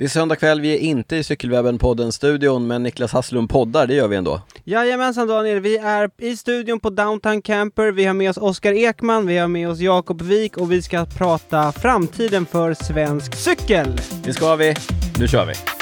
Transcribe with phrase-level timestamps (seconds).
[0.00, 4.08] Det är söndag kväll, vi är inte i Cykelwebben-podden-studion, men Niklas Hasslum poddar, det gör
[4.08, 4.40] vi ändå.
[4.64, 9.26] Jajamensan Daniel, vi är i studion på Downtown Camper, vi har med oss Oskar Ekman,
[9.26, 14.00] vi har med oss Jakob Wik och vi ska prata framtiden för svensk cykel.
[14.24, 14.74] Det ska vi,
[15.18, 15.79] nu kör vi!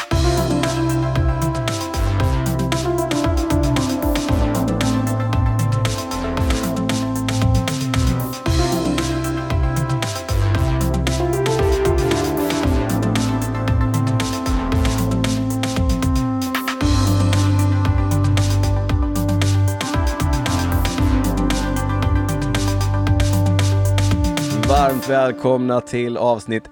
[24.98, 26.62] Varmt välkomna till avsnitt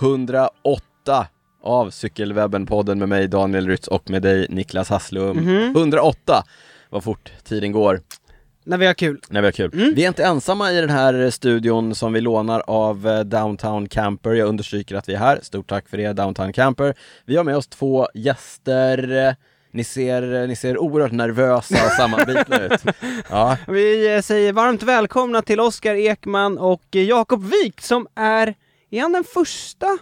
[0.00, 1.26] 108
[1.62, 5.38] av Cykelwebben-podden med mig Daniel Rytz och med dig Niklas Hasslum.
[5.76, 6.44] 108!
[6.90, 8.00] Vad fort tiden går
[8.64, 9.20] När vi har kul.
[9.28, 9.70] när vi har kul.
[9.72, 14.32] Vi är inte ensamma i den här studion som vi lånar av eh, Downtown Camper.
[14.32, 15.38] Jag understryker att vi är här.
[15.42, 16.94] Stort tack för det Downtown Camper.
[17.24, 19.36] Vi har med oss två gäster.
[19.70, 22.82] Ni ser, ni ser oerhört nervösa och sammanbitna ut.
[23.30, 28.54] Ja, Vi eh, säger varmt välkomna till Oskar Ekman och Jakob Wik som är,
[28.90, 29.98] är han den första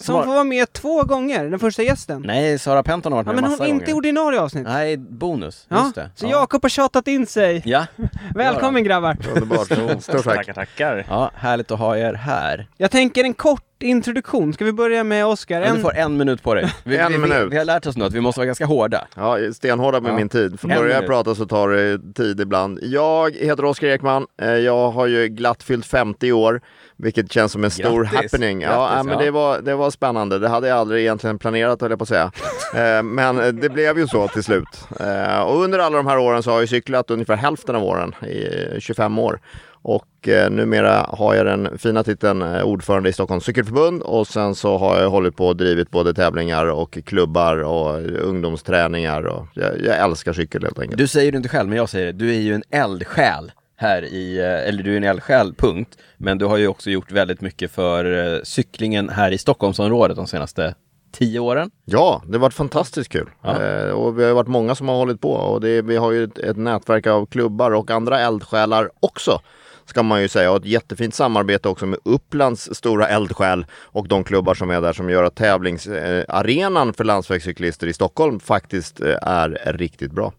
[0.00, 2.22] som Var- får vara med två gånger, den första gästen?
[2.26, 3.82] nej, Sara Penton har varit Ja, med men massa hon är gånger.
[3.82, 4.64] inte ordinarie avsnitt.
[4.66, 5.66] Nej, bonus.
[5.68, 6.10] Ja, Just det.
[6.14, 6.30] så ja.
[6.30, 7.62] Jakob har tjatat in sig.
[7.64, 7.86] Ja.
[8.34, 9.16] Välkommen grabbar!
[9.34, 9.66] Underbart,
[10.02, 10.36] stort tack.
[10.36, 11.06] Tackar, tackar.
[11.08, 12.68] ja, härligt att ha er här.
[12.76, 15.60] Jag tänker en kort introduktion, ska vi börja med Oskar?
[15.60, 15.82] Ja, du En...
[15.82, 16.72] får en minut på dig.
[16.84, 17.52] Vi, En vi, vi, minut.
[17.52, 19.06] vi har lärt oss nu att vi måste vara ganska hårda.
[19.16, 20.16] Ja, stenhårda med Ja.
[20.16, 20.60] min tid.
[20.60, 22.78] För En börjar jag prata så tar det tid ibland.
[22.82, 24.26] Jag heter Oskar Ekman.
[24.42, 26.60] Eh, Jag har ju glatt fyllt 50 år,
[27.02, 28.32] vilket känns som en stor Grattis.
[28.32, 28.60] happening.
[28.60, 29.24] Grattis, ja, äh, men ja.
[29.24, 30.38] Det, var, det var spännande.
[30.38, 32.32] Det hade jag aldrig egentligen planerat, höll jag på att säga.
[32.74, 34.84] Eh, Men eh, det blev ju så till slut.
[35.00, 38.14] Eh, Och under alla de här åren så har jag cyklat ungefär hälften av åren,
[38.26, 39.40] i 25 år.
[39.82, 44.54] Och eh, numera har jag den fina titeln eh, ordförande i Stockholms cykelförbund och sen
[44.54, 48.00] så har jag hållit på och drivit både tävlingar och klubbar och
[48.44, 50.98] ungdomsträningar och jag, jag älskar cykel helt enkelt.
[50.98, 52.12] Du säger det inte själv, men jag säger det.
[52.12, 55.98] Du är ju en eldsjäl här i, eh, eller du är en eldsjäl, punkt.
[56.16, 60.26] Men du har ju också gjort väldigt mycket för eh, cyklingen här i Stockholmsområdet de
[60.26, 60.74] senaste
[61.12, 61.70] tio åren.
[61.84, 63.30] Ja, det har varit fantastiskt kul.
[63.42, 63.62] Ja.
[63.62, 66.24] Eh, och vi har varit många som har hållit på och det, vi har ju
[66.24, 69.40] ett, ett nätverk av klubbar och andra eldsjälar också.
[69.84, 74.24] Ska man ju säga och ett jättefint samarbete också med Upplands stora eldsjäl och de
[74.24, 79.72] klubbar som är där som gör att tävlingsarenan för landsvägscyklister i Stockholm faktiskt eh, är
[79.72, 80.32] riktigt bra.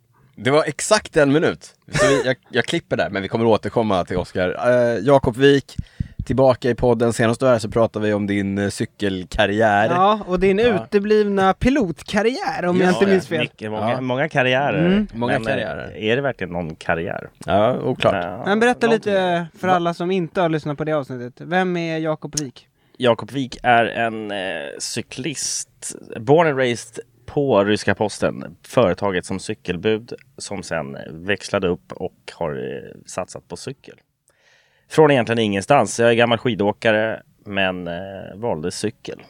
[0.44, 1.75] Det var exakt en minut.
[1.91, 4.69] Så vi, jag, jag klipper där, men vi kommer återkomma till Oskar.
[4.69, 5.75] Eh, Jakob Wik,
[6.25, 7.13] tillbaka i podden.
[7.13, 9.90] Senast du var här så pratade vi om din eh, cykelkarriär.
[9.90, 10.66] Ja, och din Ja.
[10.85, 13.40] uteblivna pilotkarriär om jag Just inte minns fel.
[13.40, 14.02] Mycket, många, Ja.
[14.02, 14.85] många karriärer.
[14.85, 15.07] Mm.
[15.13, 15.97] Många Men, eh, karriärer.
[15.97, 17.29] Är det verkligen någon karriär?
[17.46, 18.16] Ja, oklart.
[18.16, 19.13] Ja, Men berätta någonting.
[19.13, 21.34] lite för alla som inte har lyssnat på det avsnittet.
[21.38, 22.68] Vem är Jakob Wik?
[22.97, 24.38] Jakob Wik är en eh,
[24.79, 25.69] cyklist,
[26.19, 27.00] born and raised
[27.34, 33.56] på Ryska Posten, företaget som cykelbud som sen växlade upp och har eh, satsat på
[33.56, 33.96] cykel.
[34.90, 36.00] Från egentligen ingenstans.
[36.00, 37.94] Jag är gammal skidåkare men eh,
[38.36, 39.22] valde cykel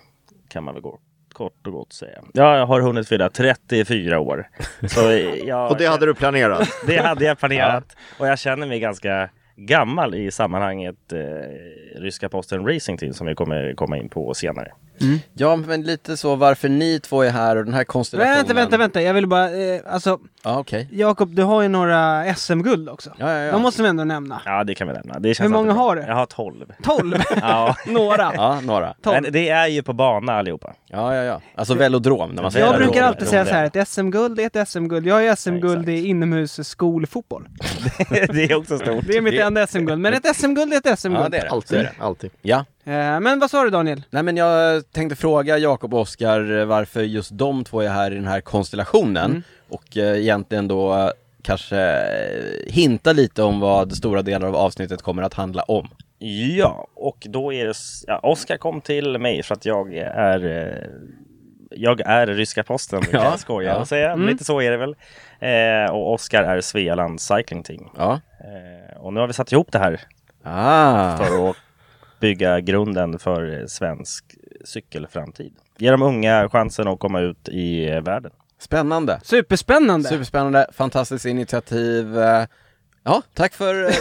[0.49, 0.99] kan man väl gå
[1.33, 2.23] kort och gott säga.
[2.33, 4.49] Jag har hunnit fylla 34 år.
[4.87, 5.11] Så
[5.45, 6.67] jag, Och det hade du planerat?
[6.87, 12.67] det hade jag planerat och jag känner mig ganska gammal i sammanhanget eh, Ryska Posten
[12.67, 14.71] Racing Team som vi kommer komma in på senare.
[15.33, 18.37] Ja, men lite så varför ni två är här och den här konstellationen.
[18.37, 19.01] Vänta, vänta, vänta.
[19.01, 20.87] Jag vill bara, eh, alltså Ja, okej.
[20.91, 23.09] Jakob, du har ju några SM-guld också.
[23.17, 23.51] Ja, ja, ja.
[23.51, 24.41] De måste vi ändå nämna.
[24.45, 25.19] Ja, det kan vi nämna.
[25.19, 25.83] Det känns Hur många alltid bra.
[25.83, 26.01] har du?
[26.01, 26.65] Jag har 12.
[26.83, 27.17] 12!
[27.41, 27.75] Ja.
[27.87, 28.31] några.
[28.35, 28.93] Ja, några.
[29.03, 29.21] 12.
[29.21, 30.73] Men det är ju på bana allihopa.
[30.87, 31.41] Ja, ja, ja.
[31.55, 32.91] Alltså velodrom, när man säger Jag velodrom.
[32.91, 35.07] brukar alltid säga så här, ett SM-guld är ett SM-guld.
[35.07, 37.47] Jag har ju SM-guld Ja, i inomhusskolfotboll.
[38.09, 39.03] det är också stort.
[39.07, 41.23] Det är mitt enda SM-guld, men ett SM-guld är ett SM-guld.
[41.25, 41.49] Ja, det är det.
[41.49, 41.91] Alltid, det.
[41.99, 42.31] alltid.
[42.41, 42.65] Ja.
[42.83, 44.03] Eh, Men vad sa du Daniel?
[44.09, 48.11] Nej men jag tänkte fråga Jakob och Oskar eh, varför just de två är här
[48.11, 49.43] i den här konstellationen Mm.
[49.69, 51.11] och eh, egentligen då
[51.43, 51.99] kanske
[52.67, 55.87] hinta lite om vad stora delar av avsnittet kommer att handla om.
[56.57, 57.73] Ja, och då är det...
[58.07, 60.87] Ja, Oskar kom till mig för att jag är...
[61.75, 63.79] Jag är ryska posten, brukar Ja, jag skoja ja.
[63.79, 64.11] och säga.
[64.11, 64.27] Mm.
[64.27, 64.95] Lite så är det väl.
[65.39, 67.89] Eh, och Oskar är Svealand Cycling Team.
[67.97, 68.19] Ja.
[68.39, 70.01] Eh, och nu har vi satt ihop det här
[70.43, 71.17] Ah.
[71.17, 71.55] för att
[72.21, 74.25] bygga grunden för svensk
[74.65, 75.53] cykelframtid.
[75.77, 78.31] Ge de unga chansen att komma ut i världen.
[78.59, 79.19] Spännande.
[79.23, 80.09] Superspännande!
[80.09, 82.19] Superspännande, fantastiskt initiativ.
[82.19, 82.43] Eh,
[83.03, 83.75] Ja, tack för...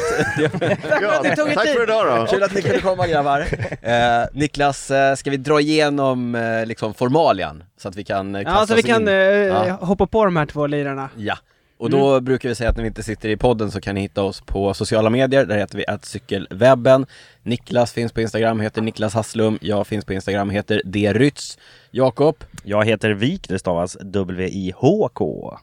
[1.03, 1.75] Ja, det tog tack tid.
[1.75, 2.27] för idag då.
[2.27, 3.47] Kul att ni kunde komma grabbar.
[3.83, 7.65] Eh, Niklas, eh, ska vi dra igenom eh, liksom formalian?
[7.77, 9.73] Så att vi kan eh, Ja, så vi kan eh, Ja.
[9.81, 11.09] hoppa på de här två lirarna.
[11.17, 11.37] Ja,
[11.79, 12.25] och då Mm.
[12.25, 14.41] brukar vi säga att när vi inte sitter i podden så kan ni hitta oss
[14.41, 17.07] på sociala medier, där heter vi att cykelwebben.
[17.43, 19.59] Niklas finns på Instagram, heter Niklas Hasslum.
[19.61, 21.59] Jag finns på Instagram, heter Drytz.
[21.93, 25.59] Jakob, Jag heter Vik, det stavas W-I-H-K.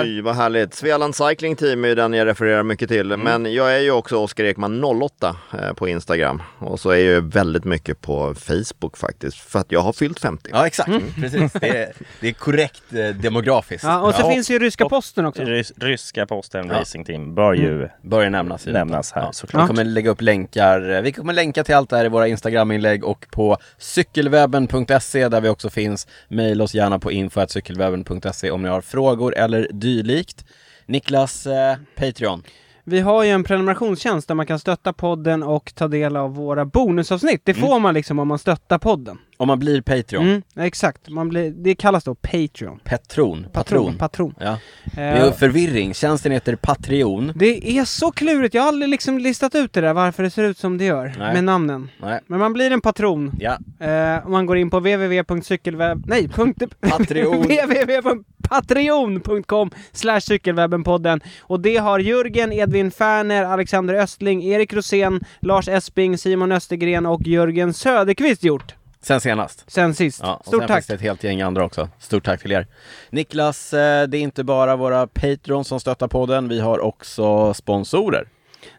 [0.00, 0.74] Oj, vad härligt.
[0.74, 3.12] Svealand Cycling Team är ju den jag refererar mycket till.
[3.12, 3.20] Mm.
[3.42, 6.42] Men jag är ju också Oskar Ekman 08 eh, på Instagram.
[6.58, 9.36] Och så är jag ju väldigt mycket på Facebook faktiskt.
[9.36, 10.50] För att jag har fyllt 50.
[10.52, 10.90] Ja exakt,
[11.20, 11.52] precis.
[11.52, 13.84] Det är, det är korrekt eh, demografiskt.
[13.84, 15.42] Ja, och så Ja, finns ju ryska posten också.
[15.42, 16.80] Rys- ryska posten Ja.
[16.80, 18.78] Racing Team bör ju Börjar nämnas i detta.
[18.84, 19.32] nämnas här Ja.
[19.32, 19.62] såklart.
[19.64, 23.04] Vi kommer lägga upp länkar, vi kommer länka till allt det här i våra Instagram-inlägg
[23.04, 26.06] och på cykelwebben.se där vi också finns.
[26.28, 30.44] Maila oss gärna på info.cykelwebben.se om ni har frågor eller dylikt.
[30.86, 32.42] Niklas, eh, Patreon.
[32.84, 36.64] Vi har ju en prenumerationstjänst där man kan stötta podden och ta del av våra
[36.64, 37.40] bonusavsnitt.
[37.44, 39.18] Det får man liksom om man stöttar podden.
[39.36, 40.28] Om man blir Patreon.
[40.28, 42.78] Mm, exakt, man blir, det kallas då Patreon.
[42.84, 43.46] Patron.
[43.52, 43.94] Patron.
[43.98, 44.34] Patron.
[44.40, 44.58] Ja.
[44.94, 45.94] Det Eh, är förvirring.
[45.94, 47.32] Tjänsten heter Patreon.
[47.36, 50.44] det är så klurigt, jag har aldrig liksom listat ut det där varför det ser
[50.44, 51.34] ut som det gör Nej.
[51.34, 51.90] med namnen.
[52.00, 52.20] Nej.
[52.26, 53.58] Men man blir en patron Ja.
[53.86, 56.04] eh, man går in på www.cykelwebb...
[56.06, 56.62] Nej, punkt...
[56.80, 57.42] Patreon.
[58.44, 66.18] www.patreon.com slash cykelwebbenpodden Och det har Jörgen, Edvin Färner, Alexander Östling, Erik Rosén, Lars Esping,
[66.18, 69.64] Simon Östergren och Jörgen Söderqvist gjort Sen senast.
[69.70, 70.20] sen sist.
[70.22, 70.76] Ja, och Stort sen tack!
[70.76, 71.88] finns det ett helt gäng andra också.
[71.98, 72.66] Stort tack till er.
[73.10, 76.48] Niklas, eh, det är inte bara våra Patreon som stöttar podden.
[76.48, 78.28] Vi har också sponsorer.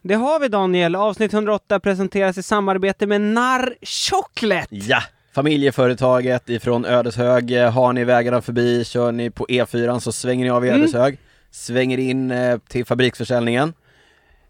[0.02, 0.96] Det har vi Daniel.
[0.96, 4.68] Avsnitt 108 presenteras i samarbete med Narr Chocolate.
[4.76, 5.02] Ja!
[5.34, 7.52] Familjeföretaget ifrån Ödeshög.
[7.52, 10.82] Eh, Har ni vägarna förbi, kör ni på E4 så svänger ni av i Mm.
[10.82, 11.18] Ödeshög.
[11.52, 13.74] Svänger in eh, till fabriksförsäljningen.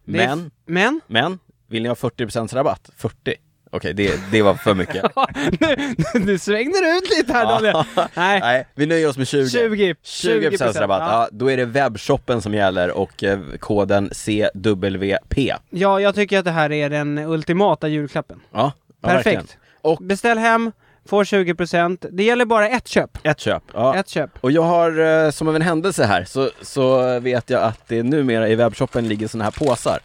[0.03, 1.01] Men, Men?
[1.07, 2.89] men, vill ni ha 40% rabatt?
[2.97, 3.35] 40?
[3.75, 5.03] Okej, det, det var för mycket.
[5.59, 7.83] nu, nu svängde du ut lite här Daniel.
[8.13, 9.49] Nej, Nej, vi nöjer oss med 20.
[9.49, 9.93] 20.
[10.03, 11.11] 20% rabatt, Ja.
[11.11, 11.29] ja.
[11.31, 15.53] då är det webbshoppen som gäller och eh, koden CWP.
[15.69, 18.39] ja, jag tycker att det här är den ultimata julklappen.
[18.51, 19.25] Ja, ja Perfekt.
[19.25, 19.47] verkligen.
[19.81, 20.71] Och Beställ hem,
[21.09, 22.07] får 20%.
[22.11, 23.17] Det gäller bara ett köp.
[23.23, 23.63] ett köp.
[23.73, 23.95] Ja.
[23.95, 24.29] Ett köp.
[24.41, 28.03] Och jag har, eh, som av en händelse här, så, så vet jag att det
[28.03, 29.99] numera i webbshoppen ligger såna här påsar.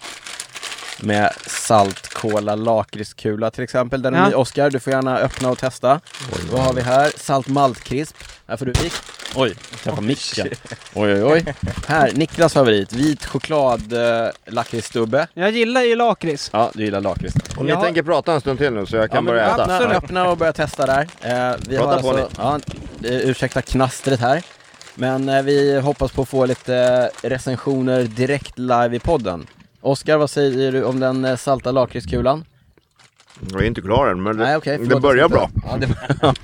[1.02, 4.02] Med saltkola lakritskula till exempel.
[4.02, 4.29] Den är Ja.
[4.29, 4.35] ny.
[4.35, 6.00] Oskar, du får gärna öppna och testa.
[6.52, 7.12] Vad har vi här?
[7.17, 8.17] Salt maltkrisp.
[8.47, 8.93] Här får du vik.
[9.35, 10.49] Oj, träffade micken.
[10.94, 11.55] Oj oj oj.
[11.88, 12.93] Här, Niklas favorit.
[12.93, 15.26] Vit choklad eh, lakritsstubbe.
[15.35, 16.50] Jag gillar ju lakrits.
[16.52, 17.35] Ja, du gillar lakrits.
[17.56, 17.82] Och ni Ja.
[17.82, 19.62] tänker prata en stund till nu så jag kan Ja, börja äta.
[19.62, 19.97] öppna, Absolut.
[19.97, 21.00] öppna och börja testa där.
[21.23, 22.61] Eh, vi Prata har på alltså, ja,
[23.02, 24.43] ursäkta knastret här.
[24.94, 26.76] Men eh, vi hoppas på att få lite
[27.23, 29.47] eh, recensioner direkt live i podden.
[29.80, 32.44] Oskar, vad säger du om den eh, salta lakritskulan?
[33.52, 35.50] Jag är inte klar än men det, Nej, okej, det börjar bra.
[35.70, 35.88] Ja, det,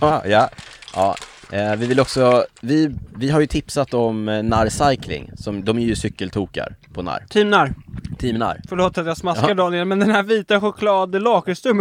[0.30, 0.50] ja,
[0.94, 1.14] ja.
[1.50, 5.78] Eh, vi vill också, vi, vi har ju tipsat om eh, Narr Cycling, som, de
[5.78, 7.74] är ju cykeltokar på Narr, Team Narr.
[8.18, 8.60] Team Narr.
[8.68, 9.54] Förlåt att jag smaskar Ja.
[9.54, 11.22] Daniel, men den här vita choklad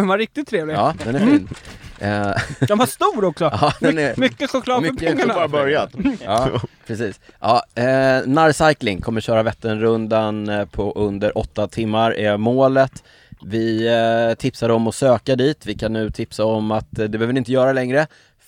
[0.07, 0.75] var riktigt trevlig.
[0.75, 1.47] Ja, den är fin.
[1.99, 2.31] Eh,
[2.67, 3.43] Den var stor också.
[3.61, 5.33] ja, den är, My- mycket choklad för mycket pengarna.
[5.33, 5.89] Bara börjat.
[6.25, 6.49] Ja,
[6.87, 7.19] precis.
[7.39, 7.83] Ja, eh,
[8.25, 13.03] Narr Cycling kommer köra Vätternrundan eh, på under åtta timmar är målet.
[13.45, 15.65] Vi eh, tipsar om att söka dit.
[15.65, 18.07] Vi kan nu tipsa om att eh, det behöver ni inte göra längre.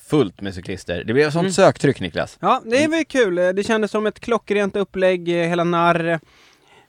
[0.10, 1.04] Fullt med cyklister.
[1.04, 1.54] Det blev sånt Mm.
[1.54, 2.38] söktryck Niklas.
[2.40, 3.36] Ja, det är väl kul.
[3.36, 6.20] Det kändes som ett klockrent upplägg, hela Narr,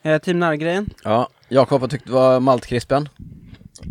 [0.03, 0.91] eh, Team Narr-grejen.
[1.05, 3.09] Ja, Jakob, vad tyckte du var maltkrispen?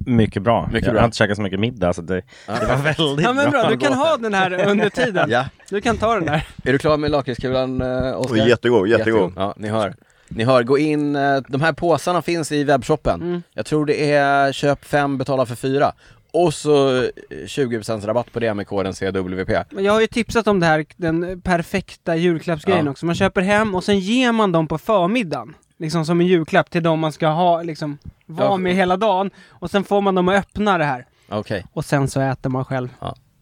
[0.06, 0.68] Mycket bra.
[0.72, 1.02] Mycket jag bra.
[1.02, 3.78] har inte käkat så mycket middag så det, det var väldigt Ja men bra, du
[3.78, 5.30] kan ha den här under tiden.
[5.32, 5.46] Ja.
[5.70, 6.48] Du kan ta den där.
[6.64, 8.48] Är du klar med lakritskulan eh, Och Oskar?
[8.48, 9.34] jättegod, jättegod.
[9.36, 9.96] Ja, ni hör.
[10.30, 13.22] Ni hör, gå in, eh, de här påsarna finns i webbshoppen.
[13.22, 13.44] Mm.
[13.54, 15.92] Jag tror det är köp fem, betala för fyra.
[16.32, 19.52] Och så eh, 20% rabatt på det med koden CWP.
[19.72, 22.92] Men jag har ju tipsat om det här, den perfekta julklappsgrejen Ja.
[22.92, 23.06] också.
[23.06, 25.54] Man köper hem och sen ger man dem på förmiddagen.
[25.78, 29.32] Liksom som en julklapp till de man ska ha, liksom, vara med hela dagen.
[29.50, 31.06] Och sen får man dem att öppna det här.
[31.30, 32.90] Okej, Och sen så äter man själv.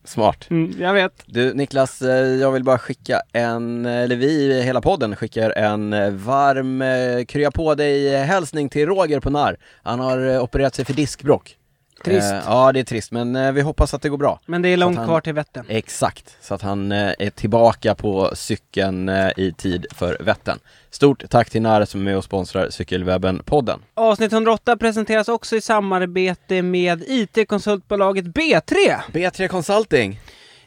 [0.04, 0.48] smart.
[0.50, 1.24] Mm, jag vet.
[1.26, 6.10] Du Niklas, eh, jag vill bara skicka en, eller vi, hela podden skickar en eh,
[6.12, 9.58] varm eh, krya på dig hälsning till Roger på Narr.
[9.84, 11.58] Han har eh, opererat sig för diskbråck.
[12.04, 12.32] Trist.
[12.34, 14.40] Eh, ja det är trist men eh, vi hoppas att det går bra.
[14.46, 15.66] Men det är långt han- kvar till Vättern.
[15.70, 20.60] Exakt, så att han eh, är tillbaka på cykeln eh, i tid för Vättern.
[20.90, 23.80] Stort tack till Nare som är med och sponsrar Cykelwebben-podden.
[23.94, 28.74] Avsnitt 108 presenteras också i samarbete med IT-konsultbolaget B3.
[29.12, 30.20] B3 Consulting.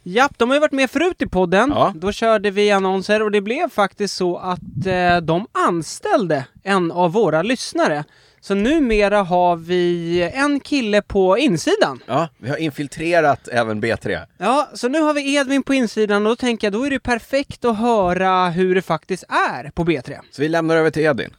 [0.02, 1.72] Japp, de har ju varit med förut i podden.
[1.74, 1.92] Ja.
[1.96, 7.12] Då körde vi annonser och det blev faktiskt så att eh, de anställde en av
[7.12, 8.04] våra lyssnare.
[8.40, 12.00] Så numera har vi en kille på insidan.
[12.06, 14.20] Ja, vi har infiltrerat även B3.
[14.38, 17.00] Ja, så nu har vi Edvin på insidan och då tänker jag då är det
[17.00, 20.18] perfekt att höra hur det faktiskt är på B3.
[20.30, 21.30] Så vi lämnar över till Edin.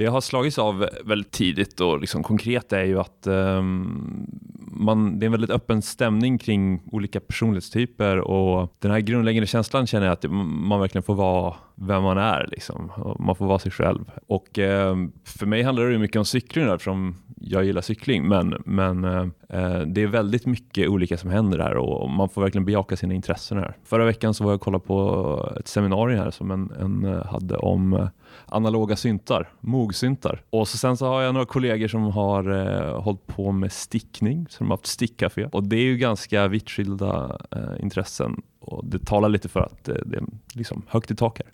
[0.00, 4.26] Det har slagits av väldigt tidigt och liksom konkret är ju att um,
[4.72, 9.86] man, det är en väldigt öppen stämning kring olika personlighetstyper och den här grundläggande känslan
[9.86, 10.24] känner jag att
[10.68, 12.48] man verkligen får vara vem man är.
[12.50, 12.92] Liksom.
[13.18, 14.10] Man får vara sig själv.
[14.26, 18.62] Och um, för mig handlar det mycket om cykling där, eftersom jag gillar cykling, men,
[18.66, 22.96] men eh, det är väldigt mycket olika som händer här och man får verkligen bejaka
[22.96, 23.76] sina intressen här.
[23.84, 27.26] Förra veckan så var jag och kollade på ett seminarium här som en, en eh,
[27.26, 28.08] hade om eh,
[28.46, 30.42] analoga syntar, Moog-syntar.
[30.50, 34.46] Och så sen så har jag några kollegor som har eh, hållit på med stickning,
[34.48, 35.44] som har haft stickcafé.
[35.44, 39.88] Och det är ju ganska vitt skilda eh, intressen och det talar lite för att
[39.88, 41.52] eh, det är liksom högt i tak här.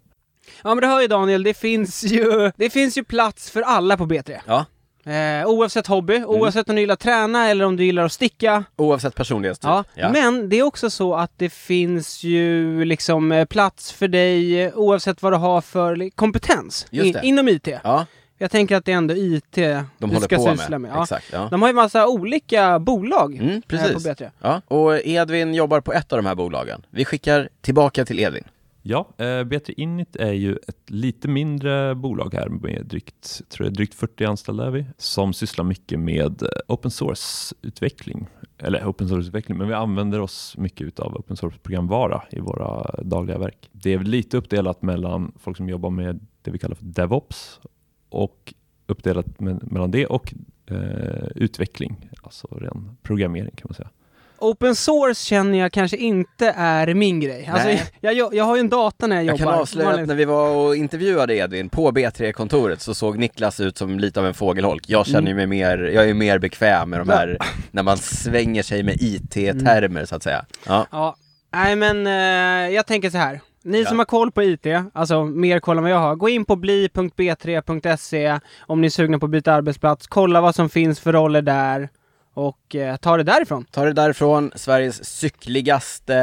[0.65, 3.97] Ja men det hör ju Daniel, det finns ju, det finns ju plats för alla
[3.97, 4.37] på B3.
[4.47, 4.65] Ja,
[5.07, 8.65] Eh, oavsett hobby, oavsett om du gillar att träna eller om du gillar att sticka.
[8.77, 9.71] oavsett personlighetstyp.
[9.95, 10.11] Ja.
[10.13, 14.73] Men det är också så att det finns ju liksom eh, plats för dig eh,
[14.75, 17.69] oavsett vad du har för kompetens Just in, inom IT.
[17.85, 18.07] Ja,
[18.39, 20.81] Jag tänker att det är ändå IT de du ska på syssla med.
[20.81, 20.91] med.
[20.99, 21.03] Ja.
[21.03, 21.49] Exakt, ja.
[21.51, 24.07] De har ju massa olika bolag Mm, på precis.
[24.07, 24.31] B3.
[24.43, 24.61] Ja.
[24.69, 26.83] Och Edvin jobbar på ett av de här bolagen.
[26.91, 28.45] Vi skickar tillbaka till Edvin.
[28.89, 33.75] Ja, eh, B3 Init är ju ett lite mindre bolag här med drygt, tror jag,
[33.75, 38.27] drygt 40 anställda är vi, som sysslar mycket med eh, open source-utveckling.
[38.59, 43.69] Eller open source-utveckling, men vi använder oss mycket av open source-programvara i våra dagliga verk.
[43.73, 47.61] Det är lite uppdelat mellan folk som jobbar med det vi kallar för DevOps
[48.09, 48.55] och
[48.87, 50.35] uppdelat med, mellan det och
[50.67, 53.91] eh, utveckling, alltså ren programmering kan man säga.
[54.39, 57.49] Open source känner jag kanske inte är min grej.
[57.53, 57.83] Alltså, Nej.
[58.01, 59.53] jag, jag, jag har ju en data när jag, Jag jobbar.
[59.53, 63.79] kan avslöja att när vi var och intervjuade Edvin på B3-kontoret så såg Niklas ut
[63.79, 64.85] som lite av en fågelholk.
[64.87, 67.39] Jag känner ju mig mer, jag är mer bekväm med de här,
[67.71, 70.45] när man svänger sig med IT-termer så att säga.
[70.67, 71.17] Ja, Ja,
[71.55, 73.41] nej men eh, jag tänker så här.
[73.65, 73.89] Ni Ja.
[73.89, 76.57] som har koll på IT, alltså mer koll än vad jag har, gå in på
[76.57, 81.43] bli.b3.se om ni är sugna på att byta arbetsplats, kolla vad som finns för roller
[81.43, 81.89] där
[82.37, 83.65] och eh, ta det därifrån.
[83.71, 86.15] ta det därifrån, Sveriges cykligaste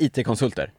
[0.00, 0.72] eh, IT-konsulter.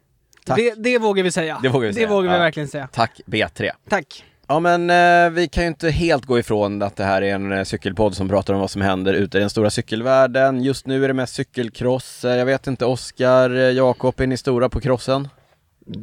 [0.45, 0.57] Tack.
[0.57, 1.59] Det, det vågar vi säga.
[1.63, 2.07] Det vågar vi säga.
[2.07, 2.39] Det vågar vi Ja.
[2.43, 2.87] verkligen säga.
[2.91, 3.69] Tack B3.
[3.89, 4.25] Tack.
[4.47, 7.51] Ja men eh, vi kan ju inte helt gå ifrån att det här är en
[7.51, 10.63] eh, cykelpodd som pratar om vad som händer ute i den stora cykelvärlden.
[10.63, 12.25] Just nu är det mest cykelcross.
[12.25, 15.27] Eh, Jag vet inte, Oskar, eh, Jakob, är ni stora på crossen?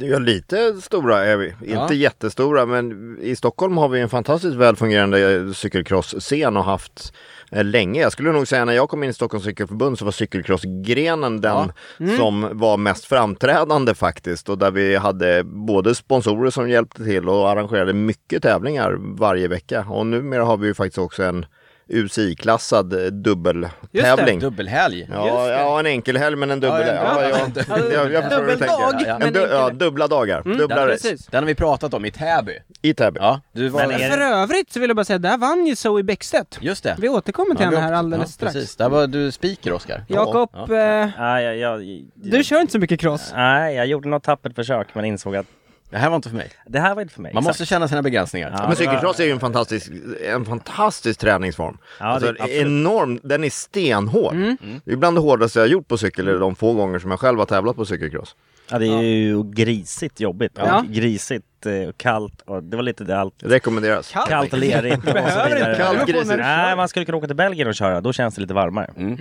[0.00, 1.54] Ja, lite stora är vi.
[1.66, 1.82] Ja.
[1.82, 7.12] Inte jättestora, men i Stockholm har vi en fantastiskt välfungerande cykelcross-scen och haft
[7.50, 8.00] länge.
[8.00, 11.72] Jag skulle nog säga när jag kom in i Stockholms cykelförbund så var cykelcrossgrenen den
[12.16, 17.50] som var mest framträdande faktiskt och där vi hade både sponsorer som hjälpte till och
[17.50, 19.86] arrangerade mycket tävlingar varje vecka.
[19.88, 21.46] Och numera har vi ju faktiskt också en
[21.88, 24.38] UCI-klassad eh, dubbeltävling.
[24.40, 24.99] Dubbelhelg.
[24.99, 25.52] Just Ja, det.
[25.52, 26.87] ja, en enkelhelg men en dubbel...
[26.87, 29.07] Ja, Ja, en ja, dubbel- jag, förstår hur du tänker.
[29.09, 29.19] ja.
[29.21, 31.26] En du, ja, enkel- dubbla dagar, dubbla Ja, race Precis.
[31.26, 32.52] Den har vi pratat om i Täby.
[32.83, 33.19] i Täby.
[33.21, 36.02] Ja, du var Men För övrigt så vill jag bara säga, där vann ju Zoe
[36.02, 36.59] Bäckstedt.
[36.61, 36.97] Just det.
[36.99, 38.52] Vi återkommer till Ja, henne här alldeles ja, strax.
[38.55, 40.05] Precis, där var du speaker Oskar.
[40.09, 40.62] Jakob, Ja.
[40.62, 43.33] eh, Nej, jag, jag, du kör inte så mycket cross.
[43.35, 45.47] Nej, jag gjorde något tappert försök men insåg att
[45.90, 46.50] Det här var inte för mig.
[46.66, 47.35] det här var inte för mig.
[47.35, 47.50] Man Exakt.
[47.55, 48.55] måste känna sina begränsningar.
[48.59, 49.90] Ja, Men cykelcross är ju en fantastisk,
[50.33, 51.78] en fantastisk träningsform.
[52.00, 54.35] Ja, alltså, det- enorm, den är stenhård.
[54.35, 54.57] Mm.
[54.85, 57.11] Det är bland det hårdaste jag har gjort på cykel, eller de få gånger som
[57.11, 58.37] jag själv har tävlat på cykelcross.
[58.71, 60.52] Ja, det är ju grisigt jobbigt.
[60.55, 60.78] Ja.
[60.78, 63.35] Och grisigt eh, och kallt och det var lite det allt.
[63.38, 64.11] Rekommenderas.
[64.12, 64.28] Kallt.
[64.28, 66.37] Kallt och lerigt och så behöver inte Kallt grisigt.
[66.38, 68.90] Nej, man skulle kunna åka till Belgien och köra, då känns det lite varmare.
[68.97, 69.19] Mm.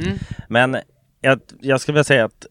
[0.49, 0.77] Men
[1.21, 2.45] jag, jag skulle vilja säga att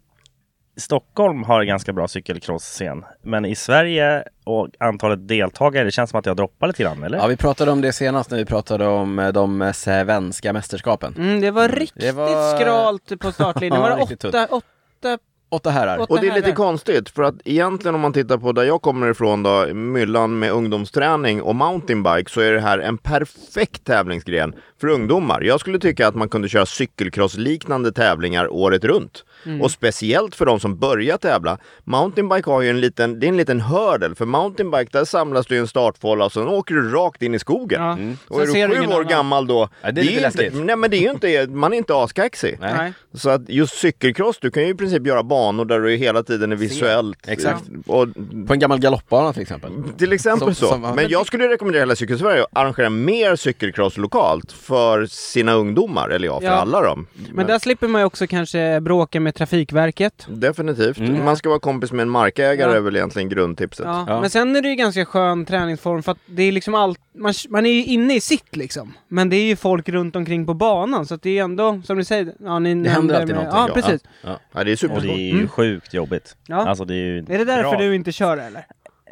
[0.77, 3.05] Stockholm har en ganska bra cykelcross-scen.
[3.23, 7.19] Men i Sverige och antalet deltagare, det känns som att jag droppar lite grann, eller?
[7.19, 11.15] Ja, vi pratade om det senast när vi pratade om eh, de eh, svenska mästerskapen.
[11.19, 13.81] Mm, det var riktigt Det var- skralt på startlinjen.
[13.83, 15.19] Var det åtta, åtta,
[15.55, 15.99] Åtta herrar.
[15.99, 16.57] Åtta Och det är lite herrar.
[16.57, 20.51] konstigt för att egentligen om man tittar på där jag kommer ifrån då, myllan med
[20.53, 25.41] ungdomsträning och mountainbike så är det här en perfekt tävlingsgren för ungdomar.
[25.43, 29.25] Jag skulle tycka att man kunde köra cykelcross-liknande tävlingar året runt.
[29.47, 29.63] Mm.
[29.63, 31.59] Och speciellt för de som börjar tävla.
[31.85, 34.15] Mountainbike har ju en liten, det är en liten hördel.
[34.15, 37.39] För mountainbike där samlas du i en startfålla och sen åker du rakt in i
[37.39, 37.83] skogen.
[37.83, 37.99] Ja.
[38.29, 39.07] Och Sen är du sju år annan.
[39.07, 41.77] gammal då, Ja, det är ju inte, nej men det är ju inte, man är
[41.77, 42.59] inte askaxig.
[42.61, 42.93] Nej.
[43.15, 46.53] Så att just cykelcross, du kan ju i princip göra banor där du hela tiden
[46.53, 47.29] är visuellt.
[47.29, 47.63] Exakt.
[47.87, 48.09] Och,
[48.47, 49.71] På en gammal galoppbana till exempel.
[49.99, 50.73] till exempel Som- så.
[50.73, 56.09] som- Men jag skulle rekommendera hela Cykelsverige att arrangera mer cykelcross lokalt för sina ungdomar,
[56.09, 56.53] eller ja, för Ja.
[56.53, 57.07] alla dem.
[57.33, 60.27] Men där slipper man ju också kanske bråka med Trafikverket.
[60.29, 60.99] Definitivt.
[60.99, 61.25] Mm.
[61.25, 62.77] Man ska vara kompis med en markägare Ja.
[62.77, 63.87] är väl egentligen grundtipset.
[63.87, 64.05] Ja.
[64.09, 64.21] Ja.
[64.21, 67.35] Men sen är det ju ganska skön träningsform för att det är liksom allt, man,
[67.49, 68.93] man är ju inne i sitt liksom.
[69.09, 71.99] Men det är ju folk runt omkring på banan så att det är ändå, som
[71.99, 73.75] ni säger, ja ni Det händer alltid med, någonting.
[73.77, 74.01] Ja, precis.
[74.23, 74.39] Ja.
[74.53, 75.34] Ja, det är superskoj.
[75.35, 75.49] Ju Mm.
[75.49, 76.37] sjukt jobbigt.
[76.47, 76.69] Ja.
[76.69, 77.79] Alltså det är ju Är det därför bra.
[77.79, 78.67] du inte kör eller?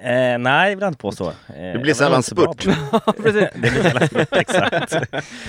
[0.05, 1.29] Eh, nej, det vill jag inte påstå.
[1.29, 1.33] Eh,
[1.73, 2.65] Det blir sällan spurt.
[3.23, 3.49] Precis.
[3.55, 4.91] det blir sällan spurt, exakt.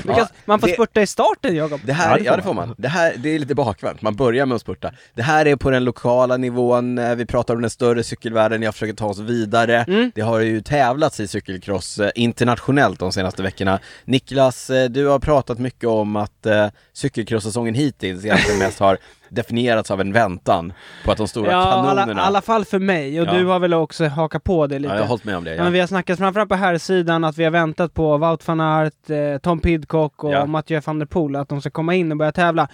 [0.05, 1.79] Kan, man får det- spurta i starten Jakob.
[1.85, 2.75] Det här, Ja, det får ja det får man.
[2.77, 4.91] Det här, det är lite bakvänt, man börjar med att spurta.
[5.13, 8.73] Det här är på den lokala nivån, eh, vi pratar om den större cykelvärlden, jag
[8.73, 9.83] försöker ta oss vidare.
[9.87, 10.11] Mm.
[10.15, 13.79] Det har ju tävlats i cykelcross eh, internationellt de senaste veckorna.
[14.05, 18.97] Niklas, eh, du har pratat mycket om att eh, cykelcross-säsongen hittills egentligen mest har
[19.33, 20.73] definierats av en väntan
[21.05, 22.21] på att de stora Ja, kanonerna...
[22.21, 23.33] alla fall för mig, och Ja.
[23.33, 24.93] du har väl också hakat på det lite.
[24.93, 25.49] Ja, jag har hållit med om det.
[25.51, 25.55] Ja.
[25.57, 25.63] Ja.
[25.63, 28.59] Men vi har snackat framförallt på här sidan att vi har väntat på Wout van
[28.59, 30.45] Aert, eh, Tom Pidcock och Ja.
[30.45, 32.67] Mathieu van der Poel, att de ska komma in och börja tävla.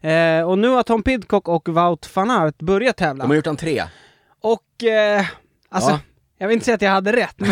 [0.00, 3.24] Eh, och nu har Tom Pidcock och Wout van Aert börjat tävla.
[3.24, 3.82] De har gjort entré.
[4.42, 5.24] Och, eh,
[5.68, 5.98] alltså, Ja.
[6.38, 7.50] jag vill inte säga att jag hade rätt, men,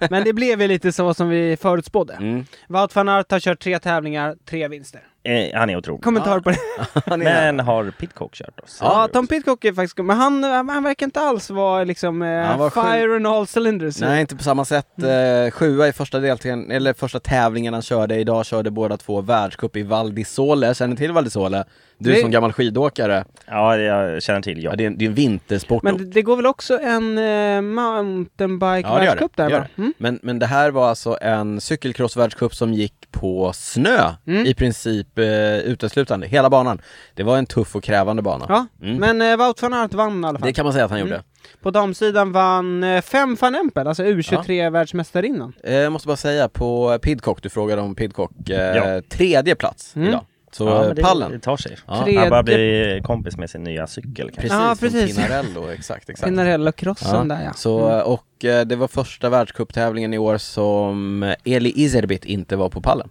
[0.10, 2.14] men det blev ju lite så som vi förutspådde.
[2.14, 2.44] Mm.
[2.68, 5.00] Wout van Aert har kört tre tävlingar, tre vinster.
[5.26, 6.02] Eh, han är otrolig.
[6.02, 7.16] Kommentar på det?
[7.16, 8.78] Men har Pitcock kört oss?
[8.80, 12.58] Ja, Tom Pidcock är faktiskt men han, han verkar inte alls vara liksom eh, Han
[12.58, 14.00] var fire and all cylinders.
[14.00, 14.88] Nej, inte på samma sätt.
[14.98, 15.44] Mm.
[15.46, 18.16] Eh, sjua i första, deltävlingen, eller första tävlingen han körde.
[18.16, 20.74] Idag körde båda två världscup i Val di Sole.
[20.74, 21.64] Känner till Val di Sole?
[21.98, 23.24] Du Det- som gammal skidåkare.
[23.46, 24.62] Ja, jag känner till.
[24.64, 24.70] Ja.
[24.70, 25.82] Ja, det, är en, det är en vintersport.
[25.82, 29.66] Men det, det går väl också en eh, mountainbike Ja, världscup där va?
[29.78, 29.92] Mm.
[29.98, 34.46] Men, men det här var alltså en cykelcrossvärldscup som gick på snö Mm.
[34.46, 36.80] i princip eh, uteslutande, hela banan.
[37.14, 38.46] Det var en tuff och krävande bana.
[38.48, 38.96] Ja, Mm.
[38.96, 40.46] men eh, Wout van Aert vann i alla fall.
[40.48, 41.10] Det kan man säga att han Mm.
[41.10, 41.22] gjorde.
[41.62, 45.52] På damsidan vann eh, fem van Empel, alltså U23-världsmästarinnan.
[45.64, 49.02] Eh, jag måste bara säga på Pidcock, du frågade om Pidcock, eh, Ja.
[49.08, 50.08] tredje plats Mm.
[50.08, 50.24] idag.
[50.52, 51.30] Så ja, det, pallen.
[51.32, 51.76] Det tar sig.
[51.86, 52.02] Ja.
[52.04, 54.40] Tre- Han bara blir kompis med sin nya cykel kanske.
[54.40, 55.16] Precis, Ja, som precis.
[55.16, 56.28] Pinarello, exakt, exakt.
[56.30, 57.52] Pinarello-crossen där ja.
[57.52, 58.02] Så, Mm.
[58.06, 63.08] och eh, det var första världscuptävlingen i år som Eli Iserbit inte var på pallen.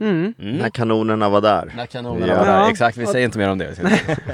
[0.00, 0.34] Mm.
[0.38, 1.72] När kanonerna var där.
[1.76, 2.38] När kanonerna Ja.
[2.38, 3.68] var där, exakt, vi säger inte mer om det.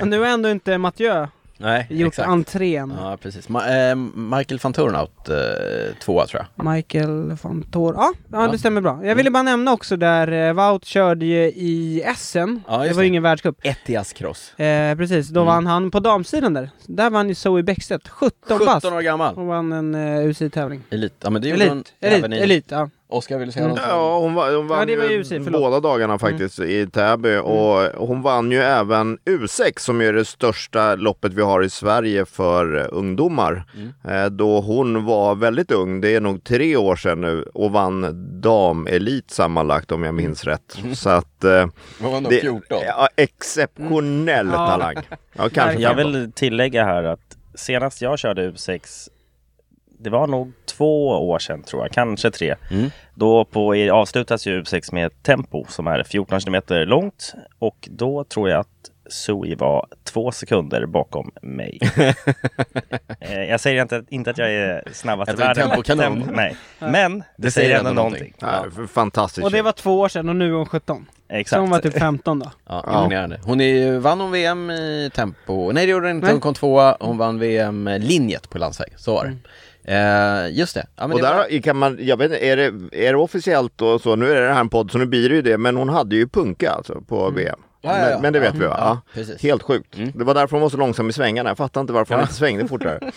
[0.00, 1.26] Och nu har ändå inte Mathieu
[1.62, 2.28] Nej, gjort exakt.
[2.28, 2.94] entrén.
[3.00, 3.48] Ja, precis.
[3.48, 3.96] Ma- eh,
[4.38, 5.34] Michael van Turnhout, eh,
[6.04, 6.74] tvåa tror jag.
[6.74, 7.94] Michael van Tor.
[7.96, 9.00] Ja, ja, det stämmer bra.
[9.04, 12.62] Jag ville bara nämna också där eh, Wout körde ju i Essen.
[12.68, 13.02] Ja, det var det.
[13.02, 13.56] ju ingen världscup.
[13.66, 14.58] Etias cross.
[14.60, 15.46] Eh, precis, då Mm.
[15.54, 16.70] vann han på damsidan där.
[16.86, 18.74] Där vann ju Zoe Bäckstedt, 17 bast.
[18.84, 19.34] 17 år gammal.
[19.34, 20.82] Och vann en uh, UCI-tävling.
[20.90, 21.14] Elit.
[21.22, 22.36] Ja men det gjorde hon Elit, elit, även i...
[22.38, 22.90] elit, ja.
[23.10, 23.76] Oskar, vill du säga Mm.
[23.76, 23.84] något?
[23.88, 27.36] Ja, hon, var, hon vann Ja, det var ju UC, båda dagarna faktiskt i Täby
[27.36, 32.24] och hon vann ju även U6 som är det största loppet vi har i Sverige
[32.24, 33.64] för eh, ungdomar.
[34.08, 38.06] Eh, Då hon var väldigt ung, det är nog tre år sedan nu och vann
[38.40, 40.76] damelit sammanlagt om jag minns rätt.
[40.94, 41.66] Så att eh,
[42.00, 42.78] Hon var nog det, 14.
[42.86, 44.66] ja, exceptionell Ja.
[44.66, 44.96] talang.
[45.32, 46.12] Ja, kanske Jag 15.
[46.12, 49.08] vill tillägga här att senast jag körde U6
[50.02, 52.54] det var nog två år sedan tror jag, kanske tre.
[52.70, 52.90] Mm.
[53.14, 58.24] Då på, avslutas ju U6 med ett tempo som är 14 kilometer långt och då
[58.24, 58.66] tror jag att
[59.08, 61.78] Zoe var två sekunder bakom mig.
[63.20, 65.70] Eh, jag säger inte, inte att jag är snabbast i världen.
[65.70, 68.34] Tempo- Nej, men det, säger ändå någonting.
[68.38, 69.44] Ja, fantastiskt.
[69.44, 71.06] Och det var två år sedan och nu är hon 17.
[71.28, 71.60] Så Exakt.
[71.60, 72.50] hon var typ 15 då.
[72.68, 72.98] Ja, Ja.
[72.98, 73.40] imponerande.
[73.44, 75.72] Hon är, ju- vann hon VM i tempo?
[75.72, 76.32] Nej det gjorde hon inte, Nej.
[76.34, 76.96] hon kom tvåa.
[77.00, 79.36] Hon vann VM linjet på landsväg, så var det.
[79.84, 80.86] Eh, just det.
[80.96, 81.48] Ja, men och det var...
[81.50, 82.64] där kan man, jag vet inte, är det,
[83.06, 85.34] är det officiellt och så, nu är det här en podd så nu blir det
[85.34, 87.46] ju det, men hon hade ju punka alltså på VM.
[87.46, 87.96] Mm.
[87.96, 88.12] Ja, ja, ja.
[88.14, 88.76] Men, men det vet vi va?
[88.78, 89.00] Ja, Ja.
[89.14, 89.42] precis.
[89.42, 89.96] Helt sjukt.
[89.96, 90.12] Mm.
[90.14, 92.34] Det var därför hon var så långsam i svängarna, jag fattar inte varför hon inte
[92.34, 93.00] svängde fortare.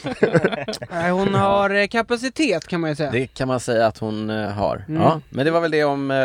[0.91, 3.11] Nej, hon har eh, kapacitet kan man ju säga.
[3.11, 4.85] Det kan man säga att hon eh, har.
[4.87, 5.01] Mm.
[5.01, 6.17] Ja, men det var väl det om eh.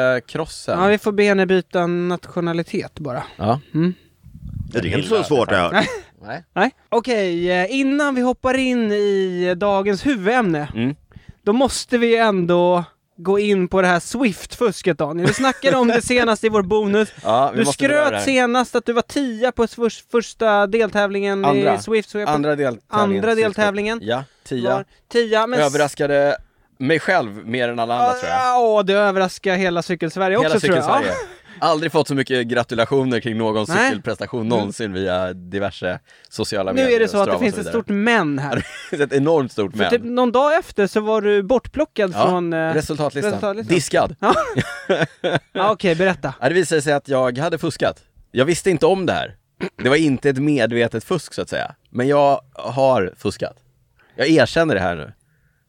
[0.66, 3.22] Ja, vi får be henne byta nationalitet bara.
[3.36, 3.60] Ja.
[3.74, 3.94] Mm.
[4.72, 5.86] Det är inte så svårt det här.
[6.22, 6.44] Nej.
[6.54, 6.70] Nej.
[6.88, 10.94] Okej, eh, innan vi hoppar in i dagens huvudämne, Mm.
[11.42, 12.84] då måste vi ändå
[13.16, 15.26] gå in på det här Swift-fusket Daniel.
[15.28, 17.08] Vi snackade om det senast i vår bonus.
[17.24, 21.74] Ja, Du skröt senast att du var tia på för, första deltävlingen Andra.
[21.74, 22.14] i Swift.
[22.14, 23.16] Jag Andra deltävlingen.
[23.16, 23.98] Andra deltävlingen.
[24.02, 24.74] Ja, tia.
[24.74, 25.60] var tia, men...
[25.60, 26.36] Överraskade
[26.78, 28.40] mig själv mer än alla andra tror jag.
[28.40, 30.84] Ja, det överraskar hela Cykelsverige också Hela tror jag.
[30.84, 31.12] Cykelsverige.
[31.60, 33.88] Aldrig fått så mycket gratulationer kring någon Nej.
[33.90, 36.74] cykelprestation någonsin via diverse sociala Ja.
[36.74, 36.88] medier.
[36.88, 38.66] Nu är det så att det finns ett stort men här.
[38.92, 39.90] ett enormt stort men.
[39.90, 42.52] typ någon dag efter så var du bortplockad Ja, från...
[42.52, 43.32] eh, resultatlistan.
[43.32, 43.74] resultatlistan.
[43.74, 44.16] Diskad.
[45.52, 46.34] Ja, okej, berätta.
[46.40, 48.02] Ja, det visade sig att jag hade fuskat.
[48.32, 49.36] Jag visste inte om det här.
[49.82, 51.74] Det var inte ett medvetet fusk så att säga.
[51.90, 53.56] Men jag har fuskat.
[54.16, 55.12] Jag erkänner det här nu.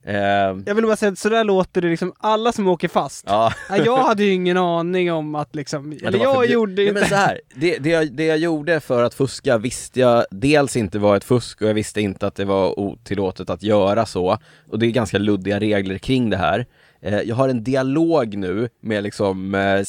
[0.05, 3.25] Ehm, Jag vill bara säga att sådär låter det liksom alla som åker fast.
[3.27, 3.53] ja.
[3.69, 6.99] Ja, jag hade ju ingen aning om att liksom, eller jag förbjud- gjorde Nej, inte...
[6.99, 10.75] men så här, det, det, jag, det jag gjorde för att fuska visste jag dels
[10.75, 14.37] inte var ett fusk och jag visste inte att det var otillåtet att göra så.
[14.71, 16.65] Och det är ganska luddiga regler kring det här.
[17.01, 19.81] Eh, jag har en dialog nu med liksom eh,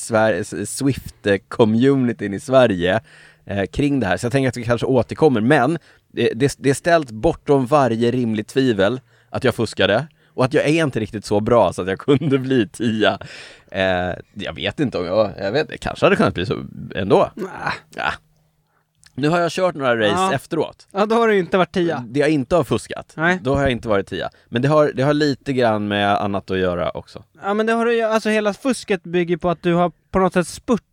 [0.66, 3.00] Swift-communityn i Sverige
[3.46, 5.40] eh, kring det här, så jag tänker att vi kanske återkommer.
[5.40, 5.78] Men
[6.12, 10.64] det, det, det är ställt bortom varje rimligt tvivel att jag fuskade och att jag
[10.64, 13.18] är inte riktigt så bra så att jag kunde bli tia.
[13.70, 16.64] Eh, jag vet inte om jag, jag vet, det kanske hade kunnat bli så
[16.94, 17.30] ändå.
[17.34, 17.48] Nä.
[17.96, 18.12] Ja.
[19.14, 20.32] Nu har jag kört några race Ja.
[20.34, 20.88] efteråt.
[20.92, 22.04] Ja, då har du inte varit tia.
[22.08, 23.38] Det jag inte har fuskat, Nej.
[23.42, 24.30] då har jag inte varit tia.
[24.48, 27.24] Men det har, det har lite grann med annat att göra också.
[27.42, 30.32] Ja men det har du alltså hela fusket bygger på att du har på något
[30.32, 30.48] sätt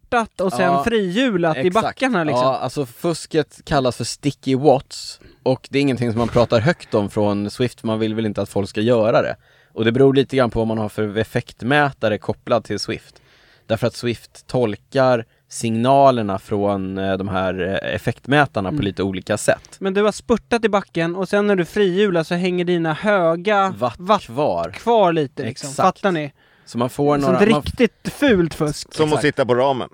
[0.07, 2.43] spurtat och sen Ja, frihjulat i backarna liksom.
[2.45, 6.93] Ja, alltså fusket kallas för sticky watts och det är ingenting som man pratar högt
[6.93, 9.35] om från Swift, man vill väl inte att folk ska göra det.
[9.73, 13.21] Och det beror lite grann på vad man har för effektmätare kopplad till Swift.
[13.65, 18.77] Därför att Swift tolkar signalerna från eh, de här eh, effektmätarna Mm.
[18.79, 19.75] på lite olika sätt.
[19.79, 23.73] Men du har spurtat i backen och sen när du frihjular så hänger dina höga
[23.77, 24.71] Watt, watt kvar.
[24.71, 25.69] kvar lite liksom.
[25.69, 25.85] Exakt.
[25.99, 26.31] Fattar ni?
[26.67, 27.49] Så man får Sånt några...
[27.49, 28.93] Man, riktigt fult fusk.
[28.93, 29.89] Som att sitta på ramen.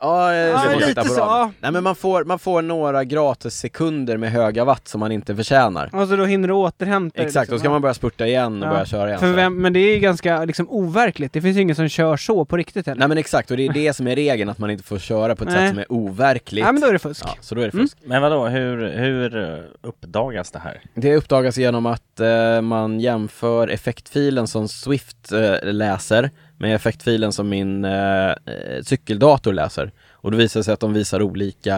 [0.00, 1.50] Ja, eh, Ja, lite så, ja.
[1.60, 5.36] Nej men man får, man får några gratis sekunder med höga watt som man inte
[5.36, 5.90] förtjänar.
[5.92, 7.54] Och så då hinner du återhämta dig, Exakt, liksom.
[7.56, 8.72] då ska man börja spurta igen och Ja.
[8.72, 9.34] börja köra igen.
[9.36, 11.32] Vem, men det är ju ganska liksom overkligt.
[11.32, 12.98] Det finns ju ingen som kör så på riktigt heller.
[12.98, 15.36] Nej men exakt, och det är det som är regeln, att man inte får köra
[15.36, 15.58] på ett Nej.
[15.58, 16.64] sätt som är overkligt.
[16.64, 17.24] Nej men då är det fusk.
[17.26, 17.86] Ja, så då är det Mm.
[17.86, 17.98] fusk.
[18.04, 20.80] Men vadå, hur, hur eh, uppdagas det här?
[20.94, 27.48] Det uppdagas genom att eh, man jämför effektfilen som Swift eh, läser med effektfilen som
[27.48, 29.92] min eh, eh cykeldator läser.
[30.12, 31.76] Och då visar det sig att de visar olika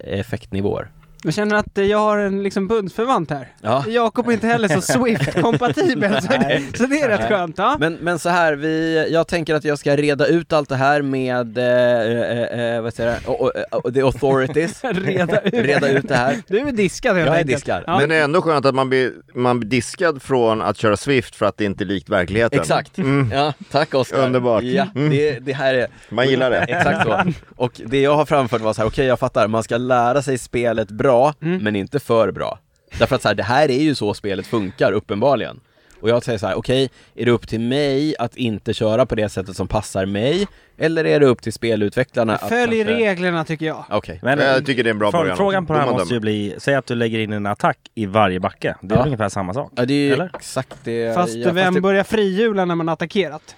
[0.00, 0.90] eh, effektnivåer.
[1.24, 3.48] Jag känner att eh, jag har en liksom bundsförvant här.
[3.60, 3.84] Ja.
[3.88, 7.58] Jakob är inte heller så Swift-kompatibel, så, det, så det är rätt skönt.
[7.58, 7.76] Ja.
[7.80, 11.02] Men, men så här, vi, jag tänker att jag ska reda ut allt det här
[11.02, 13.52] med, eh, eh, eh, vad säger jag, och,
[13.84, 14.84] och the authorities.
[14.84, 15.54] Reda ut.
[15.54, 16.36] reda ut det här.
[16.46, 17.82] Du är diskad helt Jag är diskad.
[17.86, 17.98] Ja.
[17.98, 21.34] Men det är ändå skönt att man blir, man blir diskad från att köra Swift
[21.36, 22.60] för att det inte är likt verkligheten.
[22.60, 22.98] Exakt.
[22.98, 23.30] Mm.
[23.34, 24.18] Ja, tack Oskar.
[24.26, 24.62] Underbart.
[24.62, 25.10] Ja, Mm.
[25.10, 26.58] det, det här är Man gillar det.
[26.58, 27.24] Exakt så.
[27.56, 30.38] Och det jag har framfört var så här, okej jag fattar, man ska lära sig
[30.38, 31.11] spelet bra,
[31.42, 31.62] Mm.
[31.62, 32.58] men inte för bra.
[32.98, 35.60] Därför att så här, det här är ju så spelet funkar uppenbarligen.
[36.00, 39.14] Och jag säger så här, okej, är det upp till mig att inte köra på
[39.14, 40.46] det sättet som passar mig?
[40.78, 42.94] Eller är det upp till spelutvecklarna att Följ kanske...
[42.94, 43.84] reglerna tycker jag.
[43.90, 44.18] Okej.
[44.22, 45.36] Men, Jag tycker det är en bra början.
[45.36, 48.06] Frågan på det här måste ju bli, säg att du lägger in en attack i
[48.06, 48.76] varje backe.
[48.82, 49.04] Det är Ja.
[49.04, 49.72] ungefär samma sak.
[49.76, 50.30] Ja, det är ju Eller?
[50.36, 51.14] exakt det.
[51.14, 53.56] Fast ja, vem det, börjar frihjula när man attackerat?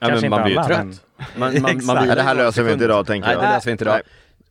[0.00, 0.86] ja, Kanske men man inte blir ju trött.
[1.36, 3.44] men- Man, man, man Nej, det här löser vi inte idag, tänker Nej, jag.
[3.44, 3.94] det löser vi inte idag.
[3.94, 4.02] Nej.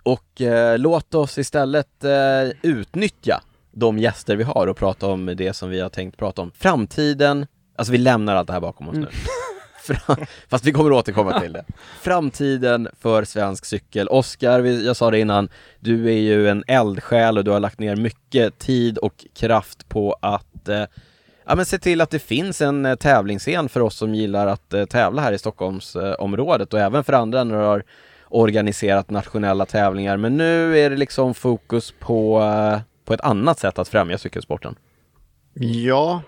[0.03, 5.53] Och eh, låt oss istället eh, utnyttja de gäster vi har och prata om det
[5.53, 6.51] som vi har tänkt prata om.
[6.55, 9.07] Framtiden, alltså vi lämnar allt det här bakom oss nu.
[9.87, 11.65] Fra- Fast vi kommer återkomma till det.
[12.01, 14.07] Framtiden för svensk cykel.
[14.07, 17.95] Oskar, jag sa det innan, du är ju en eldsjäl och du har lagt ner
[17.95, 20.83] mycket tid och kraft på att eh,
[21.45, 24.73] Ja men se till att det finns en eh, tävlingsscen för oss som gillar att
[24.73, 27.83] eh, tävla här i Stockholmsområdet eh, och även för andra när du har
[28.31, 30.17] organiserat nationella tävlingar.
[30.17, 34.75] Men nu är det liksom fokus på, eh, på ett annat sätt att främja cykelsporten.
[35.53, 36.21] Ja,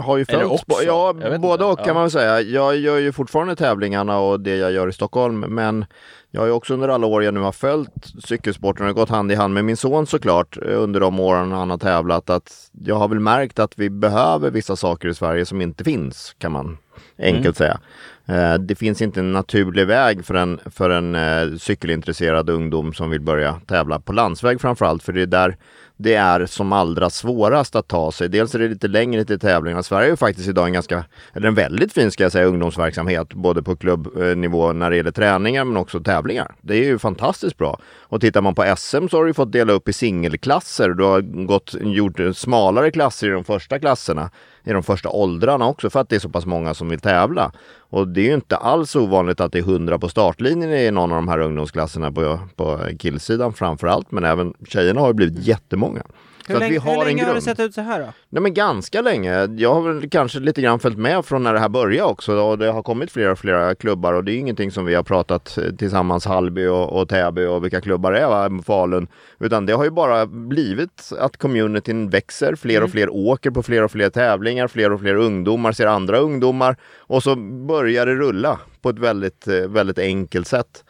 [0.00, 0.44] har ju följt.
[0.50, 0.82] också.
[0.86, 1.94] Ja, både och kan Ja.
[1.94, 2.40] man väl säga.
[2.40, 5.84] Jag gör ju fortfarande tävlingarna och det jag gör i Stockholm, men
[6.30, 9.32] jag har ju också under alla år jag nu har följt cykelsporten och gått hand
[9.32, 12.94] i hand med min son såklart eh, under de åren han har tävlat att jag
[12.94, 16.78] har väl märkt att vi behöver vissa saker i Sverige som inte finns, kan man
[17.18, 17.80] enkelt säga.
[18.26, 23.10] Eh, Det finns inte en naturlig väg för en, för en eh, cykelintresserad ungdom som
[23.10, 25.56] vill börja tävla på landsväg framförallt, för det är där
[25.98, 28.28] det är som allra svårast att ta sig.
[28.28, 29.82] Dels är det lite längre till tävlingarna.
[29.82, 33.34] Sverige är ju faktiskt idag en ganska, eller en väldigt fin ska jag säga, ungdomsverksamhet
[33.34, 36.54] både på klubbnivå när det gäller träningar men också tävlingar.
[36.60, 37.78] Det är ju fantastiskt bra.
[38.02, 40.88] Och tittar man på SM så har du fått dela upp i singelklasser.
[40.88, 44.30] Du har gått, gjort smalare klasser i de första klasserna,
[44.66, 47.52] i de första åldrarna också för att det är så pass många som vill tävla.
[47.78, 51.12] Och det är ju inte alls ovanligt att det är 100 på startlinjen i någon
[51.12, 54.12] av de här ungdomsklasserna på, på killsidan framför allt.
[54.12, 56.02] Men även tjejerna har ju blivit jättemånga.
[56.48, 58.06] Hur länge, vi har hur länge en har det sett ut så här då?
[58.28, 59.46] Nej men ganska länge.
[59.56, 62.58] Jag har väl kanske lite grann följt med från när det här började också och
[62.58, 65.58] det har kommit flera och flera klubbar och det är ingenting som vi har pratat
[65.58, 69.08] eh, tillsammans Hallby och, och Täby och vilka klubbar det är va, Falun.
[69.40, 73.82] Utan det har ju bara blivit att communityn växer, fler och fler åker på fler
[73.82, 77.36] och fler tävlingar, fler och fler ungdomar ser andra ungdomar och så
[77.68, 80.84] börjar det rulla på ett väldigt, eh, väldigt enkelt sätt.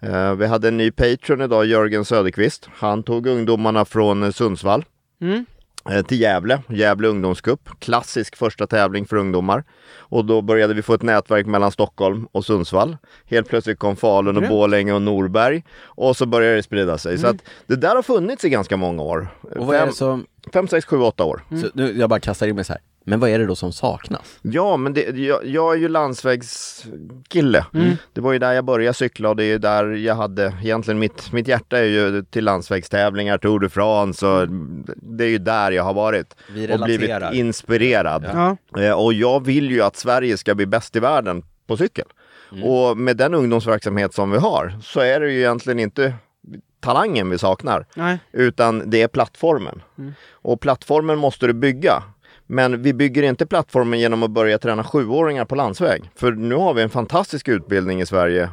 [0.00, 2.68] Eh, Vi hade en ny patron idag, Jörgen Söderqvist.
[2.72, 4.84] Han tog ungdomarna från Sundsvall
[5.20, 5.46] Mm.
[5.90, 7.68] eh, till Gävle, Gävle ungdomscup.
[7.78, 9.64] Klassisk första tävling för ungdomar.
[9.98, 12.96] Och då började vi få ett nätverk mellan Stockholm och Sundsvall.
[13.26, 14.48] Helt plötsligt kom Falun och.
[14.48, 15.64] Borlänge och Norberg.
[15.80, 17.18] Och så började det sprida sig.
[17.18, 19.28] Så att det där har funnits i ganska många år.
[19.56, 21.42] Och vad är det som, 5, 6, 7, 8 år.
[21.62, 22.82] Så nu, jag bara kastar in mig så här.
[23.04, 24.38] Men vad är det då som saknas?
[24.42, 27.66] Ja, men det, jag, jag är ju landsvägskille.
[28.12, 30.98] Det var ju där jag började cykla och det är ju där jag hade egentligen
[30.98, 34.48] mitt, mitt hjärta är ju till landsvägstävlingar, Tour de France och
[34.96, 36.36] det är ju där jag har varit.
[36.72, 38.26] Och blivit inspirerad.
[38.32, 38.56] Ja.
[38.82, 42.06] Eh, Och jag vill ju att Sverige ska bli bäst i världen på cykel.
[42.64, 46.14] Och med den ungdomsverksamhet som vi har så är det ju egentligen inte
[46.80, 47.86] talangen vi saknar.
[47.94, 48.18] Nej.
[48.32, 49.82] Utan det är plattformen.
[50.30, 52.02] Och plattformen måste du bygga.
[52.46, 56.10] Men vi bygger inte plattformen genom att börja träna sjuåringar på landsväg.
[56.14, 58.50] För nu har vi en fantastisk utbildning i Sverige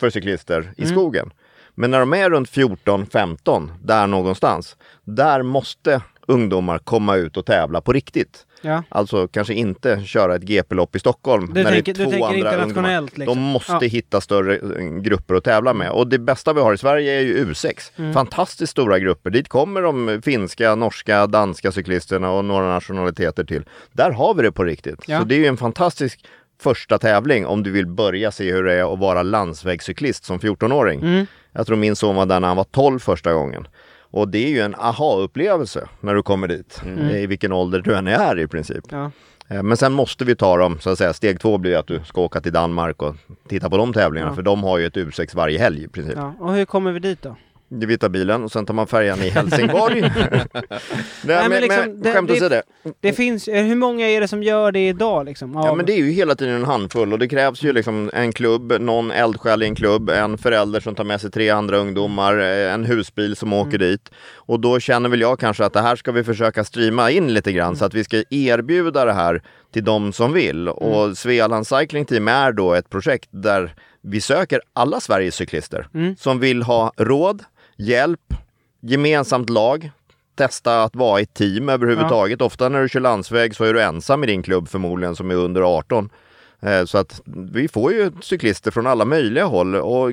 [0.00, 1.30] för cyklister i skogen.
[1.74, 7.80] Men när de är runt 14-15, där någonstans, där måste ungdomar komma ut och tävla
[7.80, 8.46] på riktigt.
[8.64, 8.82] Ja.
[8.88, 11.50] Alltså kanske inte köra ett GP-lopp i Stockholm.
[11.54, 13.00] Du när tänker- det är två andra ungdomar.
[13.02, 13.24] liksom.
[13.26, 13.78] De måste Ja.
[13.80, 15.90] hitta större eh, grupper att tävla med.
[15.90, 17.92] Och det bästa vi har i Sverige är ju U6.
[17.96, 18.12] Mm.
[18.14, 19.30] Fantastiskt stora grupper.
[19.30, 23.64] Dit kommer de finska, norska, danska cyklisterna och några nationaliteter till.
[23.92, 25.00] Där har vi det på riktigt.
[25.06, 25.18] Ja.
[25.18, 26.24] Så det är ju en fantastisk
[26.62, 31.00] första tävling om du vill börja se hur det är att vara landsvägscyklist som 14-åring.
[31.00, 31.26] Mm.
[31.52, 33.66] Jag tror min son var där när han var 12 första gången.
[34.12, 36.82] Och det är ju en aha-upplevelse när du kommer dit.
[37.14, 38.84] I vilken ålder du än är i princip.
[38.90, 39.10] Ja.
[39.48, 41.12] Eh, Men sen måste vi ta dem, så att säga.
[41.12, 43.14] Steg två blir att du ska åka till Danmark och
[43.48, 44.30] titta på de tävlingarna.
[44.30, 44.34] Ja.
[44.34, 46.14] För de har ju ett U6 varje helg i princip.
[46.16, 46.34] ja.
[46.40, 47.36] Och hur kommer vi dit då?
[47.74, 50.00] Vi tar bilen och sen tar man färjan i Helsingborg.
[50.10, 50.10] Nej,
[51.24, 52.60] men men, liksom, men det- skämt det- åsido.
[53.00, 55.52] Det finns, eh, hur många är det som gör det idag liksom?
[55.54, 58.10] Ja Av- men det är ju hela tiden en handfull och det krävs ju liksom
[58.12, 61.76] en klubb, någon eldsjäl i en klubb, en förälder som tar med sig tre andra
[61.76, 64.10] ungdomar, eh, en husbil som åker dit.
[64.34, 67.52] Och då känner väl jag kanske att det här ska vi försöka streama in lite
[67.52, 70.68] grann så att vi ska erbjuda det här till de som vill.
[70.68, 76.40] Och Svealand Cycling Team är då ett projekt där vi söker alla Sveriges cyklister som
[76.40, 77.42] vill ha råd,
[77.84, 78.34] hjälp,
[78.80, 79.90] gemensamt lag,
[80.34, 82.40] testa att vara i team överhuvudtaget.
[82.42, 85.34] Ofta när du kör landsväg så är du ensam i din klubb förmodligen som är
[85.34, 86.10] under 18.
[86.60, 87.20] Eh, Så att
[87.52, 90.10] vi får ju cyklister från alla möjliga håll och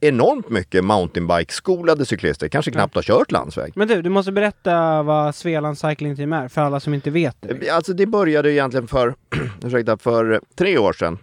[0.00, 3.72] enormt mycket mountainbike-skolade cyklister, kanske knappt har kört landsväg.
[3.76, 7.36] Men du, du måste berätta vad Svealand Cycling Team är, för alla som inte vet
[7.40, 7.70] det.
[7.70, 9.14] Alltså det började egentligen för,
[9.64, 11.18] ursäkta, för tre år sedan.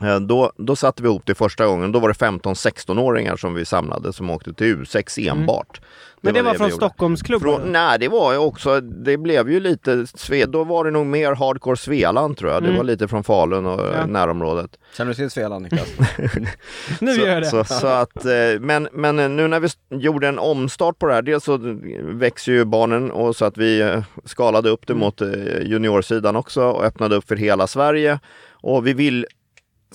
[0.00, 1.92] Eh, Då, då satte vi ihop det första gången.
[1.92, 5.80] Då var det 15-16-åringar som vi samlade som åkte till U6 enbart.
[6.24, 6.76] Men det, var vi från gjorde.
[6.86, 7.56] Stockholmsklubben?
[7.60, 10.06] Från, nej, det var ju också, det blev ju lite,
[10.48, 12.62] då var det nog mer hardcore Svealand tror jag.
[12.62, 12.76] Det Mm.
[12.76, 14.06] var lite från Falun och Ja.
[14.06, 14.70] närområdet.
[14.96, 15.88] Känner du till Svealand Niklas?
[17.00, 17.46] Nu så, gör jag det.
[17.46, 21.22] Så, så att, eh, men, men nu när vi gjorde en omstart på det här,
[21.22, 21.58] dels så
[22.02, 24.98] växer ju barnen och så att vi eh, skalade upp Mm.
[25.00, 28.18] det mot eh, juniorsidan också och öppnade upp för hela Sverige.
[28.52, 29.26] Och vi vill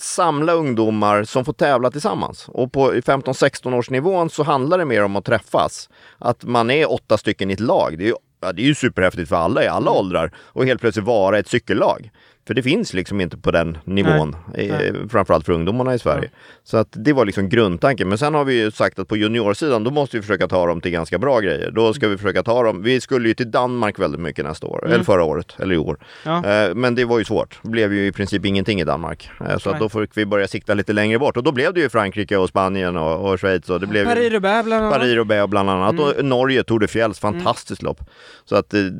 [0.02, 2.48] samla ungdomar som får tävla tillsammans.
[2.48, 5.88] Och på 15-16 års nivån så handlar det mer om att träffas.
[6.18, 7.98] Att man är åtta stycken i ett lag.
[7.98, 10.80] Det är ju, ja, det är ju superhäftigt för alla i alla åldrar och helt
[10.80, 12.10] plötsligt vara ett cykellag.
[12.48, 14.70] För det finns liksom inte på den nivån, Nej.
[14.70, 16.30] eh, framförallt för ungdomarna i Sverige.
[16.64, 18.08] Så att det var liksom grundtanken.
[18.08, 20.80] Men sen har vi ju sagt att på juniorsidan, då måste vi försöka ta dem
[20.80, 21.70] till ganska bra grejer.
[21.70, 24.86] Då ska vi försöka ta dem, vi skulle ju till Danmark väldigt mycket nästa år,
[24.86, 25.98] eller förra året, eller i år.
[26.24, 26.44] Ja.
[26.46, 27.58] Eh, Men det var ju svårt.
[27.62, 29.30] Det blev ju i princip ingenting i Danmark.
[29.40, 29.88] Eh, Så att Nej.
[29.92, 31.36] då fick vi börja sikta lite längre bort.
[31.36, 33.70] Och då blev det ju Frankrike och Spanien och, och Schweiz.
[33.70, 34.94] Och det blev Paris-Roubaix bland annat.
[35.00, 36.04] Paris-Roubaix bland annat Mm.
[36.04, 38.00] och Norge, Tour de Fjälls, fantastiskt lopp.
[38.44, 38.90] Så att det,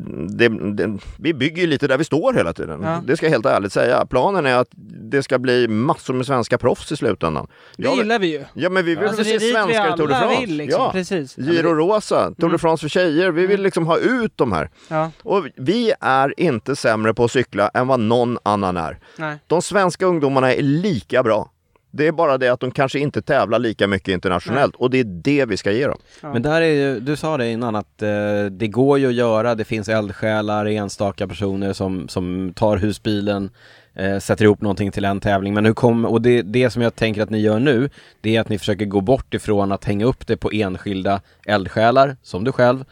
[0.77, 2.81] det, vi bygger ju lite där vi står hela tiden.
[2.83, 3.03] Ja.
[3.07, 4.07] Det ska helt ärligt säga.
[4.07, 4.69] Planen är att
[5.11, 7.47] det ska bli massor med svenska proffs i slutändan.
[7.77, 8.45] Det Jag gillar vi ju.
[8.55, 10.41] Ja men vi vill Alltså, se svenskar i Tour de France.
[10.41, 10.83] vill liksom.
[10.83, 10.93] ja.
[10.93, 11.39] Precis.
[11.39, 13.31] Giro Rosa, Tour de France för tjejer.
[13.31, 14.71] Vi vill liksom ha ut de här.
[14.89, 15.11] Ja.
[15.23, 18.99] Och vi är inte sämre på att cykla än vad någon annan är.
[19.17, 19.39] Nej.
[19.47, 21.51] De svenska ungdomarna är lika bra.
[21.91, 25.05] Det är bara det att de kanske inte tävlar lika mycket internationellt och det är
[25.05, 25.99] det vi ska ge dem.
[26.23, 26.33] Ja.
[26.33, 29.55] Men där är ju, du sa det innan att eh, det går ju att göra,
[29.55, 33.51] det finns eldsjälar, enstaka personer som, som tar husbilen,
[33.95, 35.55] eh, sätter ihop någonting till en tävling.
[35.55, 38.41] Men hur kom, och det, det som jag tänker att ni gör nu, det är
[38.41, 42.53] att ni försöker gå bort ifrån att hänga upp det på enskilda eldsjälar, som du
[42.53, 42.85] själv,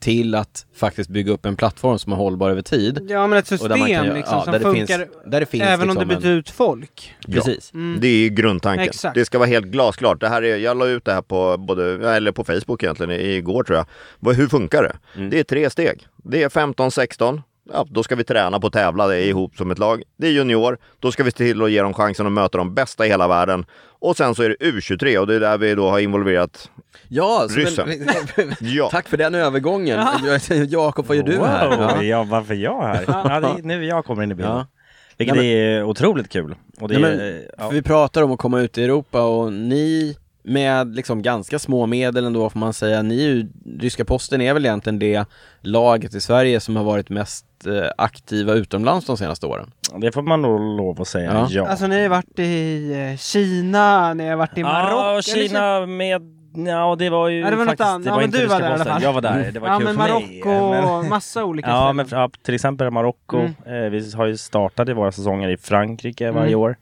[0.00, 3.06] till att faktiskt bygga upp en plattform som är hållbar över tid.
[3.10, 5.10] Ja men ett Och system där man kan liksom ja, som där det funkar finns-
[5.26, 7.14] där finns även om det liksom byter ut folk.
[7.26, 7.74] Precis.
[7.74, 7.98] Mm.
[8.00, 8.84] Det är ju grundtanken.
[8.88, 9.14] Exakt.
[9.14, 10.20] Det ska vara helt glasklart.
[10.20, 13.34] Det här är, jag la ut det här på, både, eller på Facebook egentligen i-
[13.36, 13.84] igår tror
[14.22, 14.34] jag.
[14.34, 14.96] Hur funkar det?
[15.16, 15.30] Mm.
[15.30, 16.06] Det är tre steg.
[16.16, 17.42] Det är 15-16.
[17.72, 20.02] Ja, då ska vi träna på att tävla det är ihop som ett lag.
[20.16, 20.78] Det är junior.
[21.00, 23.28] Då ska vi se till att ge dem chansen att möta de bästa i hela
[23.28, 23.64] världen.
[24.00, 26.70] Och sen så är det U23 och det är där vi då har involverat
[27.08, 27.88] Ja, Ryssen.
[28.36, 28.88] men, Ja.
[28.90, 30.06] tack för den övergången.
[30.68, 31.68] Jakob, vad gör du här?
[31.68, 32.02] Wow, Ja.
[32.02, 32.22] ja.
[32.30, 33.04] varför är jag här?
[33.08, 34.54] Ja, det är nu jag kommer in i bilden.
[34.56, 34.66] Ja.
[35.16, 36.54] Vilket Nej, är otroligt kul.
[36.80, 37.64] Och det Nej, är, men, ja.
[37.68, 40.16] För vi pratar om att komma ut i Europa och ni
[40.48, 43.02] med liksom ganska små medel ändå får man säga.
[43.02, 45.24] Ni är ju, Ryska Posten är väl egentligen det
[45.60, 49.70] laget i Sverige som har varit mest eh, aktiva utomlands de senaste åren.
[50.00, 51.46] Det får man nog lov att säga, Ja.
[51.50, 51.66] ja.
[51.66, 54.90] Alltså ni har varit i eh, Kina, ni har varit i Marocko.
[54.96, 56.34] Ja, eller Kina med...
[56.68, 57.88] Ja, det var ju Ja, det var något faktiskt...
[57.88, 58.02] annat.
[58.04, 59.02] Det Ja, var men inte du var där i alla fall.
[59.02, 60.82] Jag var där, det var Ja kul men för Marocko mig.
[60.82, 61.96] och massa olika Ja, ställen.
[61.96, 63.38] men ja, till exempel Marocko.
[63.38, 63.84] Mm.
[63.84, 66.36] Eh, vi har ju startat i våra säsonger i Frankrike Mm.
[66.40, 66.76] varje år.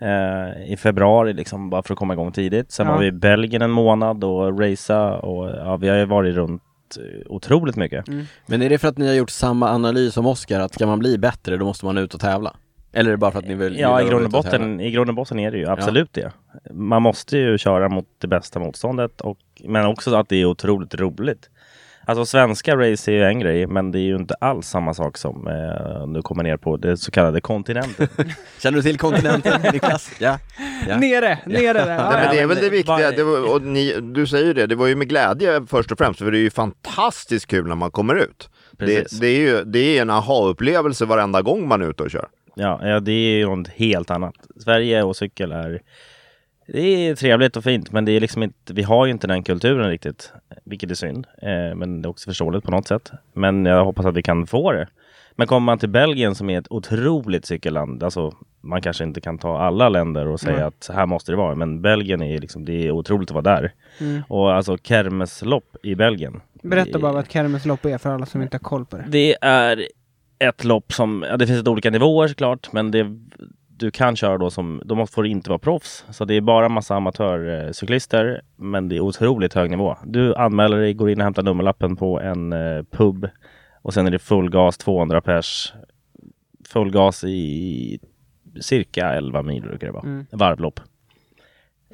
[0.00, 2.70] Eh, I februari liksom, bara för att komma igång tidigt.
[2.72, 2.92] Sen Ja.
[2.92, 6.62] var vi i Belgien en månad och racea och ja, vi har ju varit runt
[6.98, 8.04] eh, otroligt mycket.
[8.46, 10.98] Men är det för att ni har gjort samma analys som Oscar, att ska man
[10.98, 12.56] bli bättre då måste man ut och tävla?
[12.92, 15.10] Eller är det bara för att ni vill Ja, i grund, och botten, i grund
[15.10, 16.32] och botten är det ju absolut det.
[16.70, 20.94] Man måste ju köra mot det bästa motståndet, och, men också att det är otroligt
[20.94, 21.50] roligt.
[22.08, 25.16] Alltså svenska race är ju en grej, men det är ju inte alls samma sak
[25.16, 28.08] som eh, nu kommer ner på det så kallade kontinenten.
[28.62, 30.10] Känner du till kontinenten, Niklas?
[30.18, 30.38] Ja.
[30.88, 30.98] ja.
[30.98, 31.86] Nere, nere där.
[31.86, 34.52] Nej, Ja, men det är väl det viktiga, det var, och ni, du säger ju
[34.52, 37.66] det, det var ju med glädje först och främst, för det är ju fantastiskt kul
[37.66, 38.50] när man kommer ut.
[38.70, 39.18] Det, Precis.
[39.18, 42.28] det är ju det är en aha-upplevelse varenda gång man är ute och kör.
[42.54, 44.34] Ja, ja, det är ju något helt annat.
[44.64, 45.80] Sverige och cykel är
[46.72, 49.42] det är trevligt och fint, men det är liksom inte, vi har ju inte den
[49.42, 50.32] kulturen riktigt,
[50.64, 51.26] vilket är synd.
[51.42, 53.12] Eh, men det är också förståeligt på något sätt.
[53.32, 54.88] Men jag hoppas att vi kan få det.
[55.36, 59.38] Men kommer man till Belgien som är ett otroligt cykelland, alltså man kanske inte kan
[59.38, 60.64] ta alla länder och säga Nej.
[60.64, 63.72] att här måste det vara, men Belgien är liksom, det är otroligt att vara där.
[64.00, 64.22] Mm.
[64.28, 66.40] Och alltså kermeslopp i Belgien.
[66.62, 69.04] Berätta bara vad ett kermeslopp är för alla som inte har koll på det.
[69.08, 69.86] det är
[70.38, 73.18] ett lopp som, ja, det finns ett olika nivåer såklart, men det,
[73.78, 76.04] du kan köra då som, då måste, får du inte vara proffs.
[76.10, 79.96] Så det är bara massa amatörcyklister, men det är otroligt hög nivå.
[80.04, 83.28] Du anmäler dig, går in och hämtar nummerlappen på en eh, pub
[83.82, 85.72] och sen är det full gas, 200 pers,
[86.68, 87.98] full gas i
[88.60, 90.04] cirka 11 mil brukar det vara.
[90.04, 90.26] Mm.
[90.32, 90.80] Varvlopp.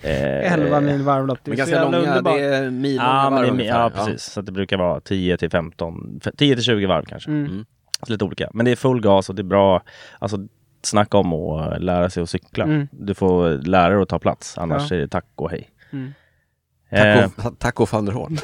[0.02, 1.38] Eh, 11 mil varvlopp.
[1.44, 2.36] Det Men är ganska långa, underbart.
[2.36, 4.22] det är millånga Ja, varv det är, ja, precis.
[4.22, 7.30] Så det brukar vara 10 till 15, 10 till 20 varv kanske.
[7.30, 7.64] Mm.
[8.02, 8.50] Så lite olika.
[8.54, 9.82] Men det är full gas och det är bra.
[10.18, 10.38] Alltså
[10.86, 12.64] snacka om att lära sig att cykla.
[12.64, 12.88] Mm.
[12.92, 14.58] Du får lära dig att ta plats.
[14.58, 14.96] Annars Ja.
[14.96, 15.70] är det tack och hej.
[15.92, 16.12] Mm.
[16.90, 18.38] Eh, Taco, taco van der Horn.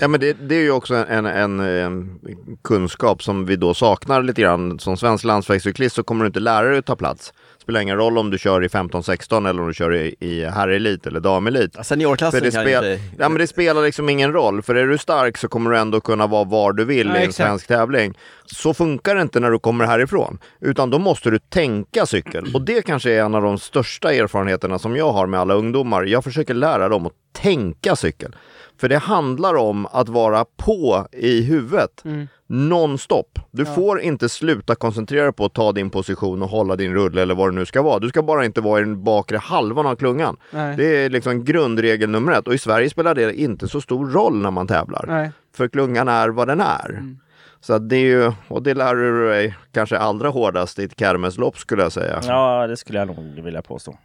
[0.00, 2.20] Ja men det, det är ju också en, en, en
[2.62, 4.78] kunskap som vi då saknar lite grann.
[4.78, 7.32] Som svensk landsvägscyklist så kommer du inte lära dig att ta plats.
[7.64, 11.06] Spelar ingen roll om du kör i 15-16 eller om du kör i, i herrelit
[11.06, 11.86] eller damelit.
[11.86, 14.86] Seniorklassen För det, kan spel, ju ja, men det spelar liksom ingen roll, för är
[14.86, 17.36] du stark så kommer du ändå kunna vara var du vill Ja, i en exakt.
[17.48, 18.14] svensk tävling.
[18.46, 22.50] Så funkar det inte när du kommer härifrån, utan då måste du tänka cykel.
[22.54, 26.02] Och det kanske är en av de största erfarenheterna som jag har med alla ungdomar.
[26.04, 28.36] Jag försöker lära dem att tänka cykel.
[28.80, 32.26] För det handlar om att vara på i huvudet Mm.
[32.46, 33.33] nonstop.
[33.56, 33.74] Du Ja.
[33.74, 37.34] får inte sluta koncentrera dig på att ta din position och hålla din rulle eller
[37.34, 37.98] vad det nu ska vara.
[37.98, 40.36] Du ska bara inte vara i den bakre halvan av klungan.
[40.50, 40.76] Nej.
[40.76, 42.46] Det är liksom grundregel nummer ett.
[42.48, 45.04] Och i Sverige spelar det inte så stor roll när man tävlar.
[45.08, 45.30] Nej.
[45.56, 46.90] För klungan är vad den är.
[46.90, 47.18] Mm.
[47.60, 50.98] Så att det är ju, och det lär du dig kanske allra hårdast i ett
[50.98, 52.20] kermeslopp skulle jag säga.
[52.26, 53.98] ja, det skulle jag nog vilja påstå.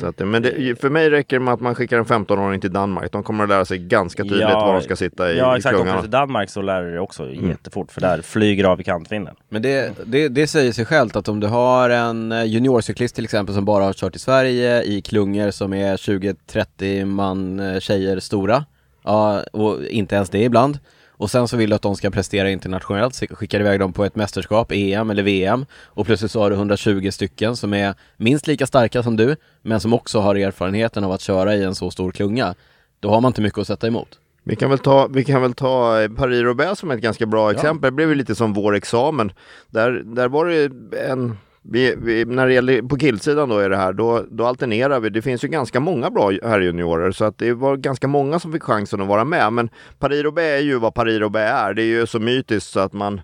[0.00, 2.72] Så att, men det, för mig räcker det med att man skickar en 15-åring till
[2.72, 3.12] Danmark.
[3.12, 5.76] De kommer att lära sig ganska tydligt Ja, var de ska sitta i, ja, exakt.
[5.78, 7.48] Åker till Danmark så lär du dig också Mm.
[7.48, 7.92] jättefort.
[7.92, 9.34] För där flyger av i kantvinden.
[9.48, 13.24] Men det, det, det säger sig självt att om du har en eh, juniorcyklist till
[13.24, 18.20] exempel som bara har kört i Sverige i klungor som är 20-30 man eh, tjejer
[18.20, 18.64] stora,
[19.04, 20.78] ja, och inte ens det ibland.
[21.20, 24.16] Och sen så vill du att de ska prestera internationellt, skickar iväg dem på ett
[24.16, 28.66] mästerskap, EM eller VM och plötsligt så har du 120 stycken som är minst lika
[28.66, 32.12] starka som du, men som också har erfarenheten av att köra i en så stor
[32.12, 32.54] klunga.
[33.00, 34.18] Då har man inte mycket att sätta emot.
[34.42, 37.90] Vi kan väl ta, vi kan väl ta eh, Paris-Roubaix som ett ganska bra exempel.
[37.90, 39.32] Det blev ju lite som vår examen.
[39.70, 40.70] Där, där var det
[41.10, 45.00] en vi, vi, när det gäller på killsidan då är det här, då, då alternerar
[45.00, 45.10] vi.
[45.10, 48.62] Det finns ju ganska många bra herrjuniorer så att det var ganska många som fick
[48.62, 49.52] chansen att vara med.
[49.52, 51.74] Men Paris-Roubaix är ju vad Paris-Roubaix är.
[51.74, 53.20] Det är ju så mytiskt så att man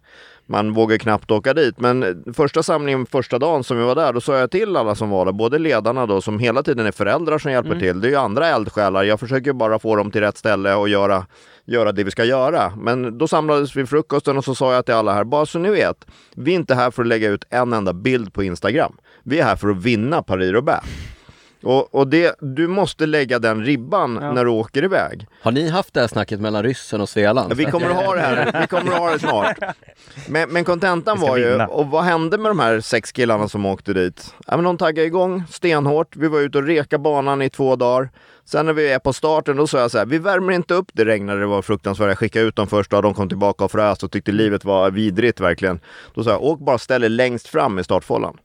[0.46, 1.80] man vågar knappt åka dit.
[1.80, 5.10] Men första samlingen, första dagen som vi var där, då sa jag till alla som
[5.10, 8.00] var där, både ledarna då som hela tiden är föräldrar som hjälper till.
[8.00, 9.04] Det är ju andra eldsjälar.
[9.04, 11.26] Jag försöker bara få dem till rätt ställe och göra,
[11.64, 12.72] göra det vi ska göra.
[12.76, 15.70] Men då samlades vi frukosten och så sa jag till alla här, bara så ni
[15.70, 16.06] vet,
[16.36, 18.96] vi är inte här för att lägga ut en enda bild på Instagram.
[19.22, 21.15] Vi är här för att vinna Paris-Roubaix.
[21.66, 24.32] Och, och det, du måste lägga den ribban Ja.
[24.32, 25.26] när du åker iväg.
[25.42, 27.52] Har ni haft det här snacket mellan ryssen och Svealand?
[27.54, 29.58] Vi kommer att ha det här, vi kommer att ha det snart.
[30.28, 31.66] Men, men kontentan var ju, vinna.
[31.66, 34.34] och vad hände med de här sex killarna som åkte dit?
[34.46, 38.10] Ja, men de taggade igång stenhårt, vi var ute och reka banan i två dagar.
[38.44, 40.86] Sen när vi är på starten, då sa jag så här, vi värmer inte upp,
[40.92, 42.08] det regnade, det var fruktansvärt.
[42.08, 44.90] Jag skickade ut dem först och de kom tillbaka och frös och tyckte livet var
[44.90, 45.80] vidrigt verkligen.
[46.14, 48.36] Då sa jag, åk bara ställ er längst fram i startfållan.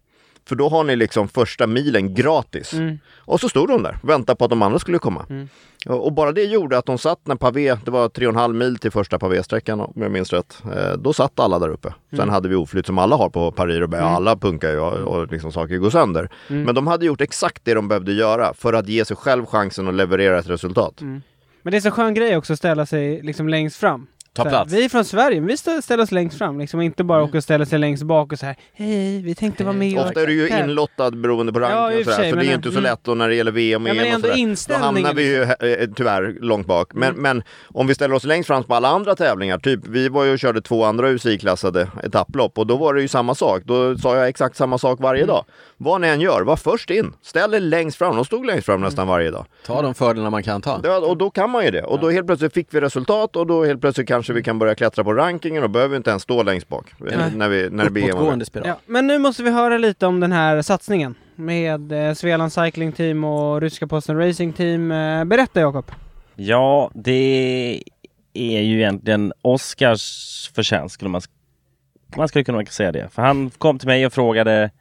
[0.47, 2.73] För då har ni liksom första milen gratis.
[2.73, 2.99] Mm.
[3.17, 5.25] Och så stod de där, väntade på att de andra skulle komma.
[5.29, 5.49] Mm.
[5.87, 8.39] Och och bara det gjorde att de satt när pavé, det var tre och en
[8.39, 10.63] halv mil till första pavésträckan om jag minns rätt.
[10.75, 11.93] Eh, Då satt alla där uppe.
[12.09, 12.29] Sen Mm.
[12.33, 14.13] hade vi oflytt som alla har på Paris-Roubaix, Mm.
[14.15, 16.29] alla punkar ju och, och liksom saker går sönder.
[16.49, 16.63] Mm.
[16.63, 19.87] Men de hade gjort exakt det de behövde göra för att ge sig själv chansen
[19.87, 21.01] att leverera ett resultat.
[21.01, 21.21] Mm.
[21.63, 24.07] Men det är så skön grej också att ställa sig liksom längst fram.
[24.35, 24.73] Ta plats.
[24.73, 26.59] Vi är från Sverige, men vi stä- ställer oss längst fram.
[26.59, 27.29] Liksom, inte bara Mm.
[27.29, 28.55] åka och ställa sig längst bak och så här.
[28.73, 29.99] Hej, vi tänkte vara med.
[29.99, 32.41] Ofta är du ju inlottad beroende på Ja, ranken i och sådär, sig, så det
[32.41, 32.83] är ju inte så mm.
[32.83, 34.77] lätt och när det gäller VM och Ja, men EM och ändå sådär.
[34.79, 36.89] Då hamnar vi ju eh, tyvärr långt bak.
[36.93, 37.21] Men, Mm.
[37.21, 40.31] men om vi ställer oss längst fram på alla andra tävlingar, typ vi var ju
[40.33, 43.61] och körde två andra UCI-klassade etapplopp och då var det ju samma sak.
[43.65, 45.33] Då sa jag exakt samma sak varje Mm.
[45.35, 45.45] dag.
[45.77, 47.13] Vad ni än gör, var först in.
[47.21, 48.15] Ställ er längst fram.
[48.15, 48.85] De stod längst fram Mm.
[48.85, 49.45] nästan varje dag.
[49.65, 50.79] Ta de fördelarna man kan ta.
[50.83, 51.83] Ja, och då kan man ju det.
[51.83, 54.75] Och då helt plötsligt fick vi resultat och då helt plötsligt kanske vi kan börja
[54.75, 56.93] klättra på rankingen och behöver inte ens stå längst bak.
[56.97, 57.31] Nej.
[57.35, 58.09] När, vi, när det blir EM.
[58.09, 58.67] Uppåtgående spiral.
[58.67, 62.91] Ja, men nu måste vi höra lite om den här satsningen med eh, Svealand Cycling
[62.91, 64.91] Team och ryska Posten Racing Team.
[64.91, 65.91] Eh, berätta Jakob.
[66.35, 67.81] Ja, det
[68.33, 71.21] är ju egentligen Oscars förtjänst skulle man,
[72.15, 73.09] man skulle kunna säga det.
[73.11, 74.71] För han kom till mig och frågade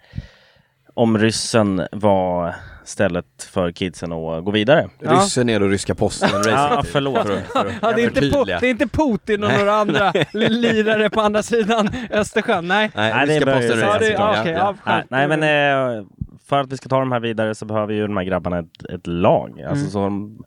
[1.01, 4.89] om ryssen var stället för kidsen att gå vidare.
[4.99, 5.11] Ja.
[5.13, 6.29] Ryssen är då ryska posten.
[6.47, 7.27] Ja, förlåt.
[7.27, 9.75] För att- för att Ja, det, är inte po- det är inte Putin och några
[9.75, 12.91] andra lirare på andra sidan Östersjön, nej.
[12.95, 14.75] Nej, Nej, det ryska posten Ja, det, ja, ja, ja.
[14.87, 16.05] Nej, nej men eh,
[16.49, 18.85] för att vi ska ta de här vidare så behöver ju de här grabbarna ett,
[18.95, 19.51] ett lag.
[19.63, 19.91] Alltså Mm.
[19.91, 20.45] så de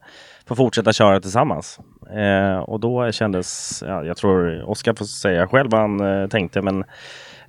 [0.48, 1.80] får fortsätta köra tillsammans.
[2.16, 6.62] Eh, och då kändes, ja, jag tror Oskar får säga själv vad han eh, tänkte
[6.62, 6.84] men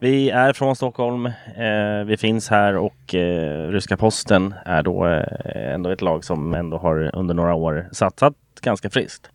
[0.05, 5.75] vi är från Stockholm, eh, vi finns här och eh, Ryska Posten är då eh,
[5.75, 9.31] ändå ett lag som ändå har under några år satsat ganska friskt.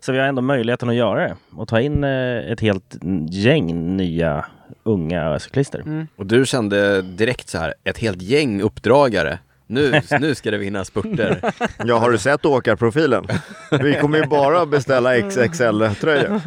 [0.00, 2.96] Så vi har ändå möjligheten att göra det och ta in eh, ett helt
[3.30, 4.44] gäng nya
[4.82, 5.80] unga cyklister.
[5.80, 6.06] Mm.
[6.16, 9.38] Och du kände direkt så här, ett helt gäng uppdragare.
[9.66, 11.40] Nu, nu ska det vinna spurter.
[11.84, 13.24] Ja, har du sett åkarprofilen?
[13.80, 16.40] Vi kommer ju bara beställa XXL-tröjor.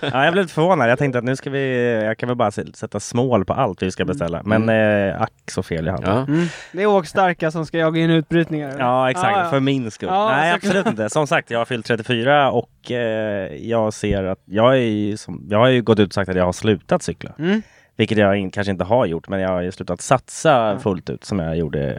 [0.00, 0.90] Ja, jag blev lite förvånad.
[0.90, 3.90] Jag tänkte att nu ska vi, jag kan väl bara sätta smål på allt vi
[3.90, 4.42] ska beställa.
[4.44, 6.06] Men eh, ack så fel jag hade.
[6.06, 6.32] Ja, Ja.
[6.32, 6.46] Mm.
[6.72, 8.68] Det är åkstarka som ska jaga in utbrytningar.
[8.68, 9.08] eller?
[9.08, 9.36] exakt.
[9.36, 9.50] Ja, ja.
[9.50, 10.08] För min skull.
[10.12, 11.10] Ja, Nej, absolut inte.
[11.10, 15.58] Som sagt, jag har fyllt 34 och eh, jag ser att jag är som, jag
[15.58, 17.32] har ju gått ut och sagt att jag har slutat cykla.
[17.38, 17.62] Mm.
[17.96, 20.78] Vilket jag in, kanske inte har gjort, men jag har ju slutat satsa Ja.
[20.78, 21.92] fullt ut som jag gjorde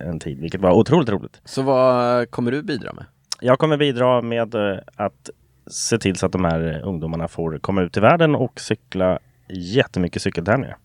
[0.00, 1.40] en tid, vilket var otroligt roligt.
[1.44, 3.04] Så vad kommer du bidra med?
[3.40, 5.30] Jag kommer bidra med eh, att
[5.66, 10.22] se till så att de här ungdomarna får komma ut i världen och cykla jättemycket
[10.22, 10.76] cykeltävlingar.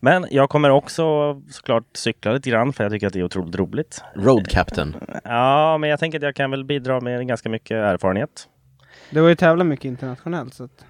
[0.00, 1.04] Men jag kommer också
[1.50, 4.02] såklart cykla lite grann för jag tycker att det är otroligt roligt.
[4.14, 4.96] Road Captain.
[5.24, 8.48] Ja, men jag tänker att jag kan väl bidra med ganska mycket erfarenhet.
[9.10, 10.54] Du har ju tävlat mycket internationellt.
[10.54, 10.84] Så att...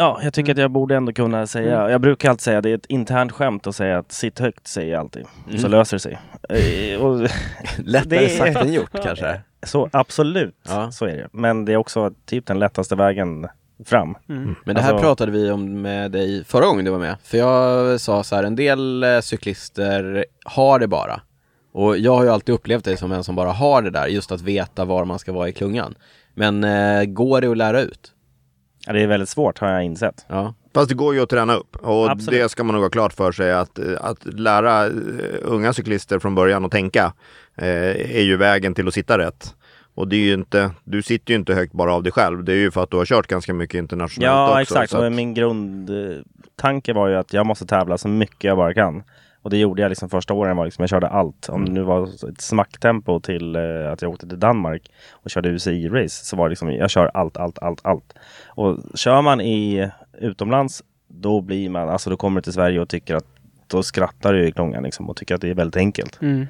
[0.00, 2.74] Ja, jag tycker att jag borde ändå kunna säga, jag brukar alltid säga, det är
[2.74, 5.70] ett internt skämt att säga att sitt högt säger jag alltid, så Mm.
[5.70, 6.18] löser det sig.
[6.48, 7.28] Eh, Och,
[7.84, 9.40] Lättare Det är- sagt än gjort kanske.
[9.62, 10.90] så absolut, Ja.
[10.92, 11.28] så är det.
[11.32, 13.48] Men det är också typ den lättaste vägen
[13.84, 14.14] fram.
[14.28, 14.54] Mm.
[14.64, 17.16] Men det här Alltså- pratade vi om med dig förra gången du var med.
[17.24, 21.20] För jag sa så här, en del eh, cyklister har det bara.
[21.72, 24.32] Och jag har ju alltid upplevt dig som en som bara har det där, just
[24.32, 25.94] att veta var man ska vara i klungan.
[26.34, 28.12] Men eh, går det att lära ut?
[28.90, 30.24] Ja, det är väldigt svårt har jag insett.
[30.28, 30.54] Ja.
[30.74, 32.40] Fast det går ju att träna upp och Absolut.
[32.42, 34.92] det ska man nog ha klart för sig att, att lära eh,
[35.42, 37.12] unga cyklister från början att tänka
[37.56, 37.66] eh,
[38.16, 39.54] är ju vägen till att sitta rätt.
[39.94, 42.44] Och det är ju inte, du sitter ju inte högt bara av dig själv.
[42.44, 44.60] Det är ju för att du har kört ganska mycket internationellt Ja, också.
[44.62, 44.90] exakt.
[44.90, 48.74] så Och att- min grundtanke var ju att jag måste tävla så mycket jag bara
[48.74, 49.02] kan.
[49.42, 50.56] Och det gjorde jag liksom första åren.
[50.56, 51.48] Var liksom, jag körde allt.
[51.48, 55.48] Om det nu var ett smacktempo till eh, att jag åkte till Danmark och körde
[55.48, 58.14] UCI-race så var det liksom, jag kör allt, allt, allt, allt.
[58.48, 62.88] Och kör man i utomlands, då blir man, alltså då kommer du till Sverige och
[62.88, 63.26] tycker att
[63.66, 66.22] då skrattar du i klungan liksom och tycker att det är väldigt enkelt.
[66.22, 66.46] Mm.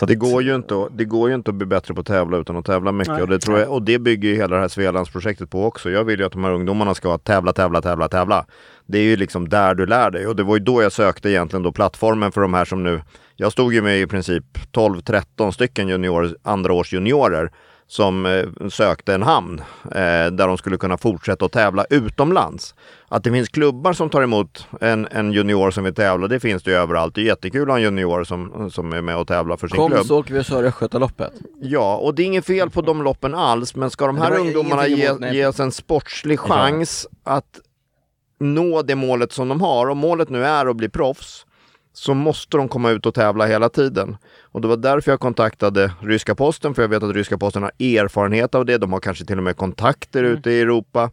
[0.00, 2.06] Så Det går, ju inte, att- det går ju inte att bli bättre på att
[2.06, 3.12] tävla utan att tävla mycket.
[3.12, 3.22] Nej.
[3.22, 5.90] Och det, tror jag, och det bygger ju hela det här Svealandsprojektet på också.
[5.90, 8.46] Jag vill ju att de här ungdomarna ska tävla, tävla, tävla, tävla.
[8.86, 10.26] Det är ju liksom där du lär dig.
[10.26, 13.02] Och det var ju då jag sökte egentligen då plattformen för de här som nu...
[13.36, 17.50] Jag stod ju med i princip 12-13 stycken junior, andra års juniorer
[17.90, 22.74] som eh, sökte en hamn eh, där de skulle kunna fortsätta att tävla utomlands.
[23.08, 26.62] Att det finns klubbar som tar emot en, en junior som vill tävla, det finns
[26.62, 27.14] det ju överallt.
[27.14, 29.76] Det är jättekul att ha en junior som, som är med och tävlar för sin
[29.76, 30.06] Kom klubb.
[30.06, 31.32] så åker vi och kör Östgötaloppet.
[31.60, 34.86] Ja, och det är inget fel på de loppen alls, men ska de här ungdomarna
[34.86, 37.60] ge, ges en sportslig chans att
[38.40, 41.46] nå det målet som de har, och målet nu är att bli proffs,
[41.92, 44.16] så måste de komma ut och tävla hela tiden.
[44.52, 47.72] Och det var därför jag kontaktade ryska posten, för jag vet att ryska posten har
[47.78, 48.78] erfarenhet av det.
[48.78, 51.10] De har kanske till och med kontakter ute i Europa.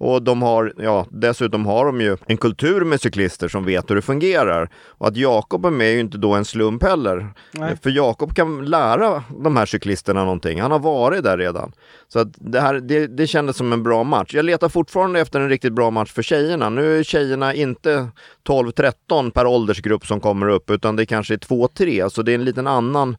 [0.00, 3.94] Och de har, ja, dessutom har de ju en kultur med cyklister som vet hur
[3.94, 4.70] det fungerar.
[4.88, 7.28] Och att Jakob är med är ju inte då en slump heller.
[7.52, 7.76] Nej.
[7.82, 10.60] För Jakob kan lära de här cyklisterna någonting.
[10.60, 11.72] Han har varit där redan.
[12.08, 14.34] Så att det, här, det, det kändes som en bra match.
[14.34, 16.70] Jag letar fortfarande efter en riktigt bra match för tjejerna.
[16.70, 18.08] Nu är tjejerna inte
[18.48, 22.08] 12-13 per åldersgrupp som kommer upp, utan det kanske är 2-3.
[22.08, 23.16] Så det är en liten annan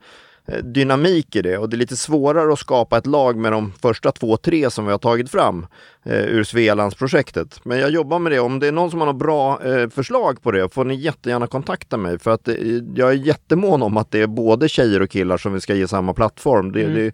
[0.63, 4.11] dynamik i det och det är lite svårare att skapa ett lag med de första
[4.11, 5.67] två, tre som vi har tagit fram
[6.03, 7.59] eh, ur Svealandsprojektet.
[7.65, 8.39] Men jag jobbar med det.
[8.39, 11.47] Om det är någon som har något bra eh, förslag på det får ni jättegärna
[11.47, 12.55] kontakta mig för att eh,
[12.95, 15.87] jag är jättemån om att det är både tjejer och killar som vi ska ge
[15.87, 16.71] samma plattform.
[16.71, 16.93] Det, Mm.
[16.95, 17.13] det är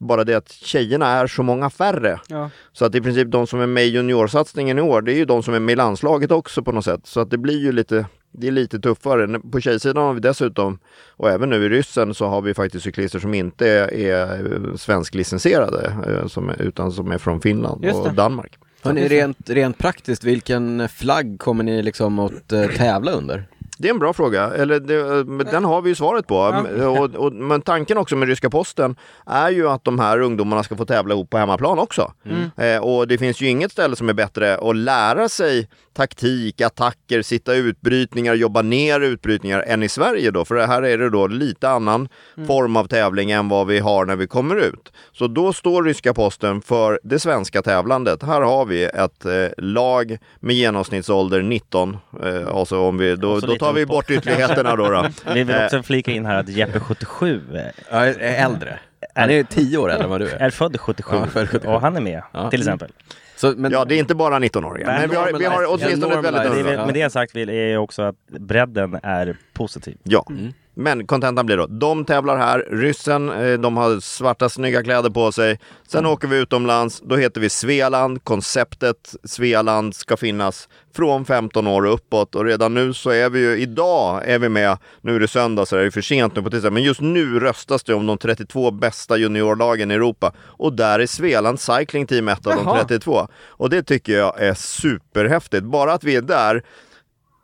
[0.00, 2.20] bara det att tjejerna är så många färre.
[2.28, 2.50] Ja.
[2.72, 5.24] Så att i princip de som är med i juniorsatsningen i år, det är ju
[5.24, 7.00] de som är med i landslaget också på något sätt.
[7.04, 9.40] Så att det blir ju lite, det är lite tuffare.
[9.40, 10.78] På tjejsidan har vi dessutom,
[11.16, 15.92] och även nu i ryssen, så har vi faktiskt cyklister som inte är, är svensklicensierade,
[16.06, 18.58] eh, som är, utan som är från Finland och Danmark.
[18.82, 23.46] Hörrni, rent, rent praktiskt, vilken flagg kommer ni liksom att eh, tävla under?
[23.78, 26.64] Det är en bra fråga, eller det, den har vi ju svaret på.
[26.78, 26.88] Ja.
[26.88, 30.76] Och, och, men tanken också med ryska posten är ju att de här ungdomarna ska
[30.76, 32.12] få tävla ihop på hemmaplan också.
[32.56, 35.68] Eh, och det finns ju inget ställe som är bättre att lära sig
[35.98, 40.44] taktik, attacker, sitta utbrytningar, jobba ner utbrytningar än i Sverige då.
[40.44, 42.08] För det här är det då lite annan
[42.46, 44.92] form av tävling än vad vi har när vi kommer ut.
[45.12, 48.22] Så då står ryska posten för det svenska tävlandet.
[48.22, 51.96] Här har vi ett eh, lag med genomsnittsålder 19.
[52.22, 54.88] Eh, alltså om vi, då, Och så då lite tar vi bort ytterligheterna då.
[54.90, 55.06] då.
[55.34, 57.60] Vi vill Eh, också flika in här att Jeppe 77 eh,
[57.90, 58.78] Jag är äldre.
[59.14, 60.36] Han är tio år äldre än vad du är.
[60.38, 61.68] är född 77 Ja, född 77.
[61.74, 62.50] och han är med Ja.
[62.50, 62.92] till exempel.
[63.36, 64.86] Så, men, Ja, det är inte bara 19-åringar.
[64.86, 66.42] Nej, Men vi har, vi har åtminstone ja, ett väldigt
[66.86, 69.96] med det sagt vill är också att bredden är positiv.
[70.02, 70.26] Ja.
[70.30, 70.52] Mm.
[70.80, 75.32] Men kontentan blir då, de tävlar här, ryssen, eh, de har svarta snygga kläder på
[75.32, 75.60] sig.
[75.88, 78.24] Sen åker vi utomlands, då heter vi Svealand.
[78.24, 83.40] Konceptet Svealand ska finnas från 15 år och uppåt och redan nu så är vi
[83.40, 86.42] ju, idag är vi med, nu är det söndag så är det för sent nu
[86.42, 90.72] på tisdag, men just nu röstas det om de 32 bästa juniorlagen i Europa och
[90.72, 92.78] där är Svealand Cycling Team ett av de Jaha.
[92.78, 93.28] 32.
[93.46, 95.64] Och det tycker jag är superhäftigt.
[95.64, 96.62] Bara att vi är där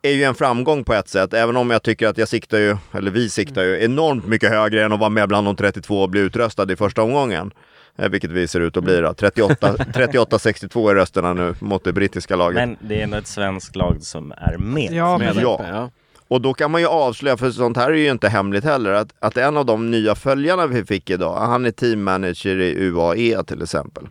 [0.05, 2.77] är ju en framgång på ett sätt, även om jag tycker att jag siktar ju,
[2.91, 6.09] eller vi siktar ju enormt mycket högre än att vara med bland de 32 och
[6.09, 7.51] bli utröstad i första omgången.
[7.97, 9.13] Eh, Vilket vi ser ut att bli då.
[9.13, 12.55] 38 38-62 är rösterna nu mot det brittiska laget.
[12.55, 14.93] Men det är ändå ett svenskt lag som är med.
[14.93, 15.89] Ja, med men- Ja.
[16.27, 19.13] Och då kan man ju avslöja, för sånt här är ju inte hemligt heller, att,
[19.19, 23.61] att en av de nya följarna vi fick idag, han är teammanager i UAE till
[23.61, 24.03] exempel.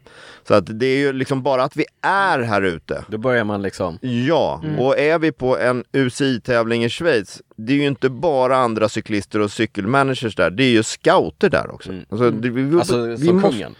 [0.48, 3.04] Så att det är ju liksom bara att vi är här ute.
[3.08, 7.76] Då börjar man liksom, Ja, och är vi på en UCI-tävling i Schweiz, det är
[7.76, 11.90] ju inte bara andra cyklister och cykelmanagers där, det är ju scouter där också.
[11.90, 12.04] Mm.
[12.10, 13.74] Alltså, det, vi, alltså vi som måste- kungen.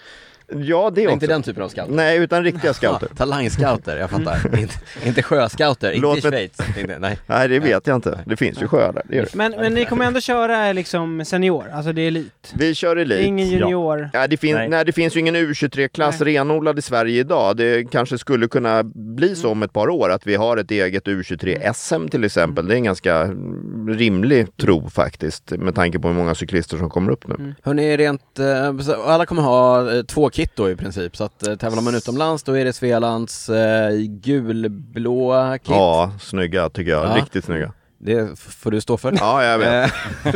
[0.49, 1.13] Ja, det också.
[1.15, 1.89] inte den typen av scout.
[1.91, 3.09] Nej, utan riktiga scouter.
[3.17, 4.59] Talangscouter, jag fattar.
[4.59, 4.75] inte,
[5.05, 6.59] inte sjöscouter, inte Låt i Schweiz.
[6.79, 7.19] Inte, nej.
[7.27, 8.21] Nej, det vet jag inte.
[8.27, 9.03] Det finns ju sjöar där.
[9.09, 9.35] Det gör det.
[9.35, 12.53] Men, men ni kommer ändå köra liksom senior, alltså det är elit?
[12.55, 13.27] Vi kör elit.
[13.27, 14.11] Ingen junior?
[14.13, 14.69] Ja, det, fin- Nej.
[14.69, 14.85] nej.
[14.85, 16.35] det finns ju ingen U23-klass Nej.
[16.35, 17.57] renodlad i Sverige idag.
[17.57, 21.05] Det kanske skulle kunna bli så om ett par år att vi har ett eget
[21.07, 22.67] U23-SM till exempel.
[22.69, 26.91] Det är en ganska mm, rimlig tro faktiskt med tanke på hur många cyklister som
[26.91, 27.55] kommer upp nu.
[27.63, 31.57] Hörni, rent, eh, alla kommer ha eh, två kit då i princip, så att eh,
[31.57, 35.71] tävlar man utomlands då är det Svealands eh, gulblå kit.
[35.71, 37.05] Ja, snygga tycker jag.
[37.05, 37.17] Ja.
[37.17, 37.73] Riktigt snygga.
[38.05, 39.15] Det får du stå för.
[39.21, 39.93] Ja, jag vet.
[40.25, 40.33] Eh,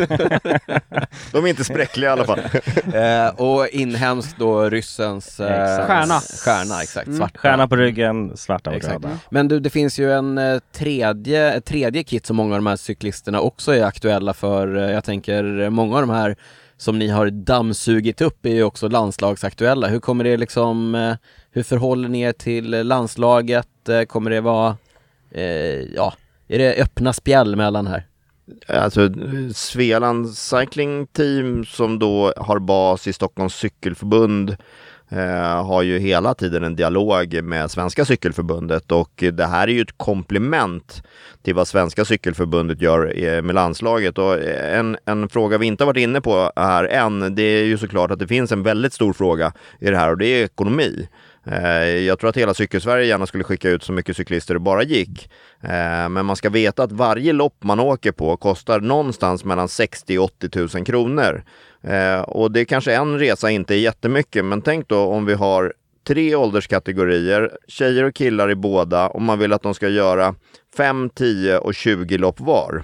[1.32, 2.38] De är inte spräckliga i alla fall.
[2.94, 5.86] eh, och inhemskt då ryssens eh, Exakt.
[5.86, 6.20] Stjärna.
[6.20, 7.06] Stjärna, exakt.
[7.06, 7.18] Mm.
[7.18, 7.38] Svarta.
[7.38, 9.18] Stjärna på ryggen, svarta och röda.
[9.30, 12.66] Men du, det finns ju en eh, tredje, ett tredje kit som många av de
[12.66, 14.68] här cyklisterna också är aktuella för.
[14.68, 16.36] Jag tänker många av de här
[16.78, 19.88] som ni har dammsugit upp är ju också landslagsaktuella.
[19.88, 21.14] Hur kommer det liksom, eh,
[21.50, 23.88] hur förhåller ni er till landslaget?
[23.88, 24.76] Eh, kommer det vara,
[25.30, 26.14] eh, ja,
[26.48, 28.06] är det öppna spjäll mellan här?
[28.66, 29.10] Alltså
[29.54, 34.56] Svealand Cycling Team som då har bas i Stockholms cykelförbund
[35.10, 39.80] eh, har ju hela tiden en dialog med Svenska cykelförbundet och det här är ju
[39.80, 41.02] ett komplement
[41.42, 45.84] till vad Svenska cykelförbundet gör eh, med landslaget och eh, en, en fråga vi inte
[45.84, 48.92] har varit inne på här än det är ju såklart att det finns en väldigt
[48.92, 51.08] stor fråga i det här och det är ekonomi.
[51.46, 54.82] Eh, jag tror att hela Cykelsverige gärna skulle skicka ut så mycket cyklister det bara
[54.82, 55.30] gick.
[56.10, 60.24] Men man ska veta att varje lopp man åker på kostar någonstans mellan 60 och
[60.24, 61.42] 80 000 kronor.
[61.82, 65.72] Eh, Och det kanske en resa inte är jättemycket, men tänk då om vi har
[66.06, 70.34] tre ålderskategorier, tjejer och killar i båda, och man vill att de ska göra
[70.76, 72.82] 5, 10 och 20 lopp var.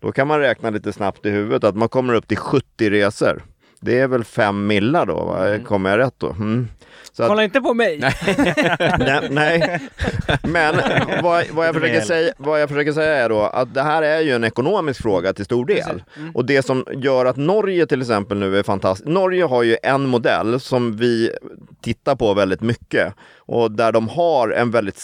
[0.00, 3.42] Då kan man räkna lite snabbt i huvudet att man kommer upp till 70 resor.
[3.80, 5.58] Det är väl fem millar då, va?
[5.64, 6.30] kommer jag rätt då?
[6.30, 6.68] Mm.
[7.16, 7.98] Så att, Kolla inte på mig!
[8.98, 9.80] nej, nej.
[10.42, 10.74] Men
[11.22, 14.20] vad, vad, jag försöker säga, vad jag försöker säga är då att det här är
[14.20, 16.02] ju en ekonomisk fråga till stor del.
[16.34, 19.08] Och det som gör att Norge till exempel nu är fantastiskt.
[19.08, 21.30] Norge har ju en modell som vi
[21.82, 25.00] tittar på väldigt mycket och där de har en väldigt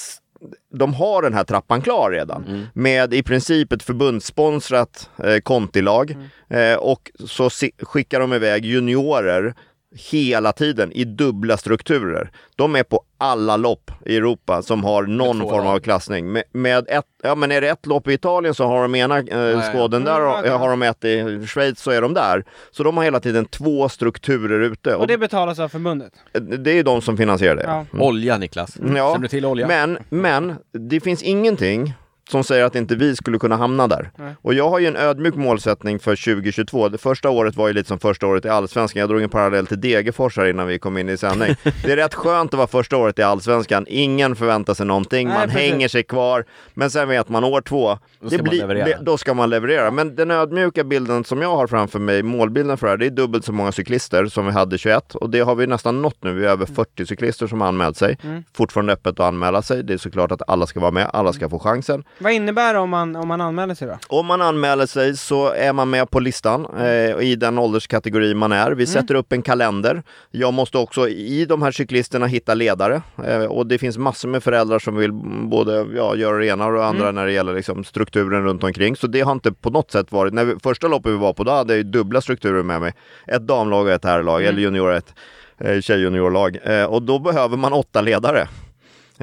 [0.74, 2.66] de har den här trappan klar redan.
[2.74, 6.16] Med i princip ett förbundssponsrat eh, kontilag.
[6.48, 9.54] Eh, och så si- skickar de iväg juniorer
[9.94, 12.30] hela tiden i dubbla strukturer.
[12.56, 16.32] De är på alla lopp i Europa som har någon form av klassning.
[16.32, 19.18] Med, med ett, ja men är det ett lopp i Italien så har de ena
[19.18, 22.44] eh, skåden där och Mm, har de ett i Schweiz så är de där.
[22.70, 24.94] Så de har hela tiden två strukturer ute.
[24.94, 26.12] Och det betalas av förbundet?
[26.58, 27.62] det är ju de som finansierar det.
[27.62, 27.86] Ja.
[27.98, 28.96] Olja Niklas, Mm.
[28.96, 29.66] Ja, känner du till olja?
[29.66, 31.94] Men, men det finns ingenting
[32.30, 34.10] som säger att inte vi skulle kunna hamna där.
[34.16, 34.34] Nej.
[34.42, 36.88] Och jag har ju en ödmjuk målsättning för 2022.
[36.88, 39.00] Det första året var ju lite som första året i Allsvenskan.
[39.00, 41.54] Jag drog en parallell till Degerfors här innan vi kom in i sändning.
[41.84, 43.86] Det är rätt skönt att vara första året i Allsvenskan.
[43.88, 45.70] Ingen förväntar sig någonting, Nej, man precis.
[45.70, 46.44] hänger sig kvar.
[46.74, 48.84] Men sen vet man år två, Då ska det man blir, leverera.
[48.84, 49.90] det, då ska man leverera.
[49.90, 53.10] Men den ödmjuka bilden som jag har framför mig, målbilden för det här, det är
[53.10, 55.14] dubbelt så många cyklister som vi hade 21.
[55.14, 56.32] Och det har vi nästan nått nu.
[56.32, 58.18] Vi är över 40 cyklister som har anmält sig.
[58.22, 58.42] Mm.
[58.56, 59.82] Fortfarande öppet att anmäla sig.
[59.84, 62.04] Det är såklart att alla ska vara med, alla ska få chansen.
[62.18, 63.98] Vad innebär det om man, om man anmäler sig då?
[64.08, 68.52] Om man anmäler sig så är man med på listan eh, i den ålderskategori man
[68.52, 68.70] är.
[68.70, 70.02] Vi sätter upp en kalender.
[70.30, 74.42] Jag måste också i de här cyklisterna hitta ledare eh, och det finns massor med
[74.42, 75.12] föräldrar som vill
[75.50, 78.96] både ja, göra det ena och det andra när det gäller liksom, strukturen runt omkring.
[78.96, 81.44] Så det har inte på något sätt varit, när vi, första loppet vi var på
[81.44, 82.94] då hade jag dubbla strukturer med mig.
[83.26, 85.14] Ett damlag och ett herrlag, eller junior ett
[85.58, 86.58] eh, tjejjuniorlag.
[86.62, 88.48] Eh, och då behöver man åtta ledare.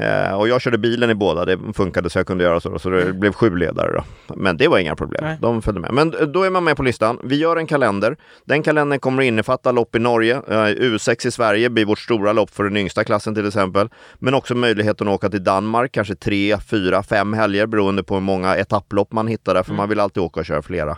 [0.01, 2.89] Eh, och jag körde bilen i båda, det funkade så jag kunde göra så, så
[2.89, 4.03] det blev sju ledare då.
[4.35, 5.37] Men det var inga problem, Nej.
[5.41, 5.93] de följde med.
[5.93, 7.19] Men eh, då är man med på listan.
[7.23, 8.17] Vi gör en kalender.
[8.45, 12.33] Den kalendern kommer att innefatta lopp i Norge, eh, U6 i Sverige blir vårt stora
[12.33, 13.89] lopp för den yngsta klassen till exempel.
[14.19, 18.21] Men också möjligheten att åka till Danmark, kanske tre, fyra, fem helger beroende på hur
[18.21, 20.97] många etapplopp man hittar där, för man vill alltid åka och köra flera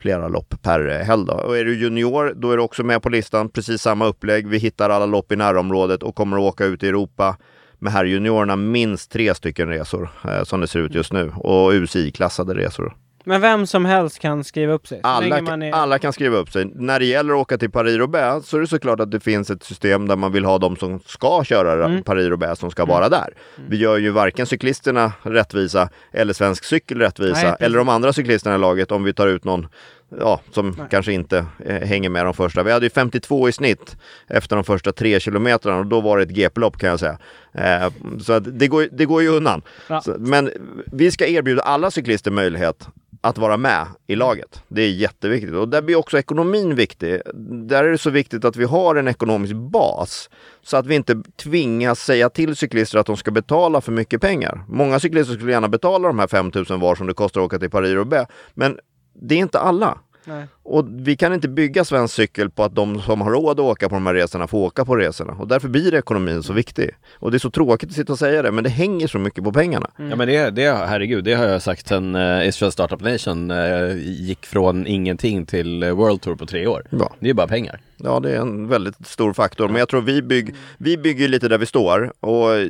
[0.00, 1.26] flera lopp per eh, helg.
[1.26, 1.32] Då.
[1.32, 4.48] Och är du junior, då är du också med på listan, precis samma upplägg.
[4.48, 7.36] Vi hittar alla lopp i närområdet och kommer att åka ut i Europa
[7.78, 12.54] med herrjuniorerna minst tre stycken resor eh, som det ser ut just nu och UCI-klassade
[12.54, 12.96] resor.
[13.28, 15.00] Men vem som helst kan skriva upp sig?
[15.02, 15.72] Alla, är...
[15.72, 16.64] alla kan skriva upp sig.
[16.74, 19.62] När det gäller att åka till Paris-Roubaix så är det såklart att det finns ett
[19.62, 22.02] system där man vill ha de som ska köra Mm.
[22.02, 23.34] Paris-Roubaix som ska vara där.
[23.68, 28.56] Vi gör ju varken cyklisterna rättvisa eller Svensk Cykel rättvisa Nej, eller de andra cyklisterna
[28.56, 29.66] i laget om vi tar ut någon
[30.08, 32.62] ja, som kanske inte eh, hänger med de första.
[32.62, 33.96] Vi hade ju 52 i snitt
[34.26, 37.18] efter de första tre kilometrarna och då var det ett GP-lopp kan jag säga.
[37.52, 39.62] Eh, så att det, går, det går ju undan.
[39.88, 40.00] Ja.
[40.00, 40.50] Så, men
[40.92, 42.88] vi ska erbjuda alla cyklister möjlighet
[43.20, 44.62] att vara med i laget.
[44.68, 47.20] Det är jätteviktigt och där blir också ekonomin viktig.
[47.68, 50.30] Där är det så viktigt att vi har en ekonomisk bas
[50.62, 54.64] så att vi inte tvingas säga till cyklister att de ska betala för mycket pengar.
[54.68, 57.70] Många cyklister skulle gärna betala de här 5000 var som det kostar att åka till
[57.70, 58.78] Paris-Roubaix, men
[59.20, 59.98] det är inte alla.
[60.28, 60.46] Nej.
[60.62, 63.88] Och vi kan inte bygga svensk cykel på att de som har råd att åka
[63.88, 65.32] på de här resorna får åka på resorna.
[65.32, 66.90] Och därför blir ekonomin så viktig.
[67.14, 69.44] Och det är så tråkigt att sitta och säga det, men det hänger så mycket
[69.44, 69.90] på pengarna.
[69.96, 73.96] Ja men det, det, herregud, det har jag sagt sen uh, Israel Startup Nation eh,
[73.96, 76.82] gick från ingenting till eh, World Tour på tre år.
[76.90, 77.12] Ja.
[77.18, 77.80] Det är ju bara pengar.
[77.96, 79.68] Ja, det är en väldigt stor faktor.
[79.68, 82.12] Men jag tror vi, bygg, vi bygger lite där vi står.
[82.20, 82.68] Och eh,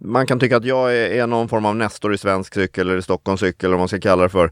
[0.00, 3.00] man kan tycka att jag är, är någon form av nestor i svensk cykel eller
[3.00, 4.50] Stockholms cykel eller vad man ska kalla det för.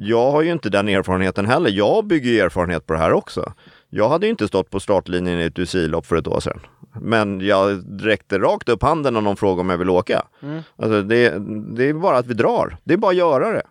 [0.00, 1.70] Jag har ju inte den erfarenheten heller.
[1.70, 3.52] Jag bygger ju erfarenhet på det här också.
[3.90, 6.60] Jag hade ju inte stått på startlinjen i ett UCI-lopp för ett år sedan.
[7.00, 10.22] Men jag räckte rakt upp handen om någon frågade om jag vill åka.
[10.76, 11.34] Alltså det,
[11.76, 12.76] det är bara att vi drar.
[12.84, 13.62] Det är bara att göra det.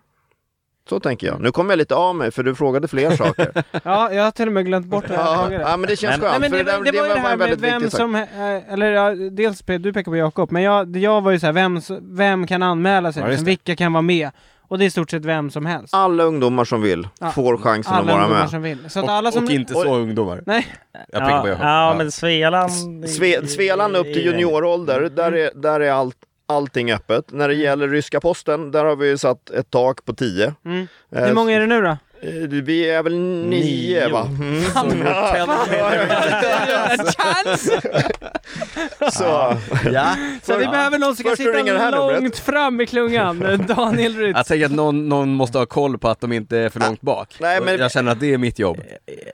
[0.88, 1.40] Så tänker jag.
[1.40, 3.64] Nu kommer jag lite av mig för du frågade fler saker.
[3.84, 6.20] Ja, jag har till och med glömt bort vad jag ja, ja, men det känns
[6.20, 6.40] Men- skönt.
[6.40, 8.92] Nej, men det, var- där- det var ju det här med vem som, eh, eller
[8.92, 11.80] ja, dels du pekar på Jakob, men jag, jag var ju så här, vem,
[12.16, 13.22] vem kan anmäla sig?
[13.22, 13.50] Ja, liksom, det.
[13.50, 14.30] vilka kan vara med?
[14.68, 15.94] Och det är i stort sett vem som helst.
[15.94, 17.30] Alla ungdomar som vill Ja.
[17.30, 18.50] får chansen att Alla vara ungdomar med.
[18.50, 18.78] som vill.
[18.90, 19.44] Så att Och, alla som...
[19.44, 20.42] och inte så ungdomar.
[20.46, 20.66] Nej,
[21.12, 22.72] Jag pekar på ja, ja, men Svealand...
[23.08, 26.16] Sve, Svealand upp till juniorålder, där är, där är allt,
[26.48, 27.32] allting öppet.
[27.32, 30.54] När det gäller ryska posten, där har vi satt ett tak på 10.
[30.64, 30.86] mm.
[31.12, 31.96] Eh, hur många är det nu då?
[32.22, 33.48] Eh, Vi är väl nio,
[34.06, 34.12] Nio.
[34.12, 34.28] va?
[34.38, 34.62] Mm.
[37.18, 37.70] Chans!
[39.12, 39.56] Så,
[39.92, 40.16] Ja.
[40.42, 43.64] Så vi behöver någon som kan sitta långt fram i klungan.
[43.68, 44.36] Daniel Rytz.
[44.36, 47.00] Jag tänker att någon, någon måste ha koll på att de inte är för långt
[47.00, 47.36] bak.
[47.40, 48.80] Nej, men- Jag känner att det är mitt jobb.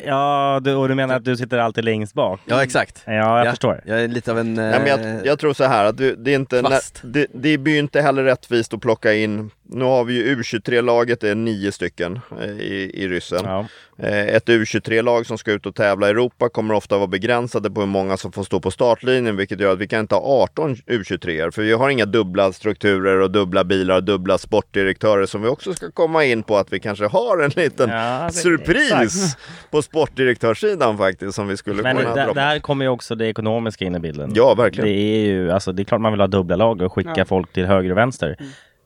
[0.06, 2.40] Ja, du, och du menar att du sitter alltid längst bak?
[2.44, 3.02] Ja, exakt.
[3.06, 3.50] Ja, jag Ja.
[3.50, 3.80] förstår.
[3.86, 4.54] Jag är lite av en...
[4.54, 7.26] Nej, men eh, jag, jag tror så här att det, det är inte, när, det,
[7.34, 11.28] det blir ju inte heller rättvist att plocka in, nu har vi ju U23-laget, det
[11.30, 13.40] är nio stycken eh, i, i, i ryssen.
[13.44, 13.66] Ja.
[13.98, 17.80] Eh, Ett U23-lag som ska ut och tävla i Europa kommer ofta vara begränsade på
[17.80, 20.74] hur många som får stå på startlinjen vilket gör att vi kan inte ha 18
[20.74, 25.48] U23 för vi har inga dubbla strukturer och dubbla bilar och dubbla sportdirektörer som vi
[25.48, 29.36] också ska komma in på att vi kanske har en liten Ja, surpris
[29.70, 32.40] på sportdirektörssidan faktiskt som vi skulle Men kunna där, droppa.
[32.40, 34.32] där kommer ju också det ekonomiska in i bilden.
[34.34, 34.88] Ja, verkligen.
[34.88, 37.24] Det är ju, alltså det är klart man vill ha dubbla lag och skicka Ja.
[37.24, 38.36] folk till höger och vänster.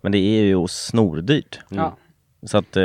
[0.02, 1.58] Men det är ju snordyrt.
[1.68, 1.96] Ja.
[2.42, 2.82] Så att eh,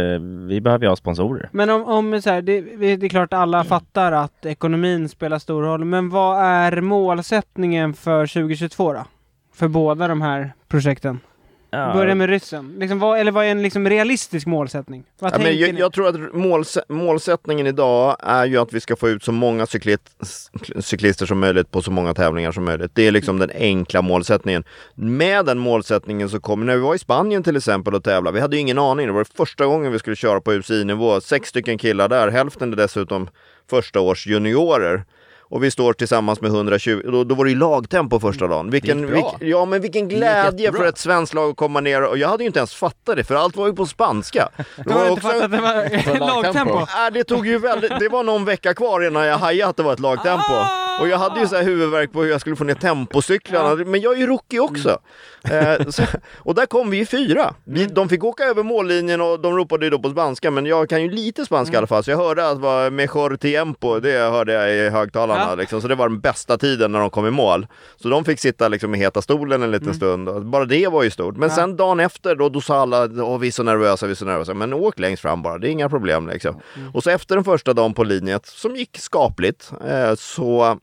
[0.48, 1.50] vi behöver ju ha sponsorer.
[1.52, 2.62] Men om, om så här, det,
[2.96, 8.28] det är klart alla fattar att ekonomin spelar stor roll, men vad är målsättningen för
[8.28, 9.06] 2022 då?
[9.54, 11.20] För båda de här projekten?
[11.74, 12.76] Ja, Börja med ryssen.
[12.80, 15.04] Liksom, vad, eller vad är en liksom realistisk målsättning?
[15.20, 18.96] Vad Ja, men jag, jag tror att målsä- målsättningen idag är ju att vi ska
[18.96, 20.50] få ut så många cyklit-
[20.80, 22.92] cyklister som möjligt på så många tävlingar som möjligt.
[22.96, 24.64] Det är liksom den enkla målsättningen.
[24.96, 28.42] Med den målsättningen så kommer, när vi var i Spanien till exempel och tävlade, vi
[28.42, 31.78] hade ju ingen aning, det var första gången vi skulle köra på UCI-nivå, sex stycken
[31.78, 33.28] killar där, hälften är dessutom
[33.70, 35.04] första års juniorer.
[35.50, 38.70] Och vi står tillsammans med 120, då, då var det ju lagtempo första dagen.
[38.70, 42.30] Vilken, vilk- ja men vilken glädje för ett svenskt lag att komma ner och jag
[42.30, 44.50] hade ju inte ens fattat det för allt var ju på spanska.
[44.58, 45.74] Det Du har var inte fattat att det var
[46.20, 46.26] lagtempo.
[46.44, 46.80] lagtempo?
[46.96, 49.84] Nej, det tog ju väldigt, det var någon vecka kvar innan jag hajade att det
[49.84, 50.54] var ett lagtempo.
[51.02, 54.02] Och jag hade ju så här huvudvärk på hur jag skulle få ner tempocyklarna, men
[54.02, 55.00] jag är ju rookie också.
[55.44, 56.04] Eh, så,
[56.36, 57.54] och där kom vi ju fyra.
[57.64, 60.90] Vi, de fick åka över mållinjen och de ropade ju då på spanska, men jag
[60.90, 64.00] kan ju lite spanska i alla fall, så jag hörde att det var mejor tiempo,
[64.00, 67.28] det hörde jag i högtalarna liksom, så det var den bästa tiden när de kom
[67.28, 67.68] i mål.
[67.96, 71.04] Så de fick sitta liksom i heta stolen en liten stund, och bara det var
[71.04, 71.38] ju stort.
[71.38, 74.16] Men sen dagen efter då, då sa alla, Åh, vi är så nervösa, vi är
[74.16, 76.56] så nervösa, men åk längst fram bara, det är inga problem liksom.
[76.94, 80.80] Och så efter den första dagen på linjet, som gick skapligt, eh, så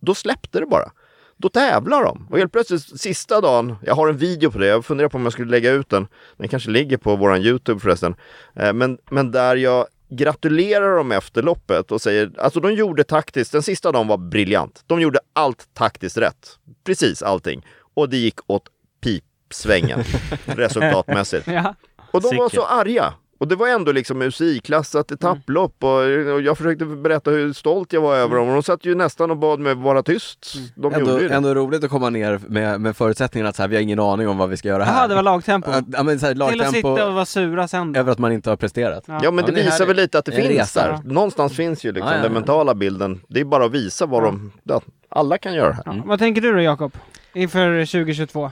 [0.00, 0.90] då släppte det bara.
[1.36, 2.26] Då tävlar de.
[2.30, 5.22] Och helt plötsligt sista dagen, jag har en video på det, jag funderar på om
[5.22, 6.06] jag skulle lägga ut den.
[6.36, 8.14] Den kanske ligger på våran Youtube förresten.
[8.56, 13.52] Eh, men, men där jag gratulerar dem efter loppet och säger, alltså de gjorde taktiskt,
[13.52, 14.82] den sista dagen var briljant.
[14.86, 16.58] De gjorde allt taktiskt rätt.
[16.84, 17.66] Precis allting.
[17.94, 18.64] Och det gick åt
[19.00, 20.00] pipsvängen
[20.44, 21.46] resultatmässigt.
[21.46, 21.74] Ja.
[22.10, 23.14] Och de var så arga.
[23.40, 25.90] Och det var ändå liksom UCI-klassat etapplopp och,
[26.34, 29.30] och jag försökte berätta hur stolt jag var över dem och de satt ju nästan
[29.30, 30.54] och bad mig vara tyst.
[30.74, 31.34] De Ändå, gjorde ju det.
[31.34, 34.28] ändå roligt att komma ner med, med förutsättningen att så här, vi har ingen aning
[34.28, 34.94] om vad vi ska göra här.
[34.98, 35.70] Jaha, det var lagtempo.
[35.70, 38.00] Att- Ja men så här, Till att lagtempo sitta och vara sura sen då.
[38.00, 39.04] över att man inte har presterat.
[39.06, 39.20] Ja.
[39.22, 40.86] Ja men det är visar väl lite att det En finns resa.
[40.86, 41.12] där.
[41.14, 42.22] Någonstans finns ju liksom Ja, ja, ja.
[42.22, 43.20] den mentala bilden.
[43.28, 45.82] Det är bara att visa vad de, att alla kan göra det här.
[45.86, 46.02] Ja.
[46.04, 46.92] Vad tänker du då Jakob?
[47.34, 48.50] Inför 2022?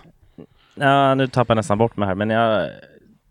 [0.74, 2.68] Ja, nu tappar jag nästan bort mig här, men jag...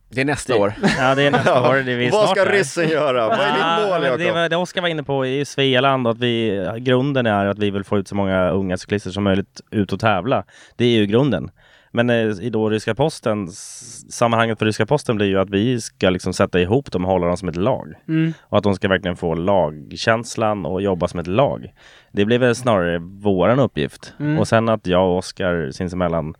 [0.10, 0.74] Det är nästa Det- år.
[1.00, 1.76] Ja, det är nästa år.
[1.76, 3.28] Det är vi Vad ska ryssen göra?
[3.30, 4.36] Vad är ditt mål men det, Jakob?
[4.36, 7.84] var- det Oskar var inne på i Svealand, att vi, grunden är att vi vill
[7.84, 10.44] få ut så många unga cyklister som möjligt ut och tävla.
[10.76, 11.50] Det är ju grunden.
[11.92, 13.48] Men eh, i då ryska posten,
[14.10, 17.28] sammanhanget för ryska posten blir ju att vi ska liksom sätta ihop dem och hålla
[17.28, 17.94] dem som ett lag.
[18.08, 18.34] Mm.
[18.42, 21.74] Och att de ska verkligen få lagkänslan och jobba som ett lag.
[22.12, 24.14] Det blir väl snarare våran uppgift.
[24.20, 24.40] Mm.
[24.40, 26.34] Och sen att jag och Oskar sinsemellan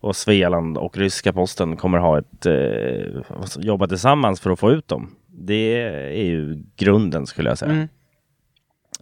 [0.00, 4.88] och Svealand och ryska posten kommer ha ett eh, jobba tillsammans för att få ut
[4.88, 5.16] dem.
[5.26, 5.82] Det
[6.20, 7.72] är ju grunden skulle jag säga.
[7.72, 7.88] Mm.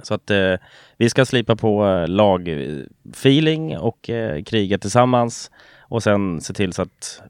[0.03, 0.55] Så att eh,
[0.96, 6.82] vi ska slipa på eh, lagfeeling och eh, kriga tillsammans och sen se till så
[6.82, 7.22] att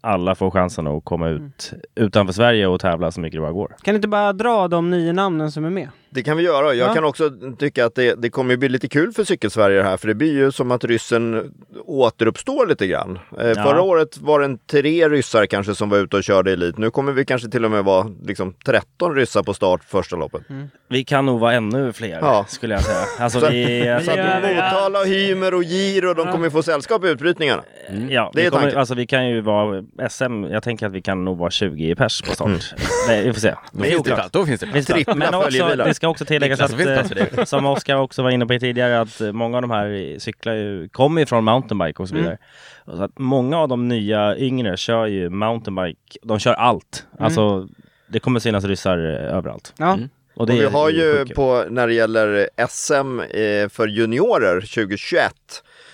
[0.00, 3.76] alla får chansen att komma ut utanför Sverige och tävla så mycket det bara går.
[3.82, 5.88] Kan du inte bara dra de nio namnen som är med?
[6.10, 6.74] Det kan vi göra.
[6.74, 6.94] Jag Ja.
[6.94, 10.14] kan också tycka att det, det kommer bli lite kul för Cykelsverige här, för det
[10.14, 11.52] blir ju som att ryssen
[11.84, 13.18] återuppstår lite grann.
[13.40, 16.78] Eh, Förra året var det en tre ryssar kanske som var ute och körde elit.
[16.78, 20.42] Nu kommer vi kanske till och med vara liksom 13 ryssar på start första loppet.
[20.88, 22.44] Vi kan nog vara ännu fler Ja.
[22.48, 22.98] skulle jag säga.
[23.20, 24.54] Alltså, Så- vi, alltså, Så Ja, att ja.
[24.54, 27.62] Motala, Hymer och Giro, de kommer få sällskap i utbrytningarna.
[28.08, 28.78] Ja, Det är vi, kommer, tanken.
[28.80, 32.22] alltså, vi kan ju vara SM, jag tänker att vi kan nog vara 20 pers
[32.22, 32.74] på start.
[33.08, 33.54] Nej, vi får se.
[33.72, 34.30] Då Det är finns det plats.
[34.30, 35.06] Då finns det plats.
[35.16, 39.20] Men också, ska också tilläggas att, eh, som Oskar också var inne på tidigare, att
[39.34, 42.38] många av de här cyklar ju, kommer ju från mountainbike och så vidare.
[42.84, 47.06] Och Så att många av de nya yngre kör ju mountainbike, de kör allt.
[47.18, 47.68] Alltså,
[48.08, 49.74] det kommer synas ryssar eh, överallt.
[49.76, 49.92] Ja.
[49.92, 50.08] Mm.
[50.34, 55.32] Och det Och vi har ju på, när det gäller SM eh, för juniorer 2021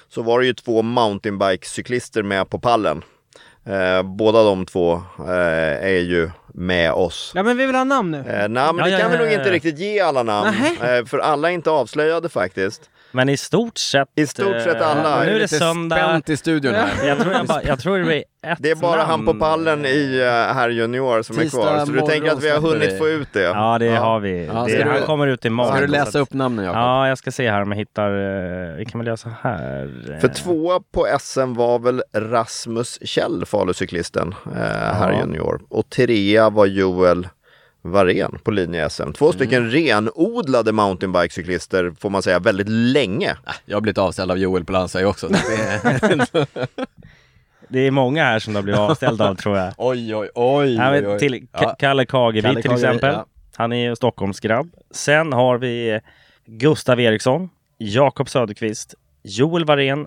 [0.09, 3.03] så var det ju två mountainbike-cyklister med på pallen.
[3.67, 7.33] Eh, båda de två eh, är ju med oss.
[7.35, 8.19] Ja men vi vill ha namn nu.
[8.19, 10.23] Eh, nej, men Ja, det ja, kan vi ja, nog ja, inte riktigt ge alla
[10.23, 10.49] namn.
[10.83, 12.91] Eh, för alla är inte avslöjade faktiskt.
[13.15, 14.09] Men i stort sett...
[14.15, 15.21] I stort sett eh, alla.
[15.25, 15.97] Nu är det lite söndag.
[15.97, 17.09] spänt i studion här.
[17.09, 19.27] Jag tror, jag, bara, jag tror det blir ett Det är bara han namn.
[19.27, 21.87] på pallen i uh, här junior som Tisdag är kvar.
[21.87, 22.99] Så du tänker att vi har hunnit vi.
[22.99, 23.41] få ut det?
[23.43, 24.47] Ja, det har vi.
[24.47, 25.73] Ja, det, ska du- han kommer ut imorgon.
[25.73, 26.79] Ska du läsa upp namnen Jakob?
[26.81, 28.11] Ja, jag ska se här om jag hittar...
[28.71, 29.91] eh, Vi kan väl göra så här.
[30.21, 34.61] För eh, tvåa på SM var väl Rasmus Kjell, Falucyklisten, eh,
[34.95, 35.21] här Ja.
[35.21, 35.61] junior.
[35.71, 37.29] Och trea var Joel
[37.87, 39.13] Varén på linje-SM.
[39.13, 43.37] Två stycken renodlade mountainbikecyklister får man säga väldigt länge.
[43.65, 45.29] Jag har blivit avställd av Joel på landsväg också.
[45.29, 46.47] så Det är...
[47.69, 49.73] Det många här som har blivit avställda av tror jag.
[49.77, 51.19] oj, oj, oj, Ja, oj, men oj.
[51.19, 51.77] till Ja.
[51.79, 53.13] Kalle Kagevi Kalle till Kagevi, exempel.
[53.15, 53.27] ja.
[53.57, 54.71] Han är Stockholmsgrabb.
[54.91, 56.01] Sen har vi
[56.47, 60.07] Gustav Eriksson, Jakob Söderqvist, Joel Varén,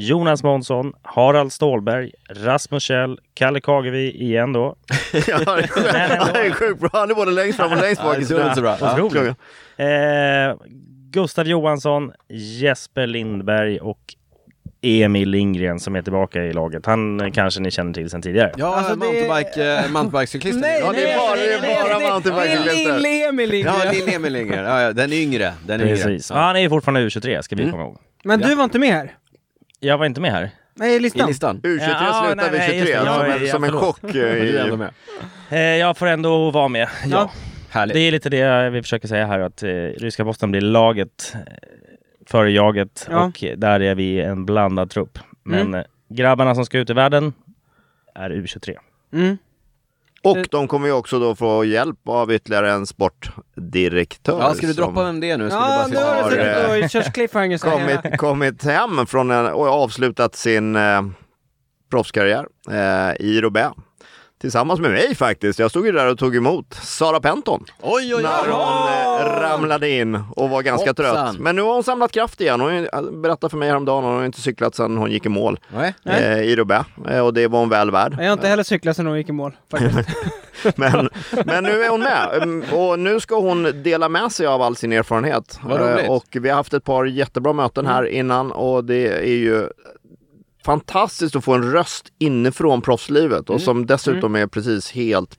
[0.00, 4.76] Jonas Månsson, Harald Stålberg, Rasmus Kjell, Kalle Kagevi igen då.
[5.28, 6.90] Ja, han är- han är sjukt bra.
[6.92, 8.16] Han är både längst fram och längst bak.
[8.16, 8.76] det är dubbelt så bra.
[8.80, 9.02] Ja.
[9.02, 9.34] Otroligt.
[9.76, 10.66] Eh,
[11.10, 13.98] Gustav Johansson, Jesper Lindberg och
[14.82, 16.86] Emil Lindgren som är tillbaka i laget.
[16.86, 18.52] Han eh, kanske ni känner till sedan tidigare.
[18.56, 20.60] Ja, Alltså, det- mountainbike, eh, mountainbikecyklisten.
[20.60, 22.98] Nej, Ja, det är bara- det är bara mountainbikecyklister.
[22.98, 23.94] Lill-Emil Ja, Lindgren.
[23.94, 24.64] Lill-Emil Lindgren.
[24.64, 25.52] Ja, ja, den yngre.
[25.66, 25.94] Den yngre.
[25.96, 26.30] Precis.
[26.30, 26.36] Ja.
[26.36, 26.42] Ja.
[26.42, 27.72] Han är fortfarande U23 ska vi Mm.
[27.72, 27.98] komma ihåg.
[28.24, 29.12] Men du var inte med här?
[29.80, 30.50] Jag var inte med här.
[30.74, 31.28] Nej, i I listan.
[31.28, 31.60] listan.
[31.62, 33.06] U23 Ja, slutar nej, vid nej, 23 just det.
[33.06, 34.04] som, en, som en chock.
[34.04, 34.88] eh, I.
[35.50, 36.88] Eh, jag får ändå vara med.
[37.04, 37.08] Ja.
[37.10, 37.30] Ja.
[37.70, 37.94] Härligt.
[37.94, 41.40] Det är lite det vi försöker säga här att eh, ryska posten blir laget eh,
[42.26, 43.24] före jaget Ja.
[43.24, 45.18] och där är vi en blandad trupp.
[45.44, 45.84] Men Mm.
[46.08, 47.32] grabbarna som ska ut i världen
[48.14, 48.76] är U23.
[49.12, 49.38] Mm.
[50.22, 54.38] Och de kommer ju också då få hjälp av ytterligare en sportdirektör.
[54.40, 55.50] Ja, ska du som droppa vem det är nu?
[55.50, 59.06] Ska Ja, du nu bara har du har, eh, och kört cliffhangers kommit, kommit hem
[59.06, 61.02] från en, och avslutat sin eh,
[61.90, 63.76] proffskarriär eh, i Roubaix.
[64.40, 65.58] Tillsammans med mig faktiskt.
[65.58, 67.64] Jag stod ju där och tog emot Sara Penton.
[67.82, 71.14] Oj, oj, När hon eh, ramlade in och var ganska Hoppsan.
[71.34, 71.38] trött.
[71.40, 72.60] Men nu har hon samlat kraft igen.
[72.60, 75.60] Hon har- berättade för mig häromdagen, hon har inte cyklat sedan hon gick i mål
[75.74, 75.94] Nej.
[76.02, 76.22] Nej.
[76.24, 76.88] eh, i Roubaix.
[77.10, 78.16] Eh, och det var hon väl värd.
[78.18, 79.56] Jag har inte heller cyklat sedan hon gick i mål.
[79.70, 80.08] Faktiskt.
[80.76, 81.08] Men,
[81.46, 84.76] men nu är hon med Mm, och nu ska hon dela med sig av all
[84.76, 85.58] sin erfarenhet.
[85.62, 86.04] Vad roligt.
[86.04, 89.68] Eh, Och vi har haft ett par jättebra möten här innan och det är ju
[90.64, 95.38] fantastiskt att få en röst inifrån proffslivet och som dessutom är precis helt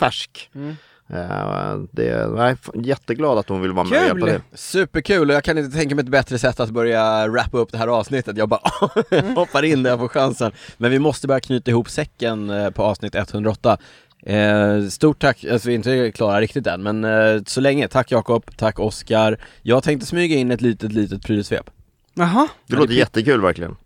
[0.00, 0.50] färsk.
[0.54, 0.76] Mm.
[1.08, 4.40] Eh, Det är, nej, f- jätteglad att hon vill vara med och hjälpa till.
[4.54, 7.78] Superkul och jag kan inte tänka mig ett bättre sätt att börja wrappa upp det
[7.78, 8.36] här avsnittet.
[8.36, 8.60] Jag bara
[9.36, 10.52] hoppar in där jag får chansen.
[10.76, 13.78] Men vi måste börja knyta ihop säcken eh, på avsnitt 108.
[14.26, 17.88] Eh, stort tack, alltså vi är inte klara riktigt än, men eh, så länge.
[17.88, 19.38] Tack Jakob, tack Oskar.
[19.62, 21.70] Jag tänkte smyga in ett litet, litet prylsvep.
[22.14, 22.48] Jaha.
[22.66, 23.76] Det låter jättekul verkligen.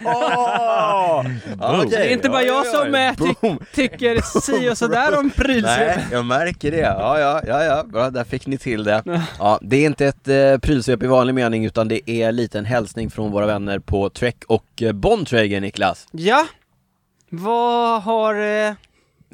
[0.00, 1.24] Ja,
[1.60, 1.90] okej.
[1.90, 3.58] Det är inte bara Oj, jag oj, som eh, ty Boom.
[3.74, 5.96] tycker si och sådär om prylsvep.
[5.96, 6.76] Nej, jag märker det.
[6.76, 9.02] Ja, ja, ja, ja, bra, där fick ni till det.
[9.38, 12.64] Ja, det är inte ett eh, prylsvep i vanlig mening utan det är lite en
[12.64, 16.06] hälsning från våra vänner på Trek och eh, Bontrager, Niklas.
[16.12, 16.46] Ja.
[17.30, 18.34] Vad har...
[18.34, 18.72] Eh...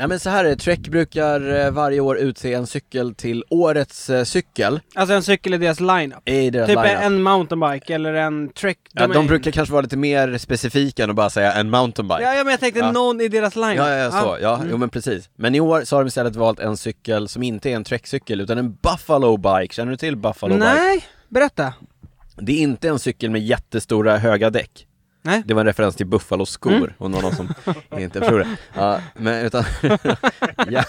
[0.02, 3.44] Nej men så här är det, Trek brukar eh, varje år utse en cykel till
[3.50, 6.28] årets eh, cykel Alltså en cykel i deras lineup.
[6.28, 7.02] i deras Typ lineup.
[7.02, 8.78] en mountainbike eller en trek.
[8.92, 12.22] Ja, de brukar kanske vara lite mer specifika än att bara säga en mountainbike.
[12.22, 12.92] Ja, ja men jag tänkte Ja.
[12.92, 13.76] någon i deras lineup.
[13.76, 14.68] Ja, ja, så, ja, Mm.
[14.70, 15.30] jo men precis.
[15.36, 18.40] Men i år så har de istället valt en cykel som inte är en Trek-cykel
[18.40, 20.66] utan en Buffalo Bike, känner du till Buffalo Bike?
[20.74, 21.72] Nej, berätta.
[22.36, 24.86] Det är inte en cykel med jättestora höga däck.
[25.24, 25.42] Nej.
[25.46, 26.90] Det var en referens till Buffalo skor, Mm.
[26.98, 27.48] om det var någon som
[28.00, 28.46] inte förstod det.
[28.74, 29.64] Ja, men utan...
[30.70, 30.84] ja.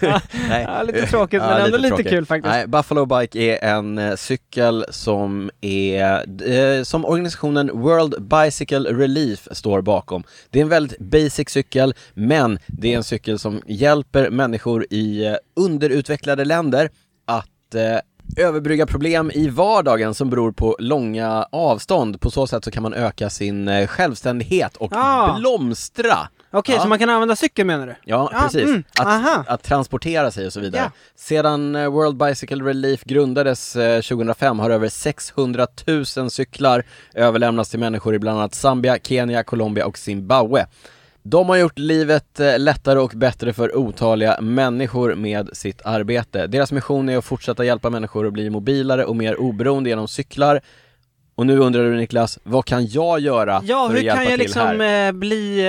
[0.48, 0.62] Nej.
[0.68, 2.52] Ja, lite tråkigt, men ändå lite kul faktiskt.
[2.52, 9.48] Nej, Buffalo Bike är en eh, cykel som är, eh, som organisationen World Bicycle Relief
[9.52, 10.24] står bakom.
[10.50, 15.26] Det är en väldigt basic cykel, men det är en cykel som hjälper människor i
[15.26, 16.90] eh, underutvecklade länder
[17.24, 17.98] att eh,
[18.36, 22.20] överbrygga problem i vardagen som beror på långa avstånd.
[22.20, 25.36] På så sätt så kan man öka sin eh, självständighet och Ah.
[25.38, 26.18] blomstra.
[26.54, 26.82] Okej, Ja.
[26.82, 27.94] så man kan använda cykeln menar du?
[28.04, 28.62] Ja, Ja, precis.
[28.64, 28.84] mm.
[28.98, 30.82] Att, att transportera sig och så vidare.
[30.82, 30.90] Ja.
[31.16, 35.66] Sedan eh, World Bicycle Relief grundades eh, 2005 har över 600
[36.16, 40.66] 000 cyklar överlämnats till människor i bland annat Zambia, Kenya, Colombia och Zimbabwe.
[41.22, 46.46] De har gjort livet eh, lättare och bättre för otaliga människor med sitt arbete.
[46.46, 50.60] Deras mission är att fortsätta hjälpa människor att bli mobilare och mer oberoende genom cyklar.
[51.34, 54.24] Och nu undrar du Niklas, vad kan jag göra Ja, för att hur hjälpa kan
[54.24, 55.06] jag till liksom här?
[55.08, 55.66] eh, bli,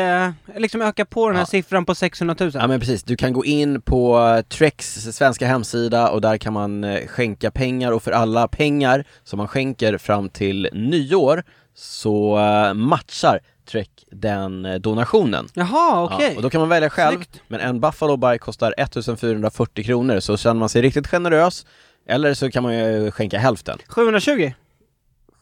[0.55, 1.45] eh, liksom öka på den här Ja.
[1.45, 2.51] siffran på 600 000?
[2.53, 6.85] Ja men precis, du kan gå in på Treks svenska hemsida och där kan man
[7.07, 11.43] skänka pengar och för alla pengar som man skänker fram till nyår
[11.75, 12.37] så
[12.75, 15.47] matchar Trek den eh, donationen.
[15.53, 16.29] Jaha, okej.
[16.31, 17.41] Ja, och då kan man välja själv, Snyggt.
[17.47, 21.65] men en Buffalo Bike kostar 1440 kronor så känner man sig riktigt generös
[22.07, 23.77] eller så kan man ju skänka hälften.
[23.87, 24.51] 720?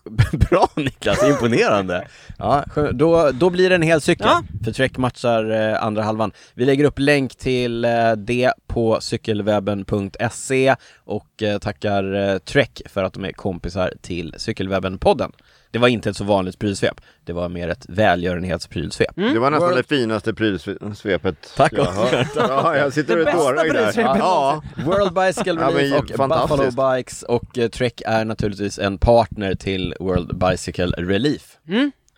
[0.49, 2.07] Bra Niklas, imponerande!
[2.38, 2.63] Ja,
[2.93, 4.43] då, då blir det en hel cykel, Ja.
[4.63, 6.32] för Trek matchar eh, andra halvan.
[6.53, 13.03] Vi lägger upp länk till eh, det på cykelwebben.se och eh, tackar eh, Trek för
[13.03, 15.32] att de är kompisar till Cykelwebben-podden.
[15.72, 17.01] Det var inte ett så vanligt prylsvep.
[17.26, 19.15] Det var mer ett välgörenhetsprylsvep.
[19.15, 22.28] Det var nästan World- det finaste prylsvepet Tack, jag har.
[22.36, 23.93] Ja, jag sitter och tårögd där.
[23.97, 26.30] Ja, World Bicycle Ja, men Relief ju och.
[26.30, 31.57] Buffalo Bikes och eh, Trek är naturligtvis en partner till World Bicycle Relief.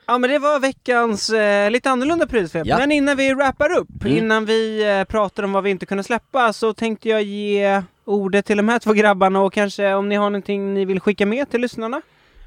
[0.07, 2.67] Ja men det var veckans eh, lite annorlunda prylsvep.
[2.67, 2.77] Ja.
[2.77, 4.17] Men innan vi wrappar upp, Mm.
[4.17, 8.45] innan vi eh, pratar om vad vi inte kunde släppa så tänkte jag ge ordet
[8.45, 11.49] till de här två grabbarna och kanske om ni har någonting ni vill skicka med
[11.51, 12.01] till lyssnarna?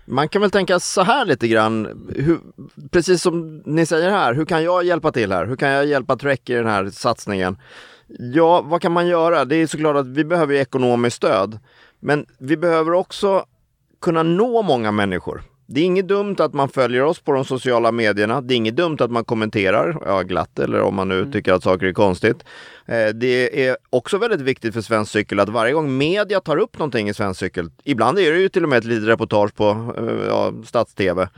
[0.07, 2.41] Man kan väl tänka så här lite grann, hur,
[2.91, 5.47] precis som ni säger här, hur kan jag hjälpa till här?
[5.47, 7.57] Hur kan jag hjälpa Trek i den här satsningen?
[8.19, 9.45] Ja, vad kan man göra?
[9.45, 11.59] Det är såklart att vi behöver ekonomiskt stöd,
[12.01, 13.45] men vi behöver också
[14.01, 15.43] kunna nå många människor.
[15.67, 18.41] Det är inget dumt att man följer oss på de sociala medierna.
[18.41, 21.63] Det är inget dumt att man kommenterar, ja, glatt eller om man nu tycker att
[21.63, 22.45] saker är konstigt.
[22.89, 26.79] Eh, Det är också väldigt viktigt för Svensk Cykel att varje gång media tar upp
[26.79, 29.95] någonting i Svensk Cykel, ibland är det ju till och med ett litet reportage på
[29.99, 31.29] eh, ja, Stats-TV,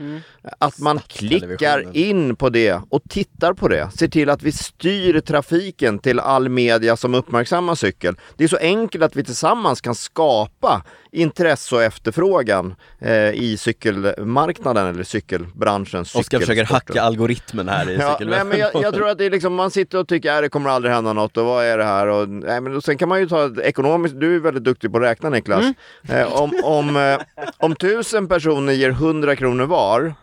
[0.59, 3.89] att man klickar in på det och tittar på det.
[3.99, 8.15] Ser till att vi styr trafiken till all media som uppmärksammar cykel.
[8.37, 14.87] Det är så enkelt att vi tillsammans kan skapa intresse och efterfrågan eh, i cykelmarknaden
[14.87, 16.01] eller cykelbranschen.
[16.01, 19.29] Oskar försöker hacka algoritmen här i Ja, nej, men jag, jag tror att det är
[19.31, 21.83] liksom, man sitter och tycker att det kommer aldrig hända något och vad är det
[21.83, 22.07] här?
[22.07, 25.03] Och, nej, men sen kan man ju ta ekonomiskt, du är väldigt duktig på att
[25.03, 25.65] räkna Niklas.
[26.09, 27.19] Eh, om, om, eh,
[27.57, 30.13] om tusen personer ger 100 kronor var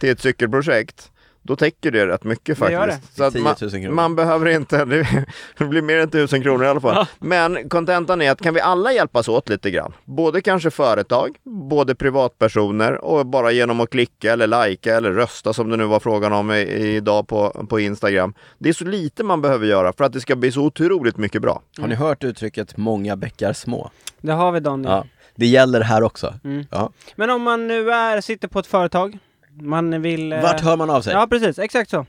[0.00, 1.10] till ett cykelprojekt,
[1.46, 3.16] då täcker det rätt mycket faktiskt.
[3.16, 3.90] Så att 10 man, 000 kronor.
[3.90, 4.84] man behöver inte,
[5.58, 7.06] det, blir mer än tusen kronor i alla fall.
[7.18, 11.94] Men kontentan är att kan vi alla hjälpas åt lite grann, både kanske företag, både
[11.94, 16.32] privatpersoner och bara genom att klicka eller likea eller rösta som det nu var frågan
[16.32, 16.62] om i,
[16.96, 18.34] idag på, på Instagram.
[18.58, 21.42] Det är så lite man behöver göra för att det ska bli så otroligt mycket
[21.42, 21.62] bra.
[21.78, 23.90] Har ni hört uttrycket många bäckar små?
[24.20, 24.90] Det har vi Daniel.
[24.92, 25.04] Ja.
[25.36, 26.34] Det gäller här också.
[26.44, 26.66] Mm.
[26.70, 26.90] Ja.
[27.16, 29.18] Men om man nu är, sitter på ett företag,
[29.60, 30.32] man vill...
[30.32, 31.12] eh, Vart hör man av sig?
[31.12, 32.06] Ja precis, exakt så.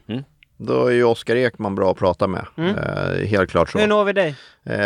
[0.57, 2.45] Då är ju Oskar Ekman bra att prata med.
[2.57, 2.75] Mm.
[2.75, 3.79] Eh, helt klart så.
[3.79, 4.35] Hur når vi dig?
[4.69, 4.79] Eh,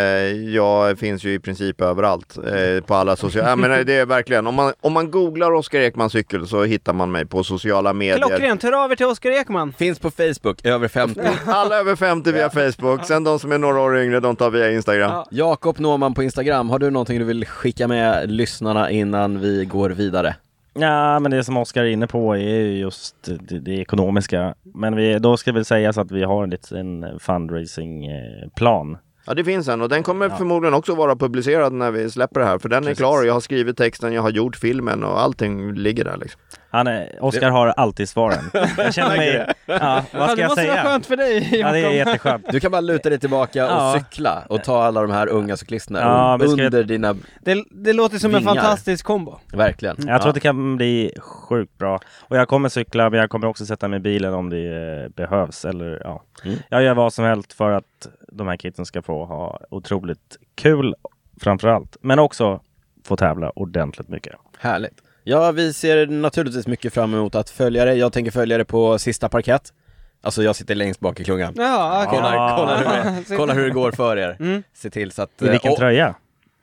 [0.55, 3.55] jag finns ju i princip överallt eh, på alla sociala...
[3.55, 7.12] Men det är verkligen, om man, om man googlar Oskar Ekman cykel så hittar man
[7.12, 8.18] mig på sociala medier.
[8.18, 9.74] Klockrent, hör av er till Oskar Ekman.
[9.74, 11.22] Finns på Facebook, över 50.
[11.45, 14.72] Alla över 50 via Facebook, sen de som är några år yngre de tar via
[14.72, 15.12] Instagram.
[15.12, 15.28] Ja.
[15.32, 19.89] Jakob Norman på Instagram, har du någonting du vill skicka med lyssnarna innan vi går
[19.89, 20.36] vidare?
[20.74, 24.55] Ja, men det som Oskar är inne på är ju just det, det ekonomiska.
[24.63, 28.97] Men vi, då ska väl sägas att vi har en liten fundraising-plan.
[29.26, 32.45] Ja det finns en och den kommer förmodligen också vara publicerad när vi släpper det
[32.45, 32.97] här för den är Precis.
[32.97, 33.24] klar.
[33.24, 36.41] Jag har skrivit texten, jag har gjort filmen och allting ligger där liksom.
[36.72, 38.43] Han är, Oskar har alltid svaren.
[38.78, 39.45] Jag känner mig...
[39.65, 40.84] Ja, vad Ja, ska det jag måste vara säga?
[40.84, 42.45] skönt för dig Ja, det är jätteskönt.
[42.51, 43.93] Du kan bara luta dig tillbaka och Ja.
[43.99, 47.63] cykla och ta alla de här unga cyklisterna Ja, och vi ska- under dina, det,
[47.72, 48.53] det låter som en Vingar.
[48.55, 49.39] fantastisk kombo.
[49.53, 49.95] verkligen.
[50.07, 51.99] Jag tror att det kan bli sjukt bra.
[52.20, 55.09] Och jag kommer cykla, men jag kommer också sätta mig i bilen om det eh,
[55.09, 55.65] behövs.
[55.65, 56.24] Eller, ja.
[56.45, 56.57] Mm.
[56.70, 60.95] Jag gör vad som helst för att de här kidsen ska få ha otroligt kul
[61.41, 61.97] framför allt.
[62.01, 62.59] Men också
[63.05, 64.34] få tävla ordentligt mycket.
[64.59, 65.01] Härligt.
[65.30, 67.94] Ja, vi ser naturligtvis mycket fram emot att följa det.
[67.94, 69.74] Jag tänker följa det på sista parkett.
[70.22, 71.54] Alltså jag sitter längst bak i klungan.
[71.58, 72.20] Ja, okej.
[72.20, 74.38] Kolla, kolla, hur det, kolla hur det går för er.
[74.40, 74.64] Mm.
[74.74, 75.30] Se till så att...
[75.42, 76.16] I vilken eh, och- tröja?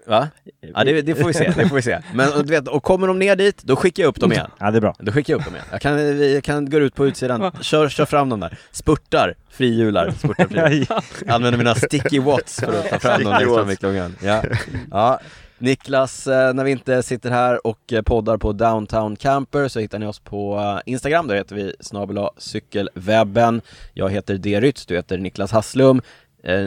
[0.06, 0.28] Va?
[0.74, 1.98] Ja det, det får vi se, det får vi se.
[2.14, 4.50] Men och du vet, och kommer de ner dit, då skickar jag upp dem igen.
[4.58, 4.94] Ja, det är bra.
[4.98, 5.66] Då skickar jag upp dem igen.
[5.70, 8.58] Jag kan, jag kan gå ut på utsidan, kör, kör fram dem där.
[8.70, 11.04] Spurtar, frihjular, spurtar, frihjular.
[11.28, 13.72] Använder mina sticky watts för att ta fram dem längst fram watts.
[13.72, 14.16] i klungan.
[14.22, 14.42] Ja.
[14.90, 15.20] ja.
[15.58, 19.98] Niklas, eh, när vi inte sitter här och eh, poddar på Downtown Camper så hittar
[19.98, 23.60] ni oss på eh, Instagram, där heter vi snabel cykelwebben.
[23.94, 24.60] Jag heter D.
[24.60, 26.02] Rytz, du heter Niklas Hasslum.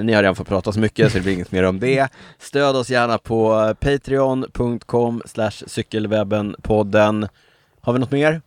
[0.04, 2.08] Ni har redan fått prata så mycket så det blir inget mer om det.
[2.40, 5.22] Stöd oss gärna på patreon.com
[5.68, 7.28] cykelwebbenpodden.
[7.82, 8.42] Har vi något mer?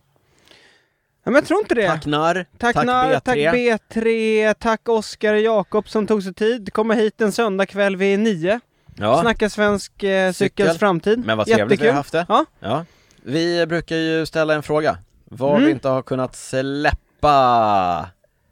[1.23, 1.87] Ja, men jag tror inte det.
[1.87, 3.19] Tack Narr, Tack, tack Nar, B3.
[3.19, 6.73] tack B3, tack Oskar Jakob som tog sig tid.
[6.73, 8.59] Komma hit en söndagkväll vid nio.
[8.95, 9.21] Ja.
[9.21, 10.77] Snacka svensk eh, cykels Cykel.
[10.79, 11.25] framtid.
[11.25, 12.25] Men vad trevligt vi har haft det.
[12.29, 12.45] Ja.
[12.59, 12.85] Ja.
[13.23, 14.97] Vi brukar ju ställa en fråga.
[15.25, 15.65] Vad Mm.
[15.65, 18.09] vi inte har kunnat släppa.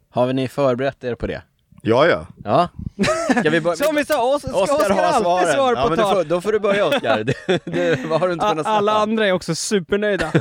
[0.09, 1.41] Har ni förberett er på det?
[1.83, 2.27] Ja, ja.
[2.43, 2.69] Ja.
[3.39, 3.75] Ska vi börja?
[3.85, 5.53] Som vi sa, Os- ska Oskar Oskar har alltid svaren.
[5.53, 6.15] svar ja, på men då, tal.
[6.15, 7.23] får, då får du börja Oskar.
[7.23, 7.33] Du,
[7.65, 8.65] du, vad har du inte kunnat?
[8.67, 10.31] Alla andra är också supernöjda.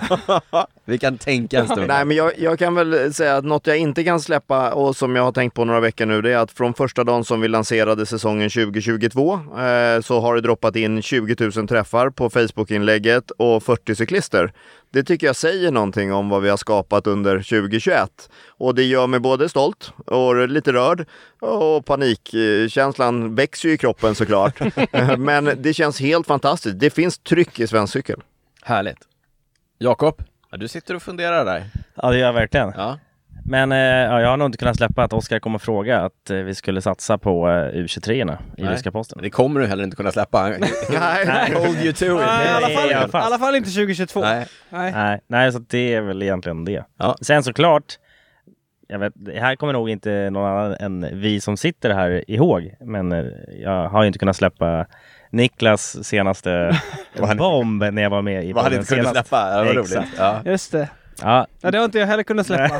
[0.84, 1.86] Vi kan tänka en stund.
[1.86, 5.16] Nej men jag, jag kan väl säga att något jag inte kan släppa och som
[5.16, 7.48] jag har tänkt på några veckor nu det är att från första dagen som vi
[7.48, 13.62] lanserade säsongen 2022 eh, så har det droppat in 20 000 träffar på Facebook-inlägget och
[13.62, 14.52] 40 cyklister.
[14.92, 18.10] Det tycker jag säger någonting om vad vi har skapat under 2021
[18.58, 21.06] och det gör mig både stolt och lite rörd
[21.40, 24.60] och panikkänslan växer ju i kroppen såklart.
[25.18, 26.78] Men det känns helt fantastiskt.
[26.80, 28.20] Det finns tryck i svensk cykel.
[28.62, 28.98] Härligt.
[29.78, 31.64] Jakob, Ja, du sitter och funderar där.
[31.94, 32.72] Ja, det gör jag verkligen.
[32.76, 32.98] Ja.
[33.44, 36.36] Men eh, ja, jag har nog inte kunnat släppa att Oskar kommer fråga att eh,
[36.36, 38.72] vi skulle satsa på eh, U23-orna i Nej.
[38.72, 39.18] ryska posten.
[39.22, 40.48] Det kommer du heller inte kunna släppa.
[40.90, 41.54] Nej.
[41.54, 42.26] Hold you to it.
[42.26, 42.46] Nej,
[42.90, 44.20] i alla fall, alla fall inte 2022.
[44.20, 44.46] Nej.
[44.70, 44.92] Nej.
[44.92, 46.84] Nej, nej, så det är väl egentligen det.
[46.98, 47.16] Ja.
[47.20, 47.98] Sen såklart,
[48.90, 52.74] jag vet, det här kommer nog inte någon annan än vi som sitter här ihåg.
[52.80, 53.24] Men eh,
[53.62, 54.86] jag har ju inte kunnat släppa
[55.30, 56.80] Niklas senaste
[57.38, 59.28] bomb när jag var med i Vad hade podden inte kunnat senast.
[59.28, 59.50] släppa?
[59.58, 60.08] Ja, vad roligt.
[60.18, 60.40] Ja.
[60.44, 60.88] Just det.
[61.22, 62.78] Ja, Ja, det har inte jag heller kunnat släppa.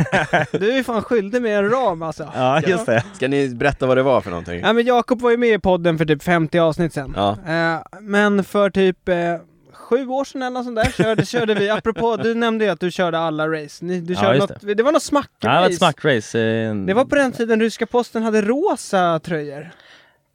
[0.59, 2.29] Du är fan skyldig med en ram alltså.
[2.35, 3.05] ja, just det.
[3.13, 4.61] Ska ni berätta vad det var för någonting?
[4.61, 7.13] Ja, men Jakob var ju med i podden för typ 50 avsnitt sen.
[7.17, 7.31] Ja.
[7.47, 9.17] Eh, men för typ eh,
[9.91, 12.81] sju år sedan eller något sånt där körde, körde vi, apropå, du nämnde ju att
[12.81, 13.85] du körde alla race.
[13.85, 14.67] Ni, du Ja, körde just något, det.
[14.67, 15.67] var något Ja, det var smackrace.
[15.73, 16.41] ett smackrace.
[16.41, 19.71] eh, det var på den tiden ryska posten hade rosa tröjor.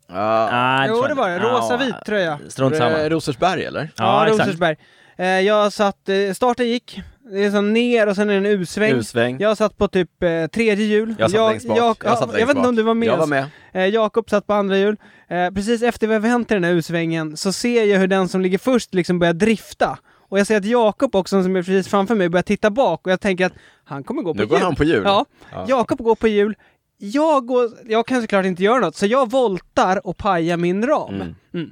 [0.07, 0.49] Ja.
[0.51, 1.47] Ah, jo det var det, inte.
[1.47, 2.39] rosa-vit tröja.
[2.49, 2.97] Strunt samma.
[2.99, 3.89] Eh, Rosersberg eller?
[3.97, 4.39] Ja, exakt.
[4.41, 4.75] Rosersberg.
[5.17, 7.01] Eh, jag satt, eh, starten gick,
[7.31, 8.91] det är så ner och sen är det en U-sväng.
[8.95, 9.37] U-sväng.
[9.39, 11.15] Jag satt på typ eh, tredje hjul.
[11.19, 11.77] Jag satt längst bak.
[11.77, 13.07] Jag, Jag satt ja, längst jag vet inte om du var med.
[13.07, 13.45] Jag var med.
[13.73, 14.97] Eh, Jakob satt på andra hjul.
[15.27, 18.27] Eh, precis efter vi har vänt i den här U-svängen så ser jag hur den
[18.27, 19.97] som ligger först liksom börjar drifta.
[20.29, 23.11] Och jag ser att Jakob också som är precis framför mig börjar titta bak och
[23.11, 23.53] jag tänker att
[23.83, 24.65] han kommer gå på Nu går hjul.
[24.65, 25.01] han på hjul.
[25.05, 25.65] Ja, Ja.
[25.67, 26.55] Jakob går på hjul.
[26.97, 31.15] Jag, går, jag kan såklart inte göra något, så jag voltar och pajar min ram.
[31.15, 31.35] Mm.
[31.53, 31.69] Mm.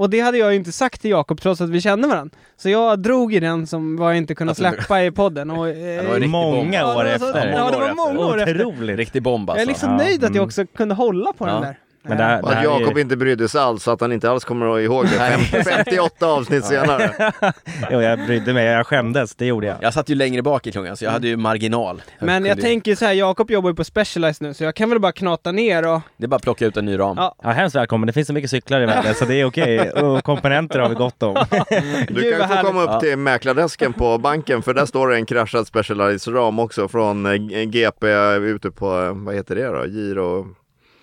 [0.00, 2.36] Och det hade jag ju inte sagt till Jakob trots att vi kände varandra.
[2.56, 5.50] Så jag drog i den som var inte kunnat Alltså, släppa i podden.
[5.50, 6.26] Och, eh, det var.
[6.26, 7.52] Många år efter.
[7.52, 8.66] Ja, det var många år efter.
[8.66, 8.96] Otroligt.
[8.96, 9.58] Riktig bomb alltså.
[9.60, 10.44] Jag är liksom Ja, nöjd att jag mm.
[10.44, 11.52] också kunde hålla på Ja.
[11.52, 11.78] den där.
[12.02, 14.12] Men det här, det att är Jakob ju, inte brydde sig alls, så att han
[14.12, 15.10] inte alls kommer ihåg det.
[15.10, 17.32] Fem- 58 avsnitt senare.
[17.90, 19.76] jo, jag brydde mig, jag skämdes, det gjorde jag.
[19.80, 22.02] Jag satt ju längre bak i klungan så jag hade ju marginal.
[22.20, 24.90] Men jag ju- tänker så här, Jakob jobbar ju på Specialized nu, så jag kan
[24.90, 26.00] väl bara knata ner och...
[26.16, 27.16] Det är bara att plocka ut en ny ram.
[27.18, 27.34] Ja.
[27.42, 29.90] Ja, hemskt välkommen, det finns så mycket cyklar i världen så det är okej.
[29.90, 31.34] Och komponenter har vi gott om.
[32.08, 33.00] Du kan få komma upp Ja.
[33.00, 38.06] till mäklardesken på banken för där står det en kraschad Specialized-ram också från eh, GP
[38.40, 39.86] ute på, eh, vad heter det då?
[39.86, 40.46] Giro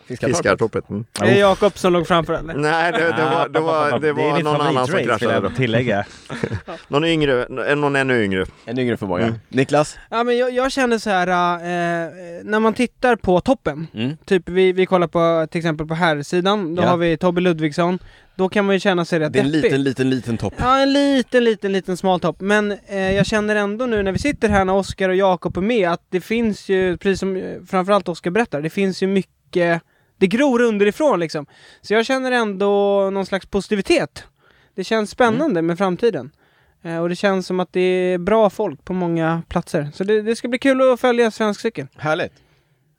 [0.08, 0.90] Fiskartorpet.
[0.90, 1.06] Mm.
[1.20, 2.54] Det är Jakob som låg framför eller?
[2.54, 5.52] Nej, det, det var, det var, det var någon annan som kraschade.
[5.56, 6.06] tillägga.
[6.88, 7.46] Någon yngre,
[7.76, 8.46] någon ännu yngre.
[8.66, 9.24] En yngre förmåga.
[9.24, 9.40] Mm.
[9.50, 9.98] Niklas?
[10.10, 12.12] Ja men jag, jag känner så här, äh,
[12.44, 14.18] när man tittar på toppen, Mm.
[14.26, 16.88] typ vi, vi kollar på till exempel på här sidan då Ja.
[16.90, 18.00] har vi Tobbe Ludvigsson,
[18.36, 19.64] då kan man ju känna sig rätt Det är en deppig.
[19.64, 20.54] liten, liten, liten topp.
[20.58, 22.36] Ja, en liten, liten, liten smal topp.
[22.42, 25.62] Men eh, jag känner ändå nu när vi sitter här när Oskar och Jakob är
[25.62, 29.82] med att det finns ju, precis som eh, framförallt Oskar berättar, det finns ju mycket,
[30.18, 31.46] det gror underifrån liksom.
[31.82, 34.24] Så jag känner ändå någon slags positivitet.
[34.76, 36.32] Det känns spännande med framtiden.
[36.82, 39.90] Eh, och det känns som att det är bra folk på många platser.
[39.94, 41.88] Så det, det ska bli kul att följa svensk cykel.
[41.98, 42.34] Härligt.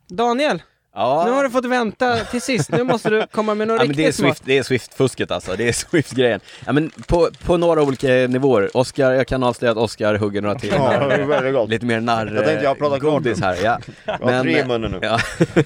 [0.09, 0.62] Daniel,
[0.99, 1.24] Ja.
[1.26, 2.72] nu har du fått vänta till sist.
[2.72, 4.36] Nu måste du komma med något Ja, men det är riktigt smart.
[4.36, 6.40] Swift, det är Swift-fusket alltså, det är Swift-grejen.
[6.66, 8.76] Ja, men på, på några olika nivåer.
[8.76, 10.72] Oscar, jag kan avslöja att Oscar hugger några till.
[10.76, 11.64] Ja.
[11.68, 13.34] Lite mer narr, Jag tänkte jag har pratat klart nu.
[13.42, 13.57] här.
[13.64, 13.78] Ja.
[14.05, 14.99] Jag har tre i munnen nu.
[15.03, 15.18] Ja.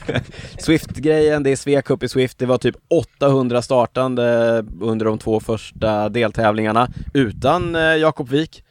[0.59, 2.77] Swift-grejen, det är Svea Cup i Swift, det var typ
[3.21, 4.25] 800 startande
[4.81, 8.65] under de två första deltävlingarna utan eh, Jakob Wik.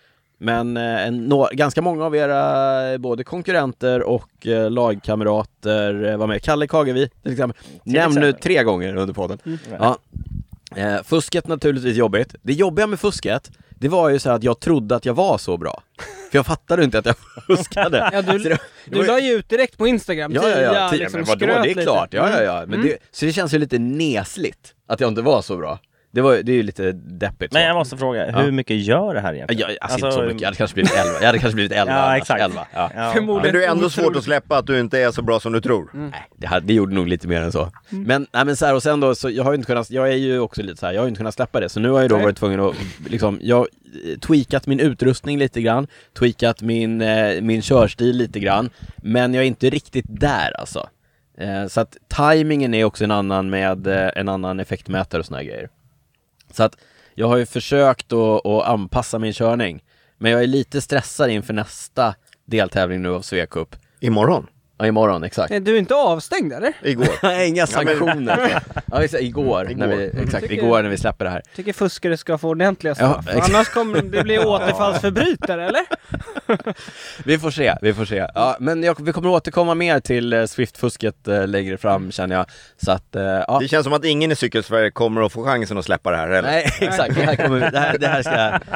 [0.44, 6.18] Men eh, en, nå, ganska många av era eh, både konkurrenter och eh, lagkamrater eh,
[6.18, 6.44] var med.
[6.44, 7.64] Kalle Kagevi till exempel.
[7.84, 9.38] Nämn nu tre gånger under podden.
[9.80, 9.98] Ja.
[10.76, 12.36] Eh, fusket naturligtvis jobbigt.
[12.42, 15.58] Det jobbiga med fusket, det var ju så att jag trodde att jag var så
[15.58, 15.84] bra.
[16.32, 17.16] För jag fattade inte att jag
[17.48, 18.10] fuskade.
[18.14, 21.00] Ja, du- det- det Du la ju ut direkt på Instagram, Ja, ja, ja, Tia
[21.00, 21.82] liksom men vadå, det är lite.
[21.84, 22.64] klart, ja, ja, ja.
[22.68, 22.88] Men Mm.
[22.88, 25.80] det, så det känns ju lite nesligt att jag inte var så bra.
[26.14, 27.54] Det, var, det är ju lite deppigt.
[27.54, 28.40] Men jag måste fråga, Ja.
[28.42, 29.78] hur mycket gör det här egentligen?
[29.82, 32.00] alltså, inte så mycket, jag hade kanske blivit 11, jag hade kanske blivit 11 Ja,
[32.00, 32.18] annars.
[32.22, 32.42] exakt.
[32.42, 32.92] 11, ja.
[32.96, 33.14] Ja.
[33.22, 35.62] Men det är ändå svårt att släppa att du inte är så bra som du
[35.62, 35.90] tror.
[35.94, 37.72] Nej, det, hade, det gjorde nog lite mer än så.
[37.92, 38.04] Mm.
[38.04, 40.10] Men, nej, men så här, och sen då, så jag har ju inte kunnat, jag
[40.10, 41.90] är ju också lite så här, jag har ju inte kunnat släppa det, så nu
[41.90, 42.26] har jag då Nej.
[42.26, 42.76] varit tvungen att,
[43.10, 45.88] liksom, jag eh, tweakat min utrustning lite grann,
[46.20, 50.90] tweakat min, eh, min körstil lite grann, men jag är inte riktigt där alltså.
[51.38, 55.38] Eh, så att tajmingen är också en annan med eh, en annan effektmätare och såna
[55.38, 55.70] här grejer.
[56.56, 56.78] Så att
[57.16, 59.84] jag har ju försökt att, att anpassa min körning,
[60.18, 63.76] men jag är lite stressad inför nästa deltävling nu av Svea Cup.
[64.00, 64.48] Imorgon?
[64.82, 65.54] Ja, imorgon, exakt.
[65.66, 66.74] Du är inte avstängd eller?
[66.84, 67.08] Igår?
[67.46, 68.62] Inga sanktioner.
[68.92, 69.80] ja, exakt, igår, Igår.
[69.88, 71.42] När vi, exakt, Tycker- igår när vi släpper det här.
[71.56, 73.28] Tycker fuskare ska få ordentliga straff.
[73.28, 73.50] exakt.
[73.50, 75.82] Annars kommer det bli återfallsförbrytare eller?
[77.26, 78.28] Vi får se, vi får se.
[78.36, 82.46] Ja, men jag, vi kommer återkomma mer till eh, Swift-fusket eh, längre fram känner jag.
[82.86, 83.58] Så att, eh, ja.
[83.62, 86.28] Det känns som att ingen i Cykelsverige kommer att få chansen att släppa det här
[86.28, 86.42] heller.
[86.52, 87.16] Nej, exakt.
[87.16, 88.32] Det här, kommer, det, här, det, här ska,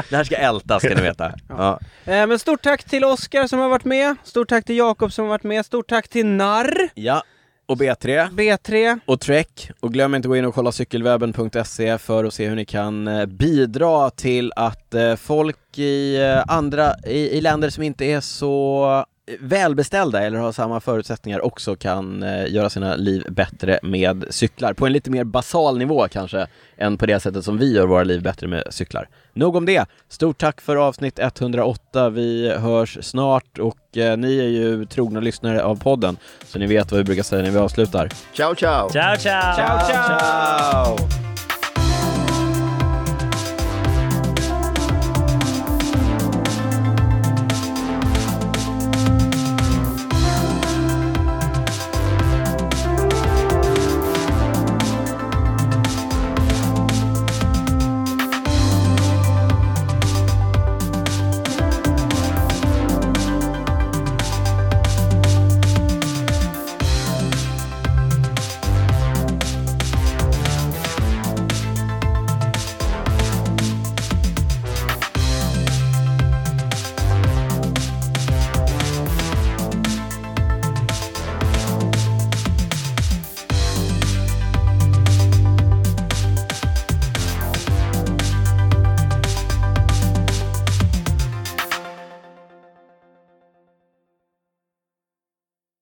[0.10, 1.32] det här ska ältas ska ni veta.
[1.50, 1.80] Ja.
[2.06, 4.16] Eh, men stort tack till Oskar som har varit med.
[4.24, 5.66] Stort tack till Jakob som har varit med.
[5.66, 6.90] Stort tack till Narr.
[6.94, 7.24] ja.
[7.66, 9.00] och B3 B3.
[9.06, 9.72] och Trek.
[9.80, 13.08] Och glöm inte att gå in och kolla cykelwebben.se för att se hur ni kan
[13.08, 18.22] eh, bidra till att eh, folk i eh, andra, i, i länder som inte är
[18.22, 19.06] så
[19.40, 24.74] välbeställda eller har samma förutsättningar också kan eh, göra sina liv bättre med cyklar.
[24.74, 26.48] På en lite mer basal nivå kanske,
[26.78, 29.10] än på det sättet som vi gör våra liv bättre med cyklar.
[29.34, 29.86] Nog om det.
[30.10, 32.10] Stort tack för avsnitt 108.
[32.10, 36.92] Vi hörs snart och eh, ni är ju trogna lyssnare av podden, så ni vet
[36.92, 38.10] vad vi brukar säga när vi avslutar.
[38.34, 38.90] Ciao, ciao!
[38.90, 39.56] Ciao, ciao!
[39.56, 40.20] Ciao, ciao!
[40.98, 41.25] ciao!